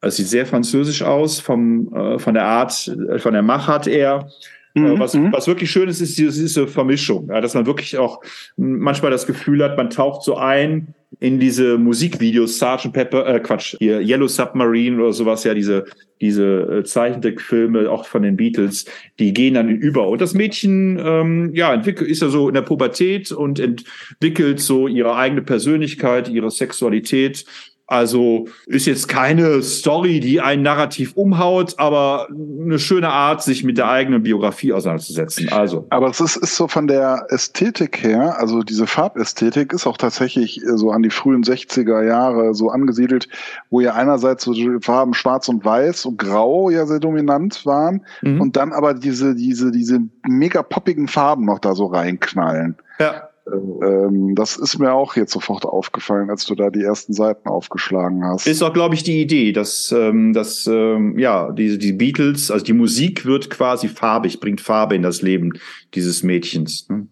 es 0.00 0.16
sieht 0.16 0.26
sehr 0.26 0.46
französisch 0.46 1.02
aus 1.02 1.38
vom, 1.38 1.94
äh, 1.94 2.18
von 2.18 2.34
der 2.34 2.44
Art, 2.44 2.88
äh, 2.88 3.20
von 3.20 3.34
der 3.34 3.42
Machart 3.42 3.86
eher. 3.86 4.28
Äh, 4.74 4.80
mhm, 4.80 4.98
was, 4.98 5.14
mhm. 5.14 5.32
was 5.32 5.46
wirklich 5.46 5.70
schön 5.70 5.88
ist, 5.88 6.00
ist 6.00 6.18
diese, 6.18 6.40
diese 6.40 6.66
Vermischung, 6.66 7.28
ja, 7.28 7.40
dass 7.40 7.54
man 7.54 7.66
wirklich 7.66 7.98
auch 7.98 8.20
manchmal 8.56 9.10
das 9.10 9.26
Gefühl 9.26 9.62
hat, 9.62 9.76
man 9.76 9.90
taucht 9.90 10.22
so 10.22 10.36
ein 10.36 10.94
in 11.20 11.38
diese 11.38 11.76
Musikvideos, 11.78 12.58
Sgt. 12.58 12.92
Pepper, 12.92 13.26
äh, 13.26 13.40
Quatsch, 13.40 13.76
hier 13.78 14.00
Yellow 14.00 14.28
Submarine 14.28 15.00
oder 15.00 15.12
sowas, 15.12 15.44
ja, 15.44 15.52
diese, 15.52 15.84
diese 16.20 16.78
äh, 16.78 16.84
Zeichentrickfilme 16.84 17.90
auch 17.90 18.06
von 18.06 18.22
den 18.22 18.36
Beatles, 18.36 18.86
die 19.18 19.34
gehen 19.34 19.54
dann 19.54 19.68
über. 19.68 20.08
Und 20.08 20.20
das 20.20 20.32
Mädchen, 20.32 20.98
ähm, 21.04 21.50
ja, 21.54 21.74
entwickelt, 21.74 22.08
ist 22.10 22.22
ja 22.22 22.28
so 22.28 22.48
in 22.48 22.54
der 22.54 22.62
Pubertät 22.62 23.30
und 23.30 23.60
entwickelt 23.60 24.60
so 24.60 24.88
ihre 24.88 25.14
eigene 25.14 25.42
Persönlichkeit, 25.42 26.28
ihre 26.28 26.50
Sexualität 26.50 27.44
also 27.92 28.46
ist 28.66 28.86
jetzt 28.86 29.06
keine 29.06 29.62
Story, 29.62 30.18
die 30.20 30.40
ein 30.40 30.62
Narrativ 30.62 31.12
umhaut, 31.14 31.74
aber 31.76 32.26
eine 32.30 32.78
schöne 32.78 33.10
Art, 33.10 33.42
sich 33.42 33.64
mit 33.64 33.76
der 33.76 33.90
eigenen 33.90 34.22
Biografie 34.22 34.72
auseinanderzusetzen. 34.72 35.52
Also. 35.52 35.86
Aber 35.90 36.08
es 36.08 36.18
ist, 36.18 36.36
ist 36.36 36.56
so 36.56 36.68
von 36.68 36.86
der 36.86 37.26
Ästhetik 37.28 38.02
her, 38.02 38.38
also 38.38 38.62
diese 38.62 38.86
Farbästhetik 38.86 39.74
ist 39.74 39.86
auch 39.86 39.98
tatsächlich 39.98 40.62
so 40.74 40.90
an 40.90 41.02
die 41.02 41.10
frühen 41.10 41.42
60er 41.42 42.02
Jahre 42.02 42.54
so 42.54 42.70
angesiedelt, 42.70 43.28
wo 43.68 43.80
ja 43.80 43.92
einerseits 43.92 44.44
so 44.44 44.54
die 44.54 44.78
Farben 44.80 45.12
schwarz 45.12 45.50
und 45.50 45.62
weiß 45.62 46.06
und 46.06 46.16
grau 46.16 46.70
ja 46.70 46.86
sehr 46.86 47.00
dominant 47.00 47.66
waren 47.66 48.06
mhm. 48.22 48.40
und 48.40 48.56
dann 48.56 48.72
aber 48.72 48.94
diese, 48.94 49.34
diese, 49.34 49.70
diese 49.70 50.00
mega 50.26 50.62
poppigen 50.62 51.08
Farben 51.08 51.44
noch 51.44 51.58
da 51.58 51.74
so 51.74 51.86
reinknallen. 51.86 52.76
Ja. 52.98 53.28
Ähm, 53.46 54.34
das 54.34 54.56
ist 54.56 54.78
mir 54.78 54.92
auch 54.92 55.16
jetzt 55.16 55.32
sofort 55.32 55.64
aufgefallen, 55.64 56.30
als 56.30 56.44
du 56.44 56.54
da 56.54 56.70
die 56.70 56.82
ersten 56.82 57.12
Seiten 57.12 57.48
aufgeschlagen 57.48 58.24
hast. 58.24 58.46
Ist 58.46 58.62
auch, 58.62 58.72
glaube 58.72 58.94
ich, 58.94 59.02
die 59.02 59.20
Idee, 59.20 59.52
dass, 59.52 59.92
ähm, 59.92 60.32
dass 60.32 60.66
ähm, 60.66 61.18
ja, 61.18 61.50
die, 61.50 61.78
die 61.78 61.92
Beatles, 61.92 62.50
also 62.50 62.64
die 62.64 62.72
Musik 62.72 63.24
wird 63.24 63.50
quasi 63.50 63.88
farbig, 63.88 64.40
bringt 64.40 64.60
Farbe 64.60 64.94
in 64.94 65.02
das 65.02 65.22
Leben 65.22 65.52
dieses 65.94 66.22
Mädchens. 66.22 66.88
Ne? 66.88 67.08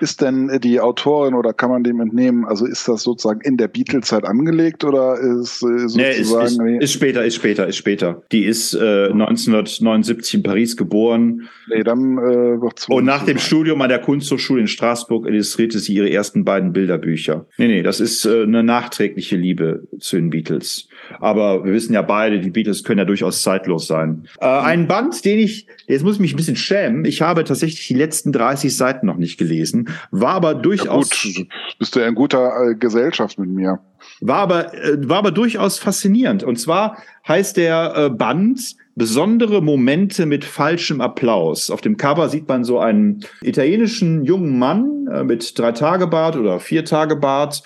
Ist 0.00 0.20
denn 0.20 0.60
die 0.62 0.80
Autorin 0.80 1.34
oder 1.34 1.52
kann 1.52 1.70
man 1.70 1.82
dem 1.82 2.00
entnehmen, 2.00 2.44
also 2.44 2.66
ist 2.66 2.86
das 2.86 3.02
sozusagen 3.02 3.40
in 3.40 3.56
der 3.56 3.68
Beatles-Zeit 3.68 4.24
angelegt 4.24 4.84
oder 4.84 5.18
ist 5.18 5.60
sozusagen. 5.60 5.96
Nee, 5.96 6.12
ist, 6.12 6.32
ist, 6.32 6.60
ist, 6.80 6.92
später, 6.92 7.24
ist 7.24 7.34
später, 7.34 7.66
ist 7.66 7.76
später. 7.76 8.22
Die 8.32 8.44
ist 8.44 8.74
äh, 8.74 9.06
1979 9.06 10.34
in 10.34 10.42
Paris 10.42 10.76
geboren. 10.76 11.48
Nee, 11.68 11.82
dann 11.82 12.18
äh, 12.18 12.92
Und 12.92 13.04
nach 13.04 13.24
dem 13.24 13.38
Studium 13.38 13.80
an 13.82 13.88
der 13.88 14.00
Kunsthochschule 14.00 14.60
in 14.60 14.68
Straßburg 14.68 15.26
illustrierte 15.26 15.78
sie 15.78 15.94
ihre 15.94 16.10
ersten 16.10 16.44
beiden 16.44 16.72
Bilderbücher. 16.72 17.46
Nee, 17.58 17.68
nee, 17.68 17.82
das 17.82 18.00
ist 18.00 18.24
äh, 18.24 18.42
eine 18.42 18.62
nachträgliche 18.62 19.36
Liebe 19.36 19.86
zu 19.98 20.16
den 20.16 20.30
Beatles. 20.30 20.88
Aber 21.20 21.64
wir 21.64 21.72
wissen 21.72 21.92
ja 21.92 22.02
beide, 22.02 22.40
die 22.40 22.50
Beatles 22.50 22.84
können 22.84 22.98
ja 22.98 23.04
durchaus 23.04 23.42
zeitlos 23.42 23.86
sein. 23.86 24.26
Äh, 24.40 24.46
ein 24.46 24.86
Band, 24.86 25.24
den 25.24 25.38
ich, 25.38 25.66
jetzt 25.86 26.02
muss 26.02 26.16
ich 26.16 26.20
mich 26.20 26.34
ein 26.34 26.36
bisschen 26.36 26.56
schämen, 26.56 27.04
ich 27.04 27.22
habe 27.22 27.44
tatsächlich 27.44 27.86
die 27.86 27.94
letzten 27.94 28.32
30 28.32 28.76
Seiten 28.76 29.06
noch 29.06 29.16
nicht 29.16 29.38
gelesen, 29.38 29.88
war 30.10 30.34
aber 30.34 30.54
durchaus. 30.54 31.10
Ja 31.24 31.42
gut, 31.42 31.48
bist 31.78 31.96
du 31.96 32.00
ja 32.00 32.08
in 32.08 32.14
guter 32.14 32.70
äh, 32.70 32.74
Gesellschaft 32.74 33.38
mit 33.38 33.50
mir. 33.50 33.80
War 34.20 34.38
aber, 34.38 34.74
äh, 34.74 35.08
war 35.08 35.18
aber 35.18 35.30
durchaus 35.30 35.78
faszinierend. 35.78 36.42
Und 36.42 36.56
zwar 36.56 36.98
heißt 37.26 37.56
der 37.56 37.94
äh, 37.96 38.10
Band 38.10 38.76
besondere 38.96 39.62
Momente 39.62 40.26
mit 40.26 40.44
falschem 40.44 41.00
Applaus. 41.00 41.70
Auf 41.70 41.82
dem 41.82 41.98
Cover 41.98 42.28
sieht 42.28 42.48
man 42.48 42.64
so 42.64 42.80
einen 42.80 43.20
italienischen 43.42 44.24
jungen 44.24 44.58
Mann 44.58 45.06
äh, 45.12 45.22
mit 45.22 45.56
drei 45.58 45.72
Tage 45.72 46.06
Bart 46.06 46.36
oder 46.36 46.58
vier 46.58 46.84
Tage 46.84 47.14
Bart 47.14 47.62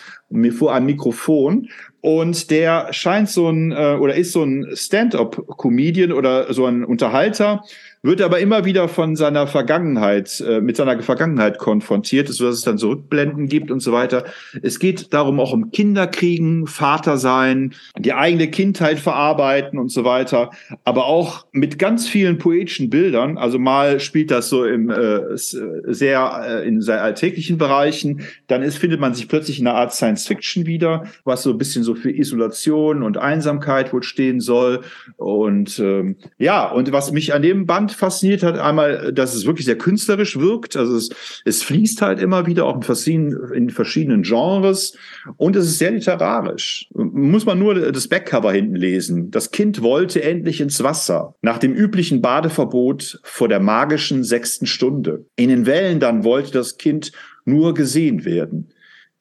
vor 0.53 0.75
einem 0.75 0.87
Mikrofon 0.87 1.69
und 2.01 2.51
der 2.51 2.93
scheint 2.93 3.29
so 3.29 3.49
ein 3.49 3.73
äh, 3.73 3.97
oder 3.99 4.15
ist 4.15 4.33
so 4.33 4.43
ein 4.43 4.67
Stand-up-Comedian 4.75 6.13
oder 6.13 6.53
so 6.53 6.67
ein 6.67 6.85
Unterhalter, 6.85 7.63
wird 8.03 8.23
aber 8.23 8.41
immer 8.41 8.65
wieder 8.65 8.89
von 8.89 9.15
seiner 9.15 9.47
Vergangenheit, 9.47 10.43
äh, 10.47 10.61
mit 10.61 10.77
seiner 10.77 11.03
Vergangenheit 11.03 11.59
konfrontiert, 11.59 12.29
sodass 12.29 12.57
es 12.57 12.63
dann 12.63 12.79
so 12.79 12.91
Rückblenden 12.91 13.47
gibt 13.47 13.71
und 13.71 13.81
so 13.81 13.93
weiter. 13.93 14.25
Es 14.63 14.79
geht 14.79 15.13
darum 15.13 15.39
auch 15.39 15.53
um 15.53 15.71
Kinderkriegen, 15.71 16.67
Vater 16.67 17.19
sein, 17.19 17.75
die 17.99 18.15
eigene 18.15 18.49
Kindheit 18.49 18.99
verarbeiten 18.99 19.79
und 19.79 19.91
so 19.91 20.05
weiter, 20.05 20.51
aber 20.85 21.07
auch 21.07 21.47
mit 21.53 21.79
ganz 21.79 22.09
vielen 22.09 22.39
poetischen 22.39 22.89
Bildern. 22.89 23.37
Also 23.37 23.59
mal 23.59 24.01
spielt 24.01 24.31
das 24.31 24.49
so 24.49 24.65
im 24.65 24.89
äh, 24.89 25.37
sehr 25.37 26.43
äh, 26.47 26.67
in 26.67 26.81
sehr 26.81 27.03
alltäglichen 27.03 27.59
Bereichen, 27.59 28.23
dann 28.47 28.63
ist 28.63 28.79
findet 28.79 29.01
man 29.01 29.13
sich 29.13 29.29
plötzlich 29.29 29.61
in 29.61 29.67
einer 29.67 29.77
Art 29.77 29.93
Science 29.93 30.27
Fiction 30.27 30.65
wieder, 30.65 31.05
was 31.25 31.43
so 31.43 31.51
ein 31.51 31.59
bisschen 31.59 31.85
so 31.85 31.95
für 31.95 32.11
Isolation 32.11 33.03
und 33.03 33.19
Einsamkeit 33.19 33.93
wohl 33.93 34.03
stehen 34.03 34.41
soll 34.41 34.81
und 35.17 35.79
ähm, 35.79 36.17
ja, 36.39 36.71
und 36.71 36.91
was 36.93 37.13
mich 37.13 37.35
an 37.35 37.43
dem 37.43 37.67
Band 37.67 37.90
fasziniert 37.93 38.43
hat, 38.43 38.59
einmal, 38.59 39.13
dass 39.13 39.35
es 39.35 39.47
wirklich 39.47 39.67
sehr 39.67 39.79
künstlerisch 39.79 40.39
wirkt. 40.39 40.77
Also 40.77 40.97
es, 40.97 41.11
es 41.45 41.63
fließt 41.63 42.03
halt 42.03 42.21
immer 42.21 42.47
wieder 42.47 42.65
auch 42.67 42.77
in 42.77 42.83
verschiedenen, 42.83 43.53
in 43.53 43.71
verschiedenen 43.71 44.23
Genres 44.23 44.97
und 45.37 45.57
es 45.57 45.67
ist 45.67 45.79
sehr 45.79 45.91
literarisch. 45.91 46.89
Muss 46.95 47.47
man 47.47 47.59
nur 47.59 47.75
das 47.93 48.09
Backcover 48.09 48.53
hinten 48.53 48.77
lesen. 48.77 49.31
Das 49.31 49.51
Kind 49.51 49.83
wollte 49.83 50.23
endlich 50.23 50.61
ins 50.61 50.83
Wasser. 50.83 51.35
Nach 51.43 51.59
dem 51.59 51.75
üblichen 51.75 52.21
Badeverbot 52.21 53.21
vor 53.23 53.49
der 53.49 53.61
magischen 53.61 54.25
sechsten 54.25 54.67
Stunde. 54.67 55.27
In 55.37 55.49
den 55.49 55.67
Wellen 55.67 56.01
dann 56.01 56.25
wollte 56.25 56.53
das 56.53 56.79
Kind 56.79 57.13
nur 57.45 57.75
gesehen 57.75 58.25
werden. 58.25 58.73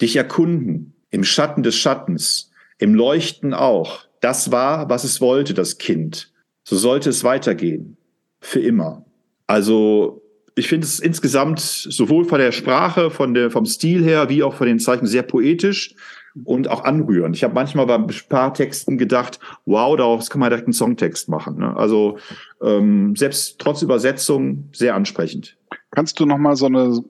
Dich 0.01 0.15
erkunden. 0.15 0.93
Im 1.11 1.23
Schatten 1.23 1.63
des 1.63 1.75
Schattens. 1.75 2.51
Im 2.77 2.93
Leuchten 2.93 3.53
auch. 3.53 4.05
Das 4.21 4.51
war, 4.51 4.89
was 4.89 5.03
es 5.03 5.21
wollte, 5.21 5.53
das 5.53 5.77
Kind. 5.77 6.31
So 6.63 6.75
sollte 6.75 7.09
es 7.09 7.23
weitergehen 7.23 7.97
für 8.41 8.59
immer. 8.59 9.05
Also 9.47 10.21
ich 10.55 10.67
finde 10.67 10.85
es 10.85 10.99
insgesamt 10.99 11.59
sowohl 11.59 12.25
von 12.25 12.39
der 12.39 12.51
Sprache, 12.51 13.09
von 13.09 13.33
der, 13.33 13.49
vom 13.49 13.65
Stil 13.65 14.03
her, 14.03 14.29
wie 14.29 14.43
auch 14.43 14.53
von 14.53 14.67
den 14.67 14.79
Zeichen 14.79 15.07
sehr 15.07 15.23
poetisch 15.23 15.95
und 16.43 16.67
auch 16.67 16.83
anrührend. 16.83 17.35
Ich 17.35 17.43
habe 17.43 17.53
manchmal 17.53 17.85
bei 17.85 17.95
ein 17.95 18.07
paar 18.29 18.53
Texten 18.53 18.97
gedacht, 18.97 19.39
wow, 19.65 19.95
daraus 19.95 20.29
kann 20.29 20.39
man 20.39 20.49
direkt 20.49 20.67
einen 20.67 20.73
Songtext 20.73 21.29
machen. 21.29 21.57
Ne? 21.57 21.75
Also 21.75 22.17
ähm, 22.61 23.15
selbst 23.15 23.59
trotz 23.59 23.81
Übersetzung 23.81 24.69
sehr 24.73 24.95
ansprechend. 24.95 25.57
Kannst 25.91 26.19
du 26.19 26.25
noch 26.25 26.37
mal 26.37 26.55
so 26.55 26.67
eine 26.67 27.01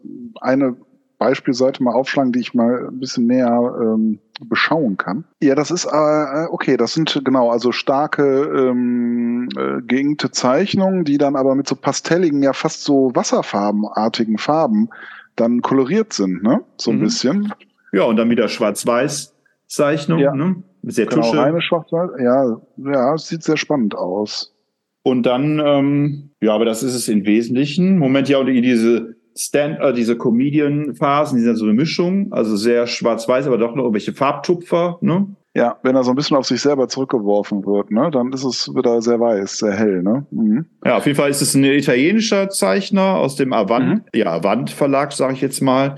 eine 0.42 0.78
Beispielseite 1.20 1.84
mal 1.84 1.94
aufschlagen, 1.94 2.32
die 2.32 2.40
ich 2.40 2.54
mal 2.54 2.88
ein 2.88 3.00
bisschen 3.00 3.28
näher 3.28 3.76
ähm, 3.80 4.20
beschauen 4.46 4.98
kann. 4.98 5.26
Ja, 5.42 5.54
das 5.54 5.70
ist 5.70 5.86
äh, 5.86 6.46
okay, 6.50 6.78
das 6.78 6.94
sind 6.94 7.22
genau, 7.24 7.52
also 7.52 7.72
starke 7.72 8.24
ähm, 8.24 9.50
äh, 9.56 9.82
geingte 9.86 10.32
Zeichnungen, 10.32 11.04
die 11.04 11.18
dann 11.18 11.36
aber 11.36 11.56
mit 11.56 11.68
so 11.68 11.76
pastelligen, 11.76 12.42
ja 12.42 12.54
fast 12.54 12.84
so 12.84 13.12
wasserfarbenartigen 13.14 14.38
Farben 14.38 14.90
dann 15.36 15.62
koloriert 15.62 16.14
sind, 16.14 16.42
ne? 16.42 16.62
So 16.78 16.92
ein 16.92 16.98
mhm. 16.98 17.04
bisschen. 17.04 17.54
Ja, 17.92 18.04
und 18.04 18.16
dann 18.16 18.30
wieder 18.30 18.48
Schwarz-Weiß-Zeichnung, 18.48 20.20
ja. 20.20 20.34
ne? 20.34 20.64
Sehr 20.84 21.06
genau, 21.06 21.22
Tusche. 21.22 21.38
reine 21.38 21.62
Schwarz-Weiß, 21.62 22.12
ja, 22.22 22.62
ja, 22.78 23.18
sieht 23.18 23.44
sehr 23.44 23.58
spannend 23.58 23.96
aus. 23.96 24.56
Und 25.04 25.24
dann, 25.24 25.60
ähm, 25.64 26.32
ja, 26.42 26.54
aber 26.54 26.66
das 26.66 26.84
ist 26.84 26.94
es 26.94 27.08
im 27.08 27.26
Wesentlichen. 27.26 27.98
Moment, 27.98 28.30
ja, 28.30 28.38
und 28.38 28.48
diese 28.48 29.16
Stand, 29.36 29.80
äh, 29.80 29.94
diese 29.94 30.18
Comedian-Phasen, 30.18 31.38
die 31.38 31.44
sind 31.44 31.56
so 31.56 31.66
eine 31.66 31.74
Mischung, 31.74 32.32
also 32.32 32.56
sehr 32.56 32.88
schwarz-weiß, 32.88 33.48
aber 33.48 33.58
doch 33.58 33.76
noch 33.76 33.84
irgendwelche 33.84 34.14
Farbtupfer, 34.14 34.98
ne? 35.02 35.28
Ja, 35.56 35.78
wenn 35.82 35.96
er 35.96 36.04
so 36.04 36.12
ein 36.12 36.16
bisschen 36.16 36.38
auf 36.38 36.46
sich 36.46 36.62
selber 36.62 36.88
zurückgeworfen 36.88 37.66
wird, 37.66 37.90
ne, 37.90 38.12
dann 38.12 38.32
ist 38.34 38.44
es 38.44 38.74
wieder 38.76 39.02
sehr 39.02 39.20
weiß, 39.20 39.58
sehr 39.58 39.74
hell, 39.74 40.04
ne? 40.04 40.26
Mhm. 40.30 40.66
Ja, 40.86 40.98
auf 40.98 41.06
jeden 41.06 41.18
Fall 41.18 41.30
ist 41.30 41.42
es 41.42 41.56
ein 41.56 41.64
italienischer 41.64 42.50
Zeichner 42.50 43.16
aus 43.16 43.36
dem 43.36 43.52
Avant, 43.52 43.88
mhm. 43.88 44.02
ja, 44.14 44.28
Avant 44.28 44.70
Verlag, 44.70 45.12
sage 45.12 45.34
ich 45.34 45.42
jetzt 45.42 45.62
mal. 45.62 45.98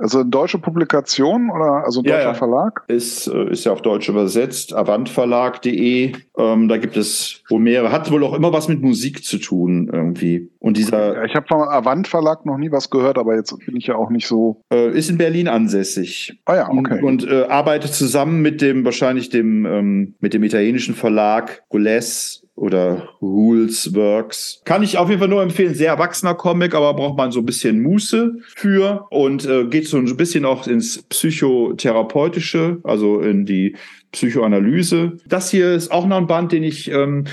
Also 0.00 0.20
eine 0.20 0.30
deutsche 0.30 0.58
Publikation 0.58 1.50
oder 1.50 1.84
also 1.84 2.00
ein 2.00 2.04
ja, 2.04 2.16
deutscher 2.16 2.28
ja. 2.28 2.34
Verlag? 2.34 2.84
Ist, 2.88 3.26
äh, 3.26 3.50
ist 3.50 3.64
ja 3.64 3.72
auf 3.72 3.82
Deutsch 3.82 4.08
übersetzt, 4.08 4.74
avantverlag.de. 4.74 6.12
Ähm, 6.38 6.68
da 6.68 6.76
gibt 6.78 6.96
es 6.96 7.42
wohl 7.48 7.60
mehrere. 7.60 7.92
Hat 7.92 8.10
wohl 8.10 8.24
auch 8.24 8.34
immer 8.34 8.52
was 8.52 8.68
mit 8.68 8.80
Musik 8.80 9.24
zu 9.24 9.38
tun 9.38 9.90
irgendwie. 9.92 10.50
Und 10.58 10.78
dieser. 10.78 11.16
Ja, 11.16 11.24
ich 11.24 11.34
habe 11.34 11.46
vom 11.46 11.60
Avant 11.60 12.08
Verlag 12.08 12.46
noch 12.46 12.56
nie 12.56 12.72
was 12.72 12.88
gehört, 12.88 13.18
aber 13.18 13.36
jetzt 13.36 13.54
bin 13.66 13.76
ich 13.76 13.88
ja 13.88 13.96
auch 13.96 14.08
nicht 14.08 14.26
so. 14.26 14.62
Äh, 14.72 14.96
ist 14.96 15.10
in 15.10 15.18
Berlin 15.18 15.48
ansässig. 15.48 16.40
Ah 16.46 16.56
ja, 16.56 16.70
okay. 16.70 17.00
Und, 17.02 17.24
und 17.24 17.30
äh, 17.30 17.44
arbeitet 17.44 17.92
zusammen 17.92 18.40
mit 18.40 18.62
dem 18.62 18.84
wahrscheinlich 18.86 19.28
dem 19.28 19.66
ähm, 19.66 20.14
mit 20.20 20.32
dem 20.32 20.42
italienischen 20.42 20.94
Verlag 20.94 21.62
Goules 21.68 22.46
oder 22.60 23.08
Rules 23.22 23.94
Works. 23.94 24.60
Kann 24.66 24.82
ich 24.82 24.98
auf 24.98 25.08
jeden 25.08 25.18
Fall 25.18 25.28
nur 25.28 25.42
empfehlen. 25.42 25.74
Sehr 25.74 25.92
erwachsener 25.92 26.34
Comic, 26.34 26.74
aber 26.74 26.92
braucht 26.92 27.16
man 27.16 27.32
so 27.32 27.40
ein 27.40 27.46
bisschen 27.46 27.80
Muße 27.80 28.34
für 28.54 29.06
und 29.10 29.46
äh, 29.46 29.64
geht 29.64 29.88
so 29.88 29.96
ein 29.96 30.16
bisschen 30.16 30.44
auch 30.44 30.66
ins 30.66 31.02
Psychotherapeutische, 31.04 32.78
also 32.84 33.20
in 33.20 33.46
die 33.46 33.76
Psychoanalyse. 34.12 35.16
Das 35.26 35.50
hier 35.50 35.72
ist 35.72 35.90
auch 35.90 36.06
noch 36.06 36.18
ein 36.18 36.26
Band, 36.26 36.52
den 36.52 36.62
ich 36.62 36.90
ähm, 36.90 37.24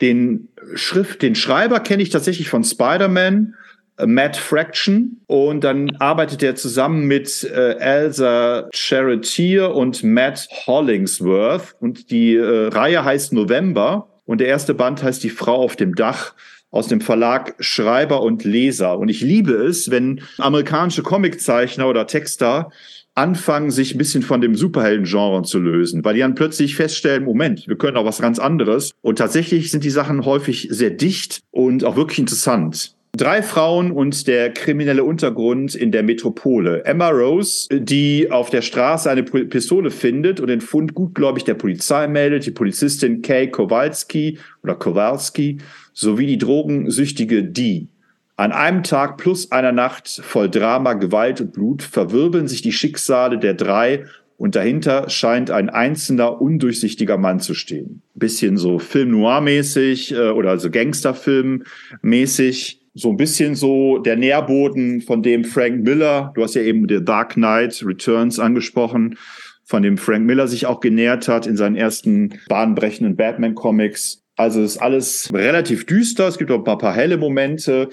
Den 0.00 0.48
Schrift, 0.74 1.22
den 1.22 1.36
Schreiber 1.36 1.78
kenne 1.78 2.02
ich 2.02 2.10
tatsächlich 2.10 2.48
von 2.48 2.64
Spider-Man, 2.64 3.54
äh, 3.98 4.06
Matt 4.06 4.36
Fraction. 4.36 5.20
Und 5.28 5.62
dann 5.62 5.94
arbeitet 6.00 6.42
er 6.42 6.56
zusammen 6.56 7.06
mit 7.06 7.44
äh, 7.44 7.76
Elsa 7.78 8.68
Charretier 8.74 9.72
und 9.74 10.02
Matt 10.02 10.48
Hollingsworth. 10.66 11.76
Und 11.78 12.10
die 12.10 12.34
äh, 12.34 12.66
Reihe 12.66 13.04
heißt 13.04 13.32
November. 13.32 14.08
Und 14.24 14.40
der 14.40 14.48
erste 14.48 14.74
Band 14.74 15.02
heißt 15.02 15.22
Die 15.22 15.30
Frau 15.30 15.56
auf 15.56 15.76
dem 15.76 15.94
Dach 15.94 16.34
aus 16.70 16.88
dem 16.88 17.00
Verlag 17.00 17.54
Schreiber 17.60 18.22
und 18.22 18.44
Leser. 18.44 18.98
Und 18.98 19.08
ich 19.08 19.20
liebe 19.20 19.52
es, 19.52 19.90
wenn 19.90 20.22
amerikanische 20.38 21.02
Comiczeichner 21.02 21.86
oder 21.86 22.06
Texter 22.06 22.70
anfangen, 23.14 23.70
sich 23.70 23.94
ein 23.94 23.98
bisschen 23.98 24.22
von 24.22 24.40
dem 24.40 24.54
Superhelden-Genre 24.54 25.42
zu 25.42 25.58
lösen, 25.58 26.02
weil 26.02 26.14
die 26.14 26.20
dann 26.20 26.34
plötzlich 26.34 26.74
feststellen, 26.74 27.24
Moment, 27.24 27.68
wir 27.68 27.76
können 27.76 27.98
auch 27.98 28.06
was 28.06 28.20
ganz 28.20 28.38
anderes. 28.38 28.92
Und 29.02 29.18
tatsächlich 29.18 29.70
sind 29.70 29.84
die 29.84 29.90
Sachen 29.90 30.24
häufig 30.24 30.68
sehr 30.70 30.90
dicht 30.90 31.42
und 31.50 31.84
auch 31.84 31.96
wirklich 31.96 32.18
interessant. 32.18 32.96
Drei 33.14 33.42
Frauen 33.42 33.90
und 33.90 34.26
der 34.26 34.54
kriminelle 34.54 35.04
Untergrund 35.04 35.74
in 35.74 35.92
der 35.92 36.02
Metropole. 36.02 36.82
Emma 36.86 37.10
Rose, 37.10 37.68
die 37.70 38.30
auf 38.30 38.48
der 38.48 38.62
Straße 38.62 39.10
eine 39.10 39.22
Pistole 39.22 39.90
findet 39.90 40.40
und 40.40 40.46
den 40.46 40.62
Fund 40.62 40.94
gutgläubig 40.94 41.44
der 41.44 41.52
Polizei 41.52 42.08
meldet, 42.08 42.46
die 42.46 42.52
Polizistin 42.52 43.20
Kay 43.20 43.50
Kowalski 43.50 44.38
oder 44.62 44.76
Kowalski 44.76 45.58
sowie 45.92 46.26
die 46.26 46.38
drogensüchtige 46.38 47.44
Dee. 47.44 47.88
An 48.36 48.50
einem 48.50 48.82
Tag 48.82 49.18
plus 49.18 49.52
einer 49.52 49.72
Nacht 49.72 50.08
voll 50.08 50.48
Drama, 50.48 50.94
Gewalt 50.94 51.42
und 51.42 51.52
Blut 51.52 51.82
verwirbeln 51.82 52.48
sich 52.48 52.62
die 52.62 52.72
Schicksale 52.72 53.38
der 53.38 53.52
drei 53.52 54.06
und 54.38 54.56
dahinter 54.56 55.10
scheint 55.10 55.50
ein 55.50 55.68
einzelner, 55.68 56.40
undurchsichtiger 56.40 57.18
Mann 57.18 57.40
zu 57.40 57.52
stehen. 57.52 58.00
Bisschen 58.14 58.56
so 58.56 58.78
Film 58.78 59.10
Noir-mäßig 59.10 60.14
äh, 60.14 60.30
oder 60.30 60.58
so 60.58 60.70
Gangsterfilm-mäßig. 60.70 62.78
So 62.94 63.08
ein 63.08 63.16
bisschen 63.16 63.54
so 63.54 63.98
der 63.98 64.16
Nährboden, 64.16 65.00
von 65.00 65.22
dem 65.22 65.44
Frank 65.44 65.82
Miller, 65.82 66.32
du 66.34 66.42
hast 66.42 66.54
ja 66.54 66.62
eben 66.62 66.86
The 66.88 67.02
Dark 67.02 67.34
Knight 67.34 67.82
Returns 67.86 68.38
angesprochen, 68.38 69.16
von 69.64 69.82
dem 69.82 69.96
Frank 69.96 70.26
Miller 70.26 70.46
sich 70.46 70.66
auch 70.66 70.80
genährt 70.80 71.28
hat 71.28 71.46
in 71.46 71.56
seinen 71.56 71.76
ersten 71.76 72.38
bahnbrechenden 72.48 73.16
Batman-Comics. 73.16 74.22
Also 74.36 74.62
ist 74.62 74.78
alles 74.78 75.30
relativ 75.32 75.86
düster. 75.86 76.28
Es 76.28 76.36
gibt 76.36 76.50
auch 76.50 76.58
ein 76.58 76.64
paar, 76.64 76.78
paar 76.78 76.94
helle 76.94 77.16
Momente. 77.16 77.88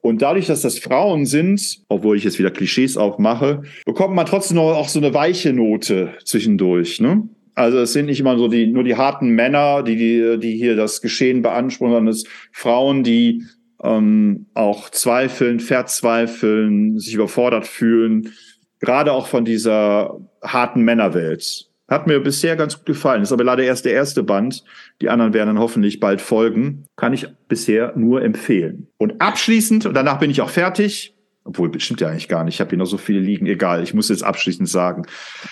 Und 0.00 0.22
dadurch, 0.22 0.46
dass 0.46 0.62
das 0.62 0.78
Frauen 0.78 1.26
sind, 1.26 1.82
obwohl 1.88 2.16
ich 2.16 2.24
jetzt 2.24 2.38
wieder 2.38 2.50
Klischees 2.50 2.96
aufmache, 2.96 3.62
bekommt 3.84 4.14
man 4.14 4.26
trotzdem 4.26 4.56
noch 4.56 4.74
auch 4.74 4.88
so 4.88 4.98
eine 4.98 5.12
weiche 5.12 5.52
Note 5.52 6.14
zwischendurch. 6.24 7.00
Ne? 7.00 7.28
Also 7.54 7.78
es 7.78 7.92
sind 7.92 8.06
nicht 8.06 8.20
immer 8.20 8.38
so 8.38 8.48
die 8.48 8.66
nur 8.66 8.84
die 8.84 8.96
harten 8.96 9.30
Männer, 9.30 9.82
die 9.82 9.96
die, 9.96 10.38
die 10.38 10.56
hier 10.56 10.76
das 10.76 11.02
Geschehen 11.02 11.42
beanspruchen, 11.42 11.92
sondern 11.92 12.12
es 12.12 12.24
Frauen, 12.52 13.02
die 13.02 13.42
ähm, 13.82 14.46
auch 14.54 14.90
zweifeln, 14.90 15.60
verzweifeln, 15.60 16.98
sich 16.98 17.14
überfordert 17.14 17.66
fühlen, 17.66 18.32
gerade 18.80 19.12
auch 19.12 19.26
von 19.26 19.44
dieser 19.44 20.20
harten 20.42 20.82
Männerwelt. 20.82 21.68
Hat 21.88 22.06
mir 22.06 22.20
bisher 22.20 22.56
ganz 22.56 22.76
gut 22.76 22.86
gefallen. 22.86 23.22
Ist 23.22 23.32
aber 23.32 23.44
leider 23.44 23.62
erst 23.64 23.84
der 23.84 23.92
erste 23.92 24.22
Band. 24.22 24.64
Die 25.02 25.10
anderen 25.10 25.34
werden 25.34 25.48
dann 25.48 25.58
hoffentlich 25.58 26.00
bald 26.00 26.22
folgen. 26.22 26.86
Kann 26.96 27.12
ich 27.12 27.26
bisher 27.48 27.92
nur 27.96 28.22
empfehlen. 28.22 28.88
Und 28.96 29.20
abschließend, 29.20 29.84
und 29.84 29.94
danach 29.94 30.18
bin 30.18 30.30
ich 30.30 30.40
auch 30.40 30.48
fertig, 30.48 31.14
obwohl 31.44 31.68
bestimmt 31.68 32.00
ja 32.00 32.08
eigentlich 32.08 32.28
gar 32.28 32.44
nicht. 32.44 32.54
Ich 32.54 32.60
habe 32.60 32.70
hier 32.70 32.78
noch 32.78 32.86
so 32.86 32.96
viele 32.96 33.18
liegen. 33.18 33.46
Egal, 33.46 33.82
ich 33.82 33.92
muss 33.92 34.08
jetzt 34.08 34.22
abschließend 34.22 34.68
sagen. 34.68 35.04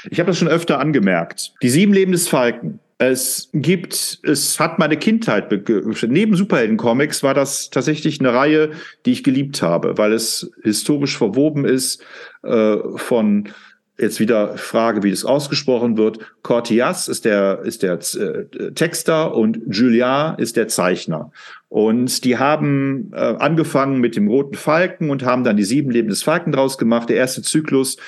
Ich 0.08 0.18
habe 0.18 0.28
das 0.28 0.38
schon 0.38 0.48
öfter 0.48 0.78
angemerkt. 0.78 1.52
Die 1.62 1.68
sieben 1.68 1.92
Leben 1.92 2.12
des 2.12 2.28
Falken. 2.28 2.78
Es 3.02 3.48
gibt, 3.54 4.18
es 4.24 4.60
hat 4.60 4.78
meine 4.78 4.98
Kindheit, 4.98 5.50
neben 6.06 6.36
Superhelden-Comics 6.36 7.22
war 7.22 7.32
das 7.32 7.70
tatsächlich 7.70 8.20
eine 8.20 8.34
Reihe, 8.34 8.72
die 9.06 9.12
ich 9.12 9.24
geliebt 9.24 9.62
habe, 9.62 9.96
weil 9.96 10.12
es 10.12 10.52
historisch 10.62 11.16
verwoben 11.16 11.64
ist 11.64 12.04
äh, 12.42 12.76
von 12.96 13.48
Jetzt 14.00 14.18
wieder 14.18 14.56
Frage, 14.56 15.02
wie 15.02 15.10
das 15.10 15.26
ausgesprochen 15.26 15.98
wird. 15.98 16.20
Cortias 16.42 17.06
ist 17.06 17.26
der, 17.26 17.60
ist 17.64 17.82
der 17.82 17.98
äh, 17.98 18.72
Texter 18.72 19.34
und 19.34 19.60
Julian 19.70 20.38
ist 20.38 20.56
der 20.56 20.68
Zeichner. 20.68 21.32
Und 21.68 22.24
die 22.24 22.38
haben 22.38 23.12
äh, 23.12 23.18
angefangen 23.18 24.00
mit 24.00 24.16
dem 24.16 24.28
Roten 24.28 24.54
Falken 24.54 25.10
und 25.10 25.22
haben 25.22 25.44
dann 25.44 25.58
die 25.58 25.64
sieben 25.64 25.90
Leben 25.90 26.08
des 26.08 26.22
Falken 26.22 26.50
draus 26.50 26.78
gemacht. 26.78 27.10
Der 27.10 27.16
erste 27.16 27.42
Zyklus 27.42 27.98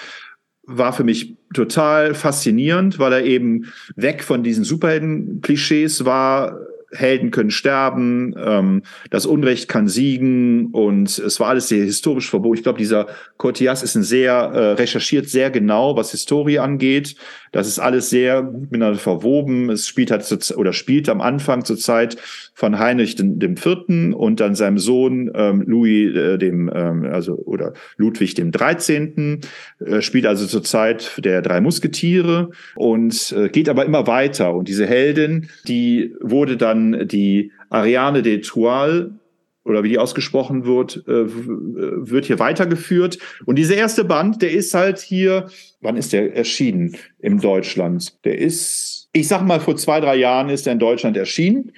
war 0.64 0.92
für 0.92 1.04
mich 1.04 1.36
total 1.54 2.14
faszinierend, 2.14 2.98
weil 2.98 3.12
er 3.12 3.24
eben 3.24 3.72
weg 3.96 4.22
von 4.22 4.42
diesen 4.42 4.64
Superhelden-Klischees 4.64 6.04
war, 6.04 6.58
Helden 6.94 7.30
können 7.30 7.50
sterben, 7.50 8.34
ähm, 8.38 8.82
das 9.10 9.24
Unrecht 9.24 9.68
kann 9.68 9.88
siegen 9.88 10.66
und 10.66 11.18
es 11.18 11.40
war 11.40 11.48
alles 11.48 11.68
sehr 11.68 11.84
historisch 11.84 12.28
verboten. 12.28 12.58
Ich 12.58 12.62
glaube, 12.62 12.78
dieser 12.78 13.06
Cortias 13.38 13.82
ist 13.82 13.94
ein 13.94 14.02
sehr 14.02 14.34
äh, 14.34 14.72
recherchiert 14.72 15.28
sehr 15.28 15.50
genau, 15.50 15.96
was 15.96 16.10
Historie 16.10 16.58
angeht. 16.58 17.16
Das 17.52 17.68
ist 17.68 17.78
alles 17.78 18.10
sehr 18.10 18.42
gut 18.42 18.72
miteinander 18.72 18.98
verwoben. 18.98 19.70
Es 19.70 19.86
spielt 19.86 20.10
halt 20.10 20.24
zu, 20.24 20.56
oder 20.56 20.72
spielt 20.72 21.08
am 21.08 21.20
Anfang 21.20 21.64
zur 21.64 21.76
Zeit 21.76 22.16
von 22.54 22.78
Heinrich 22.78 23.14
dem, 23.14 23.38
dem 23.38 23.56
Vierten 23.56 24.14
und 24.14 24.40
dann 24.40 24.54
seinem 24.54 24.78
Sohn 24.78 25.30
ähm, 25.34 25.62
Louis 25.66 26.14
äh, 26.16 26.38
dem 26.38 26.70
ähm, 26.74 27.04
also 27.04 27.36
oder 27.36 27.74
Ludwig 27.96 28.34
dem 28.34 28.52
Dreizehnten 28.52 29.40
äh, 29.84 30.00
spielt 30.00 30.26
also 30.26 30.46
zur 30.46 30.64
Zeit 30.64 31.20
der 31.22 31.42
drei 31.42 31.60
Musketiere 31.60 32.50
und 32.74 33.32
äh, 33.36 33.48
geht 33.48 33.68
aber 33.68 33.84
immer 33.84 34.06
weiter 34.06 34.54
und 34.54 34.68
diese 34.68 34.86
Heldin 34.86 35.48
die 35.68 36.14
wurde 36.20 36.56
dann 36.56 37.06
die 37.06 37.52
Ariane 37.70 38.22
de 38.22 38.40
Troyes 38.40 39.10
oder 39.64 39.82
wie 39.82 39.88
die 39.90 39.98
ausgesprochen 39.98 40.64
wird, 40.64 41.04
äh, 41.06 41.26
wird 41.26 42.24
hier 42.26 42.38
weitergeführt. 42.38 43.18
Und 43.44 43.56
dieser 43.56 43.76
erste 43.76 44.04
Band, 44.04 44.40
der 44.42 44.52
ist 44.52 44.74
halt 44.74 44.98
hier, 44.98 45.48
wann 45.80 45.96
ist 45.96 46.12
der 46.12 46.36
erschienen 46.36 46.96
im 47.20 47.40
Deutschland? 47.40 48.22
Der 48.24 48.38
ist, 48.38 49.08
ich 49.12 49.28
sag 49.28 49.42
mal, 49.42 49.60
vor 49.60 49.76
zwei, 49.76 50.00
drei 50.00 50.16
Jahren 50.16 50.48
ist 50.48 50.66
er 50.66 50.72
in 50.72 50.80
Deutschland 50.80 51.16
erschienen 51.16 51.70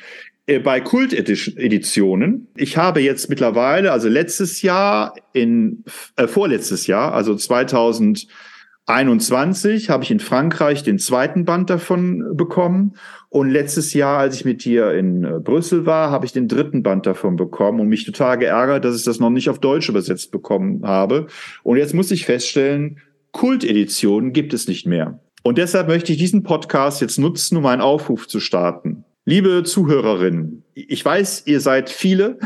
äh, 0.46 0.58
bei 0.58 0.80
Kult-Editionen. 0.80 2.48
Ich 2.56 2.78
habe 2.78 3.00
jetzt 3.00 3.28
mittlerweile, 3.28 3.92
also 3.92 4.08
letztes 4.08 4.62
Jahr, 4.62 5.14
in 5.32 5.84
äh, 6.16 6.26
vorletztes 6.26 6.86
Jahr, 6.86 7.12
also 7.12 7.34
2021, 7.34 9.90
habe 9.90 10.04
ich 10.04 10.10
in 10.10 10.20
Frankreich 10.20 10.82
den 10.82 10.98
zweiten 10.98 11.44
Band 11.44 11.68
davon 11.68 12.34
bekommen 12.34 12.96
und 13.34 13.50
letztes 13.50 13.94
Jahr, 13.94 14.18
als 14.18 14.36
ich 14.36 14.44
mit 14.44 14.64
dir 14.64 14.92
in 14.92 15.24
äh, 15.24 15.40
Brüssel 15.40 15.86
war, 15.86 16.12
habe 16.12 16.24
ich 16.24 16.30
den 16.30 16.46
dritten 16.46 16.84
Band 16.84 17.04
davon 17.04 17.34
bekommen 17.34 17.80
und 17.80 17.88
mich 17.88 18.04
total 18.04 18.38
geärgert, 18.38 18.84
dass 18.84 18.96
ich 18.96 19.02
das 19.02 19.18
noch 19.18 19.30
nicht 19.30 19.50
auf 19.50 19.58
Deutsch 19.58 19.88
übersetzt 19.88 20.30
bekommen 20.30 20.86
habe. 20.86 21.26
Und 21.64 21.76
jetzt 21.76 21.94
muss 21.94 22.12
ich 22.12 22.26
feststellen, 22.26 22.98
Kulteditionen 23.32 24.32
gibt 24.32 24.54
es 24.54 24.68
nicht 24.68 24.86
mehr. 24.86 25.18
Und 25.42 25.58
deshalb 25.58 25.88
möchte 25.88 26.12
ich 26.12 26.18
diesen 26.18 26.44
Podcast 26.44 27.00
jetzt 27.00 27.18
nutzen, 27.18 27.56
um 27.56 27.66
einen 27.66 27.82
Aufruf 27.82 28.28
zu 28.28 28.38
starten. 28.38 29.02
Liebe 29.24 29.64
Zuhörerinnen, 29.64 30.62
ich 30.74 31.04
weiß, 31.04 31.42
ihr 31.46 31.58
seid 31.58 31.90
viele 31.90 32.38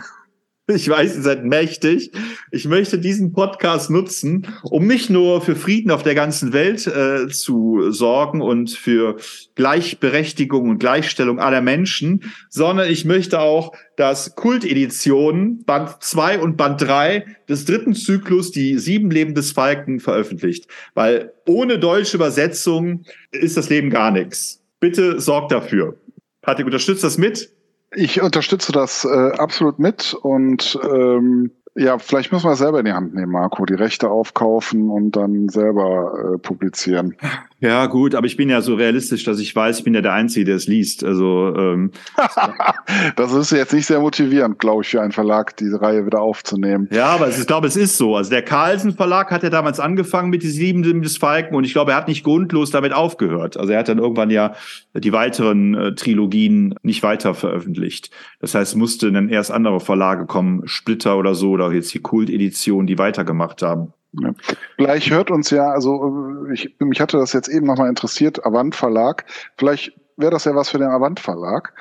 ich 0.68 0.88
weiß, 0.88 1.16
ihr 1.16 1.22
seid 1.22 1.44
mächtig. 1.44 2.12
Ich 2.50 2.66
möchte 2.66 2.98
diesen 2.98 3.32
Podcast 3.32 3.88
nutzen, 3.88 4.46
um 4.62 4.86
nicht 4.86 5.08
nur 5.08 5.40
für 5.40 5.56
Frieden 5.56 5.90
auf 5.90 6.02
der 6.02 6.14
ganzen 6.14 6.52
Welt 6.52 6.86
äh, 6.86 7.28
zu 7.28 7.90
sorgen 7.90 8.42
und 8.42 8.70
für 8.70 9.16
Gleichberechtigung 9.54 10.68
und 10.68 10.78
Gleichstellung 10.78 11.40
aller 11.40 11.62
Menschen, 11.62 12.24
sondern 12.50 12.90
ich 12.90 13.06
möchte 13.06 13.40
auch, 13.40 13.72
dass 13.96 14.36
Kulteditionen 14.36 15.64
Band 15.64 15.96
2 16.00 16.38
und 16.40 16.58
Band 16.58 16.82
3 16.82 17.24
des 17.48 17.64
dritten 17.64 17.94
Zyklus 17.94 18.50
die 18.50 18.78
sieben 18.78 19.10
Leben 19.10 19.34
des 19.34 19.52
Falken 19.52 20.00
veröffentlicht. 20.00 20.68
Weil 20.92 21.32
ohne 21.46 21.78
deutsche 21.78 22.16
Übersetzung 22.16 23.04
ist 23.30 23.56
das 23.56 23.70
Leben 23.70 23.88
gar 23.88 24.10
nichts. 24.10 24.62
Bitte 24.80 25.18
sorgt 25.18 25.50
dafür. 25.50 25.96
Patrick, 26.42 26.66
unterstützt 26.66 27.04
das 27.04 27.16
mit? 27.16 27.50
Ich 27.94 28.20
unterstütze 28.20 28.72
das 28.72 29.04
äh, 29.04 29.32
absolut 29.38 29.78
mit 29.78 30.14
und 30.14 30.78
ähm, 30.84 31.52
ja, 31.74 31.98
vielleicht 31.98 32.32
müssen 32.32 32.50
wir 32.50 32.56
selber 32.56 32.80
in 32.80 32.86
die 32.86 32.92
Hand 32.92 33.14
nehmen, 33.14 33.32
Marco, 33.32 33.64
die 33.64 33.74
Rechte 33.74 34.10
aufkaufen 34.10 34.90
und 34.90 35.12
dann 35.12 35.48
selber 35.48 36.34
äh, 36.34 36.38
publizieren. 36.38 37.16
Ja, 37.60 37.86
gut, 37.86 38.14
aber 38.14 38.26
ich 38.28 38.36
bin 38.36 38.48
ja 38.48 38.60
so 38.60 38.76
realistisch, 38.76 39.24
dass 39.24 39.40
ich 39.40 39.54
weiß, 39.54 39.78
ich 39.78 39.84
bin 39.84 39.92
ja 39.92 40.00
der 40.00 40.12
Einzige, 40.12 40.44
der 40.44 40.54
es 40.54 40.68
liest. 40.68 41.02
Also 41.02 41.54
ähm, 41.56 41.90
das 43.16 43.32
ist 43.32 43.50
jetzt 43.50 43.72
nicht 43.72 43.86
sehr 43.86 43.98
motivierend, 43.98 44.60
glaube 44.60 44.82
ich, 44.82 44.88
für 44.88 45.02
einen 45.02 45.10
Verlag, 45.10 45.56
diese 45.56 45.80
Reihe 45.80 46.06
wieder 46.06 46.20
aufzunehmen. 46.20 46.88
Ja, 46.92 47.06
aber 47.06 47.26
ist, 47.26 47.40
ich 47.40 47.48
glaube, 47.48 47.66
es 47.66 47.74
ist 47.74 47.96
so. 47.96 48.14
Also 48.14 48.30
der 48.30 48.42
Carlsen 48.42 48.92
Verlag 48.92 49.32
hat 49.32 49.42
ja 49.42 49.50
damals 49.50 49.80
angefangen 49.80 50.30
mit 50.30 50.44
die 50.44 50.50
Sieben 50.50 50.84
des 51.02 51.16
Falken 51.16 51.56
und 51.56 51.64
ich 51.64 51.72
glaube, 51.72 51.90
er 51.90 51.96
hat 51.96 52.06
nicht 52.06 52.22
grundlos 52.22 52.70
damit 52.70 52.92
aufgehört. 52.92 53.56
Also 53.56 53.72
er 53.72 53.80
hat 53.80 53.88
dann 53.88 53.98
irgendwann 53.98 54.30
ja 54.30 54.54
die 54.94 55.12
weiteren 55.12 55.74
äh, 55.74 55.94
Trilogien 55.96 56.76
nicht 56.82 57.02
weiter 57.02 57.34
veröffentlicht. 57.34 58.10
Das 58.38 58.54
heißt, 58.54 58.76
mussten 58.76 59.14
dann 59.14 59.28
erst 59.28 59.50
andere 59.50 59.80
Verlage 59.80 60.26
kommen, 60.26 60.62
Splitter 60.66 61.18
oder 61.18 61.34
so, 61.34 61.50
oder 61.50 61.72
jetzt 61.72 61.92
die 61.92 61.98
Kult-Edition, 61.98 62.86
die 62.86 62.98
weitergemacht 62.98 63.62
haben. 63.62 63.92
Ja. 64.12 64.32
Vielleicht 64.76 65.10
hört 65.10 65.30
uns 65.30 65.50
ja, 65.50 65.68
also 65.68 66.46
ich, 66.52 66.76
mich 66.78 67.00
hatte 67.00 67.18
das 67.18 67.32
jetzt 67.32 67.48
eben 67.48 67.66
nochmal 67.66 67.88
interessiert, 67.88 68.44
Avant 68.44 68.74
Verlag. 68.74 69.24
Vielleicht 69.56 69.92
wäre 70.16 70.30
das 70.30 70.44
ja 70.44 70.54
was 70.54 70.70
für 70.70 70.78
den 70.78 70.88
Avant 70.88 71.20
Verlag. 71.20 71.74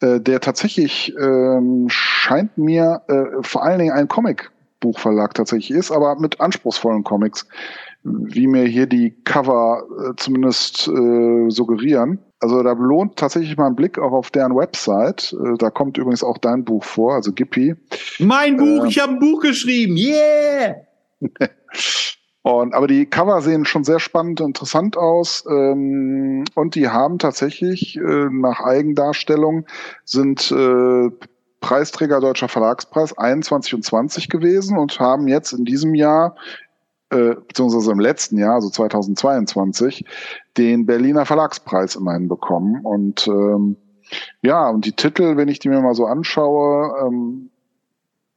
äh, 0.00 0.20
der 0.20 0.40
tatsächlich 0.40 1.14
ähm, 1.18 1.86
scheint 1.88 2.58
mir 2.58 3.02
äh, 3.08 3.42
vor 3.42 3.62
allen 3.64 3.78
Dingen 3.78 3.92
ein 3.92 4.08
Comicbuchverlag 4.08 5.34
tatsächlich 5.34 5.70
ist, 5.76 5.90
aber 5.90 6.16
mit 6.18 6.40
anspruchsvollen 6.40 7.04
Comics, 7.04 7.46
wie 8.02 8.46
mir 8.48 8.64
hier 8.64 8.86
die 8.86 9.14
Cover 9.24 9.84
äh, 9.98 10.12
zumindest 10.16 10.88
äh, 10.88 11.48
suggerieren. 11.48 12.18
Also 12.40 12.60
da 12.64 12.72
lohnt 12.72 13.16
tatsächlich 13.16 13.56
mal 13.56 13.68
ein 13.68 13.76
Blick 13.76 13.98
auch 13.98 14.10
auf 14.12 14.32
deren 14.32 14.56
Website. 14.56 15.32
Äh, 15.32 15.56
da 15.58 15.70
kommt 15.70 15.96
übrigens 15.98 16.24
auch 16.24 16.38
dein 16.38 16.64
Buch 16.64 16.82
vor, 16.82 17.14
also 17.14 17.32
Gippy. 17.32 17.76
Mein 18.18 18.56
Buch, 18.56 18.84
äh, 18.84 18.88
ich 18.88 18.98
habe 18.98 19.12
ein 19.12 19.18
Buch 19.20 19.40
geschrieben, 19.40 19.96
yeah! 19.96 20.76
Und, 22.42 22.74
aber 22.74 22.88
die 22.88 23.06
Cover 23.06 23.40
sehen 23.40 23.64
schon 23.64 23.84
sehr 23.84 24.00
spannend 24.00 24.40
und 24.40 24.48
interessant 24.48 24.96
aus. 24.96 25.44
Ähm, 25.48 26.44
und 26.54 26.74
die 26.74 26.88
haben 26.88 27.18
tatsächlich 27.18 27.96
äh, 27.96 28.28
nach 28.30 28.60
Eigendarstellung 28.60 29.66
sind 30.04 30.50
äh, 30.50 31.10
Preisträger 31.60 32.20
Deutscher 32.20 32.48
Verlagspreis 32.48 33.16
21 33.16 33.74
und 33.74 33.84
20 33.84 34.28
gewesen 34.28 34.76
und 34.76 34.98
haben 34.98 35.28
jetzt 35.28 35.52
in 35.52 35.64
diesem 35.64 35.94
Jahr 35.94 36.34
äh, 37.10 37.36
beziehungsweise 37.46 37.92
im 37.92 38.00
letzten 38.00 38.36
Jahr, 38.38 38.54
also 38.54 38.68
2022, 38.70 40.04
den 40.56 40.86
Berliner 40.86 41.24
Verlagspreis 41.24 41.94
immerhin 41.94 42.26
bekommen. 42.26 42.84
Und 42.84 43.28
ähm, 43.28 43.76
ja, 44.42 44.68
und 44.68 44.84
die 44.84 44.92
Titel, 44.96 45.36
wenn 45.36 45.48
ich 45.48 45.60
die 45.60 45.68
mir 45.68 45.80
mal 45.80 45.94
so 45.94 46.06
anschaue, 46.06 47.06
ähm, 47.06 47.51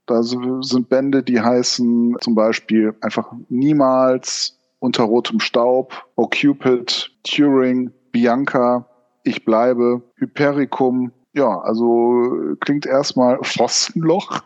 da 0.06 0.22
sind 0.24 0.90
Bände, 0.90 1.24
die 1.24 1.42
heißen 1.42 2.18
zum 2.22 2.36
Beispiel 2.36 2.96
einfach 3.02 3.32
niemals 3.50 4.58
unter 4.80 5.04
rotem 5.04 5.40
Staub, 5.40 6.06
O 6.16 6.28
Cupid, 6.28 7.12
Turing, 7.24 7.92
Bianca, 8.12 8.86
Ich 9.24 9.44
bleibe, 9.46 10.04
Hypericum. 10.16 11.12
Ja, 11.34 11.60
also 11.60 12.56
klingt 12.60 12.86
erstmal 12.86 13.40
Pfostenloch. 13.44 14.44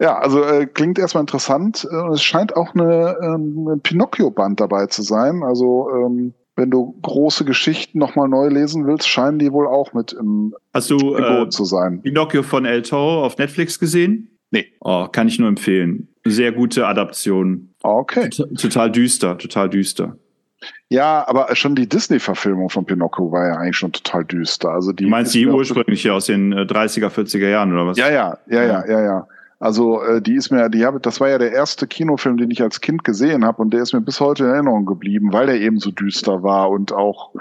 ja, 0.00 0.18
also 0.18 0.42
äh, 0.42 0.66
klingt 0.66 0.98
erstmal 0.98 1.22
interessant. 1.22 1.86
Äh, 1.90 2.12
es 2.12 2.22
scheint 2.22 2.56
auch 2.56 2.74
eine, 2.74 3.16
ähm, 3.22 3.80
Pinocchio-Band 3.82 4.60
dabei 4.60 4.86
zu 4.86 5.02
sein. 5.02 5.42
Also 5.44 5.88
ähm, 5.90 6.34
wenn 6.60 6.70
du 6.70 6.94
große 7.02 7.44
Geschichten 7.44 7.98
nochmal 7.98 8.28
neu 8.28 8.48
lesen 8.48 8.86
willst, 8.86 9.08
scheinen 9.08 9.38
die 9.38 9.50
wohl 9.50 9.66
auch 9.66 9.94
mit 9.94 10.12
im, 10.12 10.54
Hast 10.74 10.90
du, 10.90 11.14
im 11.14 11.24
Boot 11.24 11.46
äh, 11.46 11.50
zu 11.50 11.64
sein. 11.64 12.02
Pinocchio 12.02 12.42
von 12.42 12.66
El 12.66 12.82
Toro 12.82 13.24
auf 13.24 13.38
Netflix 13.38 13.78
gesehen? 13.78 14.38
Nee. 14.50 14.66
Oh, 14.80 15.06
kann 15.10 15.26
ich 15.26 15.38
nur 15.38 15.48
empfehlen. 15.48 16.08
Sehr 16.24 16.52
gute 16.52 16.86
Adaption. 16.86 17.70
Okay. 17.82 18.28
Total, 18.28 18.54
total 18.54 18.92
düster, 18.92 19.38
total 19.38 19.70
düster. 19.70 20.16
Ja, 20.90 21.26
aber 21.26 21.54
schon 21.56 21.74
die 21.74 21.88
Disney-Verfilmung 21.88 22.68
von 22.68 22.84
Pinocchio 22.84 23.32
war 23.32 23.46
ja 23.46 23.54
eigentlich 23.54 23.78
schon 23.78 23.92
total 23.92 24.24
düster. 24.24 24.70
Also 24.70 24.92
die 24.92 25.04
du 25.04 25.10
meinst 25.10 25.32
die 25.32 25.46
ursprüngliche 25.46 26.12
aus 26.12 26.26
den 26.26 26.52
30er, 26.52 27.06
äh, 27.06 27.20
40er 27.20 27.48
Jahren 27.48 27.72
oder 27.72 27.86
was? 27.86 27.96
Ja, 27.96 28.10
ja, 28.10 28.36
ja, 28.48 28.64
ja, 28.64 28.86
ja, 28.86 29.00
ja. 29.02 29.28
Also 29.60 30.02
äh, 30.02 30.22
die 30.22 30.36
ist 30.36 30.50
mir, 30.50 30.70
die 30.70 30.86
habe, 30.86 31.00
das 31.00 31.20
war 31.20 31.28
ja 31.28 31.36
der 31.36 31.52
erste 31.52 31.86
Kinofilm, 31.86 32.38
den 32.38 32.50
ich 32.50 32.62
als 32.62 32.80
Kind 32.80 33.04
gesehen 33.04 33.44
habe 33.44 33.60
und 33.60 33.74
der 33.74 33.82
ist 33.82 33.92
mir 33.92 34.00
bis 34.00 34.18
heute 34.18 34.44
in 34.44 34.50
Erinnerung 34.50 34.86
geblieben, 34.86 35.34
weil 35.34 35.46
der 35.46 35.60
eben 35.60 35.78
so 35.78 35.90
düster 35.90 36.42
war 36.42 36.70
und 36.70 36.94
auch 36.94 37.32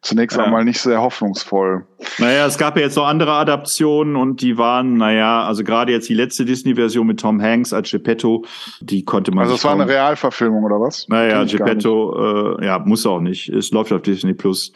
zunächst 0.00 0.36
ja. 0.36 0.44
einmal 0.44 0.64
nicht 0.64 0.80
sehr 0.80 1.00
hoffnungsvoll. 1.00 1.84
Naja, 2.18 2.46
es 2.46 2.58
gab 2.58 2.76
ja 2.76 2.82
jetzt 2.82 2.96
noch 2.96 3.06
andere 3.06 3.32
Adaptionen 3.32 4.14
und 4.14 4.40
die 4.40 4.56
waren, 4.56 4.98
naja, 4.98 5.44
also 5.44 5.64
gerade 5.64 5.90
jetzt 5.90 6.08
die 6.08 6.14
letzte 6.14 6.44
Disney-Version 6.44 7.06
mit 7.06 7.18
Tom 7.18 7.42
Hanks 7.42 7.72
als 7.72 7.90
Geppetto, 7.90 8.44
die 8.80 9.04
konnte 9.04 9.32
man. 9.32 9.44
Also 9.44 9.56
es 9.56 9.64
war 9.64 9.72
eine 9.72 9.88
Realverfilmung 9.88 10.62
oder 10.62 10.80
was? 10.80 11.08
Naja, 11.08 11.42
Geppetto, 11.44 12.58
äh, 12.60 12.66
ja, 12.66 12.78
muss 12.78 13.04
auch 13.04 13.20
nicht. 13.20 13.48
Es 13.48 13.72
läuft 13.72 13.92
auf 13.92 14.02
Disney 14.02 14.34
Plus. 14.34 14.72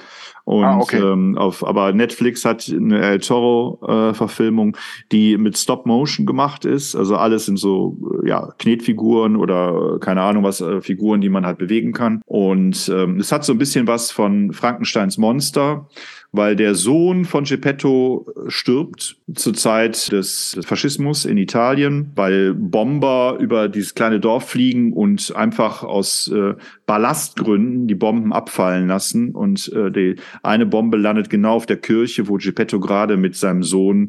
Und 0.48 0.64
ah, 0.64 0.78
okay. 0.78 0.96
ähm, 0.96 1.36
auf, 1.36 1.62
aber 1.62 1.92
Netflix 1.92 2.46
hat 2.46 2.72
eine 2.74 3.02
El 3.02 3.20
Toro-Verfilmung, 3.20 4.74
äh, 4.74 4.78
die 5.12 5.36
mit 5.36 5.58
Stop 5.58 5.84
Motion 5.84 6.24
gemacht 6.24 6.64
ist. 6.64 6.96
Also 6.96 7.16
alles 7.16 7.44
sind 7.44 7.58
so 7.58 7.98
ja 8.24 8.54
Knetfiguren 8.58 9.36
oder 9.36 9.96
äh, 9.96 9.98
keine 9.98 10.22
Ahnung 10.22 10.44
was 10.44 10.62
äh, 10.62 10.80
Figuren, 10.80 11.20
die 11.20 11.28
man 11.28 11.44
halt 11.44 11.58
bewegen 11.58 11.92
kann. 11.92 12.22
Und 12.24 12.88
ähm, 12.88 13.18
es 13.18 13.30
hat 13.30 13.44
so 13.44 13.52
ein 13.52 13.58
bisschen 13.58 13.86
was 13.86 14.10
von 14.10 14.54
Frankensteins 14.54 15.18
Monster 15.18 15.86
weil 16.30 16.56
der 16.56 16.74
Sohn 16.74 17.24
von 17.24 17.44
Geppetto 17.44 18.26
stirbt 18.48 19.16
zur 19.34 19.54
Zeit 19.54 20.12
des, 20.12 20.52
des 20.52 20.66
Faschismus 20.66 21.24
in 21.24 21.38
Italien, 21.38 22.12
weil 22.14 22.54
Bomber 22.54 23.38
über 23.40 23.68
dieses 23.68 23.94
kleine 23.94 24.20
Dorf 24.20 24.50
fliegen 24.50 24.92
und 24.92 25.34
einfach 25.34 25.82
aus 25.82 26.28
äh, 26.28 26.54
Ballastgründen 26.88 27.86
die 27.86 27.94
Bomben 27.94 28.32
abfallen 28.32 28.88
lassen. 28.88 29.34
Und 29.34 29.70
äh, 29.74 29.92
die 29.92 30.16
eine 30.42 30.64
Bombe 30.64 30.96
landet 30.96 31.28
genau 31.28 31.52
auf 31.52 31.66
der 31.66 31.76
Kirche, 31.76 32.28
wo 32.28 32.38
Geppetto 32.38 32.80
gerade 32.80 33.18
mit 33.18 33.36
seinem 33.36 33.62
Sohn 33.62 34.08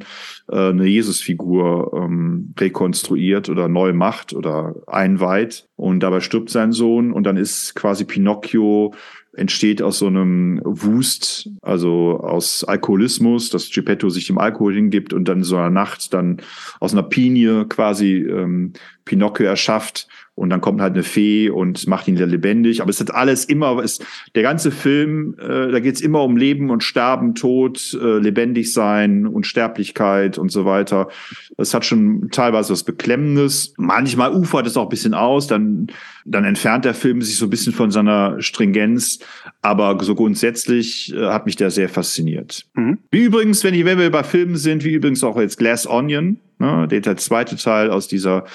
äh, 0.49 0.69
eine 0.69 0.85
Jesusfigur 0.85 1.91
ähm, 1.93 2.53
rekonstruiert 2.57 3.49
oder 3.49 3.67
neu 3.67 3.91
macht 3.91 4.33
oder 4.33 4.75
einweiht. 4.87 5.67
Und 5.75 5.99
dabei 5.99 6.21
stirbt 6.21 6.49
sein 6.49 6.71
Sohn 6.71 7.11
und 7.11 7.25
dann 7.25 7.35
ist 7.35 7.75
quasi 7.75 8.05
Pinocchio 8.05 8.93
entsteht 9.33 9.81
aus 9.81 9.99
so 9.99 10.07
einem 10.07 10.61
Wust, 10.63 11.49
also 11.61 12.19
aus 12.19 12.63
Alkoholismus, 12.63 13.49
dass 13.49 13.69
Geppetto 13.69 14.09
sich 14.09 14.27
dem 14.27 14.37
Alkohol 14.37 14.73
hingibt 14.73 15.13
und 15.13 15.27
dann 15.27 15.43
so 15.43 15.57
einer 15.57 15.69
Nacht 15.69 16.13
dann 16.13 16.37
aus 16.79 16.93
einer 16.93 17.03
Pinie 17.03 17.65
quasi 17.65 18.15
ähm, 18.15 18.73
Pinocchio 19.05 19.45
erschafft 19.45 20.07
und 20.39 20.49
dann 20.49 20.61
kommt 20.61 20.79
halt 20.79 20.93
eine 20.93 21.03
Fee 21.03 21.49
und 21.49 21.85
macht 21.87 22.07
ihn 22.07 22.15
wieder 22.15 22.25
lebendig. 22.25 22.81
Aber 22.81 22.89
es 22.89 23.01
hat 23.01 23.13
alles 23.13 23.43
immer, 23.43 23.77
es, 23.83 23.99
der 24.35 24.43
ganze 24.43 24.71
Film, 24.71 25.35
äh, 25.37 25.69
da 25.69 25.81
geht's 25.81 25.99
immer 25.99 26.23
um 26.23 26.37
Leben 26.37 26.69
und 26.69 26.81
Sterben, 26.81 27.35
Tod, 27.35 27.97
äh, 28.01 28.19
lebendig 28.19 28.71
sein, 28.71 29.27
Unsterblichkeit 29.27 30.37
und 30.37 30.49
so 30.49 30.63
weiter. 30.63 31.09
Es 31.57 31.73
hat 31.73 31.83
schon 31.83 32.29
teilweise 32.31 32.71
was 32.71 32.85
Beklemmendes. 32.85 33.73
Manchmal 33.75 34.33
ufert 34.33 34.65
es 34.65 34.77
auch 34.77 34.83
ein 34.83 34.89
bisschen 34.89 35.13
aus, 35.13 35.47
dann, 35.47 35.87
dann 36.23 36.45
entfernt 36.45 36.85
der 36.85 36.93
Film 36.93 37.21
sich 37.21 37.35
so 37.35 37.47
ein 37.47 37.49
bisschen 37.49 37.73
von 37.73 37.91
seiner 37.91 38.41
Stringenz. 38.41 39.19
Aber 39.61 40.01
so 40.01 40.15
grundsätzlich 40.15 41.13
äh, 41.13 41.25
hat 41.25 41.47
mich 41.47 41.57
der 41.57 41.69
sehr 41.69 41.89
fasziniert. 41.89 42.65
Mhm. 42.75 42.99
Wie 43.11 43.25
übrigens, 43.25 43.65
wenn, 43.65 43.73
ich, 43.73 43.83
wenn 43.83 43.99
wir 43.99 44.09
bei 44.09 44.23
Filmen 44.23 44.55
sind, 44.55 44.85
wie 44.85 44.93
übrigens 44.93 45.21
auch 45.21 45.37
jetzt 45.37 45.57
Glass 45.57 45.85
Onion, 45.85 46.39
ne, 46.59 46.87
der, 46.89 47.01
der 47.01 47.17
zweite 47.17 47.57
Teil 47.57 47.89
aus 47.89 48.07
dieser 48.07 48.45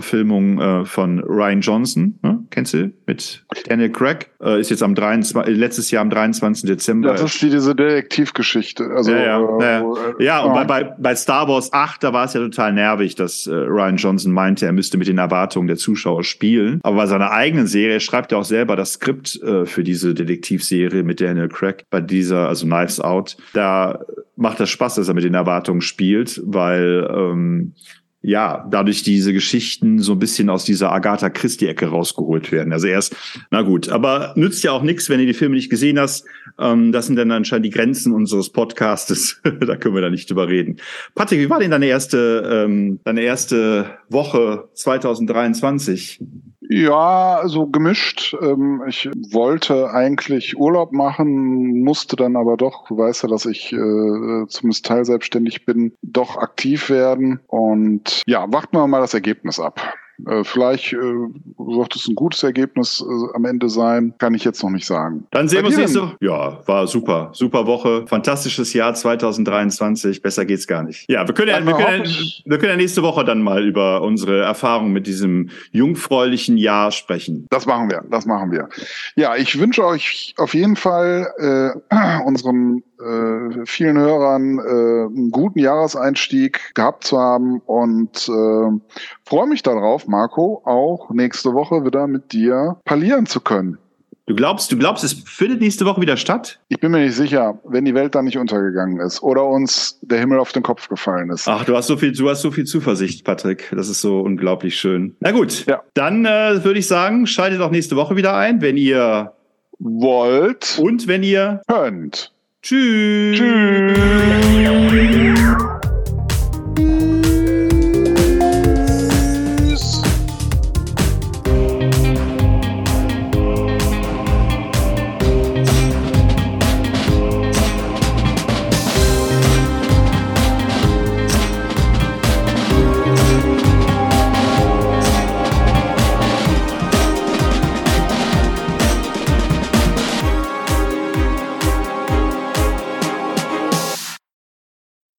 Verfilmung 0.00 0.58
äh, 0.58 0.84
von 0.86 1.20
Ryan 1.20 1.60
Johnson, 1.60 2.18
ne? 2.22 2.42
kennst 2.50 2.72
du? 2.72 2.90
Mit 3.06 3.44
Daniel 3.68 3.90
Craig. 3.90 4.30
Äh, 4.42 4.60
ist 4.60 4.70
jetzt 4.70 4.82
am 4.82 4.94
23, 4.94 5.54
letztes 5.54 5.90
Jahr 5.90 6.02
am 6.02 6.10
23. 6.10 6.68
Dezember. 6.68 7.12
Das 7.12 7.22
ist 7.22 7.42
die, 7.42 7.50
diese 7.50 7.74
Detektivgeschichte. 7.74 8.84
Also, 8.84 9.12
ja, 9.12 9.18
ja, 9.18 9.58
äh, 9.58 9.62
ja. 9.62 9.80
Äh, 10.18 10.24
ja 10.24 10.40
und 10.40 10.54
bei, 10.54 10.64
bei, 10.64 10.84
bei 10.98 11.14
Star 11.14 11.48
Wars 11.48 11.72
8, 11.72 12.02
da 12.02 12.12
war 12.12 12.24
es 12.24 12.32
ja 12.32 12.40
total 12.40 12.72
nervig, 12.72 13.14
dass 13.14 13.46
äh, 13.46 13.54
Ryan 13.54 13.96
Johnson 13.96 14.32
meinte, 14.32 14.64
er 14.64 14.72
müsste 14.72 14.96
mit 14.96 15.06
den 15.06 15.18
Erwartungen 15.18 15.68
der 15.68 15.76
Zuschauer 15.76 16.24
spielen. 16.24 16.80
Aber 16.82 16.96
bei 16.96 17.06
seiner 17.06 17.30
eigenen 17.30 17.66
Serie 17.66 18.00
schreibt 18.00 18.32
er 18.32 18.38
auch 18.38 18.44
selber 18.44 18.76
das 18.76 18.94
Skript 18.94 19.40
äh, 19.42 19.66
für 19.66 19.84
diese 19.84 20.14
Detektivserie 20.14 21.02
mit 21.02 21.20
Daniel 21.20 21.48
Craig. 21.48 21.84
Bei 21.90 22.00
dieser, 22.00 22.48
also 22.48 22.66
Knives 22.66 23.00
Out, 23.00 23.36
da 23.52 24.00
macht 24.36 24.58
das 24.58 24.70
Spaß, 24.70 24.94
dass 24.94 25.08
er 25.08 25.14
mit 25.14 25.24
den 25.24 25.34
Erwartungen 25.34 25.82
spielt, 25.82 26.40
weil 26.44 27.06
ähm, 27.14 27.74
ja, 28.22 28.66
dadurch 28.70 29.02
diese 29.02 29.32
Geschichten 29.32 29.98
so 29.98 30.12
ein 30.12 30.18
bisschen 30.18 30.50
aus 30.50 30.64
dieser 30.64 30.92
Agatha 30.92 31.30
Christie-Ecke 31.30 31.86
rausgeholt 31.86 32.52
werden. 32.52 32.72
Also 32.72 32.86
erst, 32.86 33.16
na 33.50 33.62
gut, 33.62 33.88
aber 33.88 34.34
nützt 34.36 34.62
ja 34.62 34.72
auch 34.72 34.82
nichts, 34.82 35.08
wenn 35.08 35.20
du 35.20 35.26
die 35.26 35.34
Filme 35.34 35.54
nicht 35.54 35.70
gesehen 35.70 35.98
hast. 35.98 36.26
Ähm, 36.58 36.92
das 36.92 37.06
sind 37.06 37.16
dann 37.16 37.30
anscheinend 37.30 37.66
die 37.66 37.70
Grenzen 37.70 38.12
unseres 38.12 38.50
Podcastes. 38.50 39.40
da 39.60 39.76
können 39.76 39.94
wir 39.94 40.02
da 40.02 40.10
nicht 40.10 40.28
drüber 40.28 40.48
reden. 40.48 40.76
Patrick, 41.14 41.40
wie 41.40 41.48
war 41.48 41.60
denn 41.60 41.70
deine 41.70 41.86
erste, 41.86 42.66
ähm, 42.66 43.00
deine 43.04 43.22
erste 43.22 43.98
Woche 44.10 44.68
2023? 44.74 46.20
Ja, 46.72 47.42
so 47.46 47.66
gemischt. 47.66 48.36
Ähm, 48.40 48.84
ich 48.86 49.10
wollte 49.32 49.90
eigentlich 49.90 50.56
Urlaub 50.56 50.92
machen, 50.92 51.82
musste 51.82 52.14
dann 52.14 52.36
aber 52.36 52.56
doch, 52.56 52.86
du 52.86 52.96
weißt 52.96 53.24
ja, 53.24 53.28
dass 53.28 53.44
ich 53.44 53.72
äh, 53.72 54.46
zumindest 54.46 54.86
teilselbstständig 54.86 55.66
bin, 55.66 55.94
doch 56.02 56.36
aktiv 56.36 56.88
werden. 56.88 57.40
Und 57.48 58.22
ja, 58.24 58.46
warten 58.52 58.76
wir 58.76 58.86
mal 58.86 59.00
das 59.00 59.14
Ergebnis 59.14 59.58
ab. 59.58 59.80
Äh, 60.26 60.44
vielleicht 60.44 60.92
äh, 60.92 60.96
wird 60.96 61.96
es 61.96 62.08
ein 62.08 62.14
gutes 62.14 62.42
Ergebnis 62.42 63.04
äh, 63.06 63.36
am 63.36 63.44
Ende 63.44 63.68
sein, 63.68 64.14
kann 64.18 64.34
ich 64.34 64.44
jetzt 64.44 64.62
noch 64.62 64.70
nicht 64.70 64.86
sagen. 64.86 65.26
Dann 65.30 65.48
sehen 65.48 65.60
wir 65.60 65.66
uns 65.66 65.76
nächste 65.76 66.12
Ja, 66.20 66.60
war 66.66 66.86
super. 66.86 67.30
Super 67.32 67.66
Woche. 67.66 68.06
Fantastisches 68.06 68.72
Jahr 68.72 68.94
2023. 68.94 70.22
Besser 70.22 70.44
geht's 70.44 70.66
gar 70.66 70.82
nicht. 70.82 71.10
Ja, 71.10 71.26
wir 71.26 71.34
können 71.34 71.48
ja, 71.50 71.64
wir 71.64 71.74
können, 71.74 72.04
wir 72.44 72.58
können 72.58 72.70
ja 72.70 72.76
nächste 72.76 73.02
Woche 73.02 73.24
dann 73.24 73.42
mal 73.42 73.66
über 73.66 74.02
unsere 74.02 74.40
Erfahrung 74.40 74.92
mit 74.92 75.06
diesem 75.06 75.50
jungfräulichen 75.72 76.56
Jahr 76.56 76.92
sprechen. 76.92 77.46
Das 77.50 77.66
machen 77.66 77.90
wir. 77.90 78.04
Das 78.10 78.26
machen 78.26 78.52
wir. 78.52 78.68
Ja, 79.16 79.36
ich 79.36 79.58
wünsche 79.58 79.84
euch 79.84 80.34
auf 80.36 80.54
jeden 80.54 80.76
Fall 80.76 81.28
äh, 81.38 82.22
unseren 82.24 82.82
äh, 83.00 83.66
vielen 83.66 83.98
Hörern 83.98 84.58
äh, 84.58 85.06
einen 85.06 85.30
guten 85.30 85.58
Jahreseinstieg 85.58 86.74
gehabt 86.74 87.04
zu 87.04 87.18
haben 87.18 87.60
und 87.66 88.28
äh, 88.28 88.80
freue 89.24 89.46
mich 89.46 89.62
darauf, 89.62 90.06
Marco, 90.06 90.62
auch 90.64 91.10
nächste 91.10 91.54
Woche 91.54 91.84
wieder 91.84 92.06
mit 92.06 92.32
dir 92.32 92.76
parlieren 92.84 93.26
zu 93.26 93.40
können. 93.40 93.78
Du 94.30 94.36
glaubst, 94.36 94.70
du 94.70 94.78
glaubst, 94.78 95.02
es 95.02 95.12
findet 95.12 95.60
nächste 95.60 95.84
Woche 95.86 96.00
wieder 96.00 96.16
statt? 96.16 96.60
Ich 96.68 96.78
bin 96.78 96.92
mir 96.92 97.00
nicht 97.00 97.16
sicher, 97.16 97.58
wenn 97.64 97.84
die 97.84 97.94
Welt 97.94 98.14
da 98.14 98.22
nicht 98.22 98.38
untergegangen 98.38 99.00
ist 99.00 99.24
oder 99.24 99.44
uns 99.44 99.98
der 100.02 100.20
Himmel 100.20 100.38
auf 100.38 100.52
den 100.52 100.62
Kopf 100.62 100.88
gefallen 100.88 101.30
ist. 101.30 101.48
Ach, 101.48 101.64
du 101.64 101.74
hast 101.76 101.88
so 101.88 101.96
viel, 101.96 102.12
du 102.12 102.30
hast 102.30 102.42
so 102.42 102.52
viel 102.52 102.64
Zuversicht, 102.64 103.24
Patrick. 103.24 103.72
Das 103.74 103.88
ist 103.88 104.00
so 104.00 104.20
unglaublich 104.20 104.78
schön. 104.78 105.16
Na 105.18 105.32
gut, 105.32 105.66
ja. 105.66 105.82
dann 105.94 106.26
äh, 106.26 106.62
würde 106.62 106.78
ich 106.78 106.86
sagen, 106.86 107.26
schaltet 107.26 107.60
auch 107.60 107.72
nächste 107.72 107.96
Woche 107.96 108.14
wieder 108.14 108.36
ein, 108.36 108.60
wenn 108.60 108.76
ihr 108.76 109.32
wollt 109.80 110.78
und 110.80 111.08
wenn 111.08 111.24
ihr 111.24 111.62
könnt. 111.66 112.32
Tschüss. 112.62 113.38
Tschüss. 113.38 113.80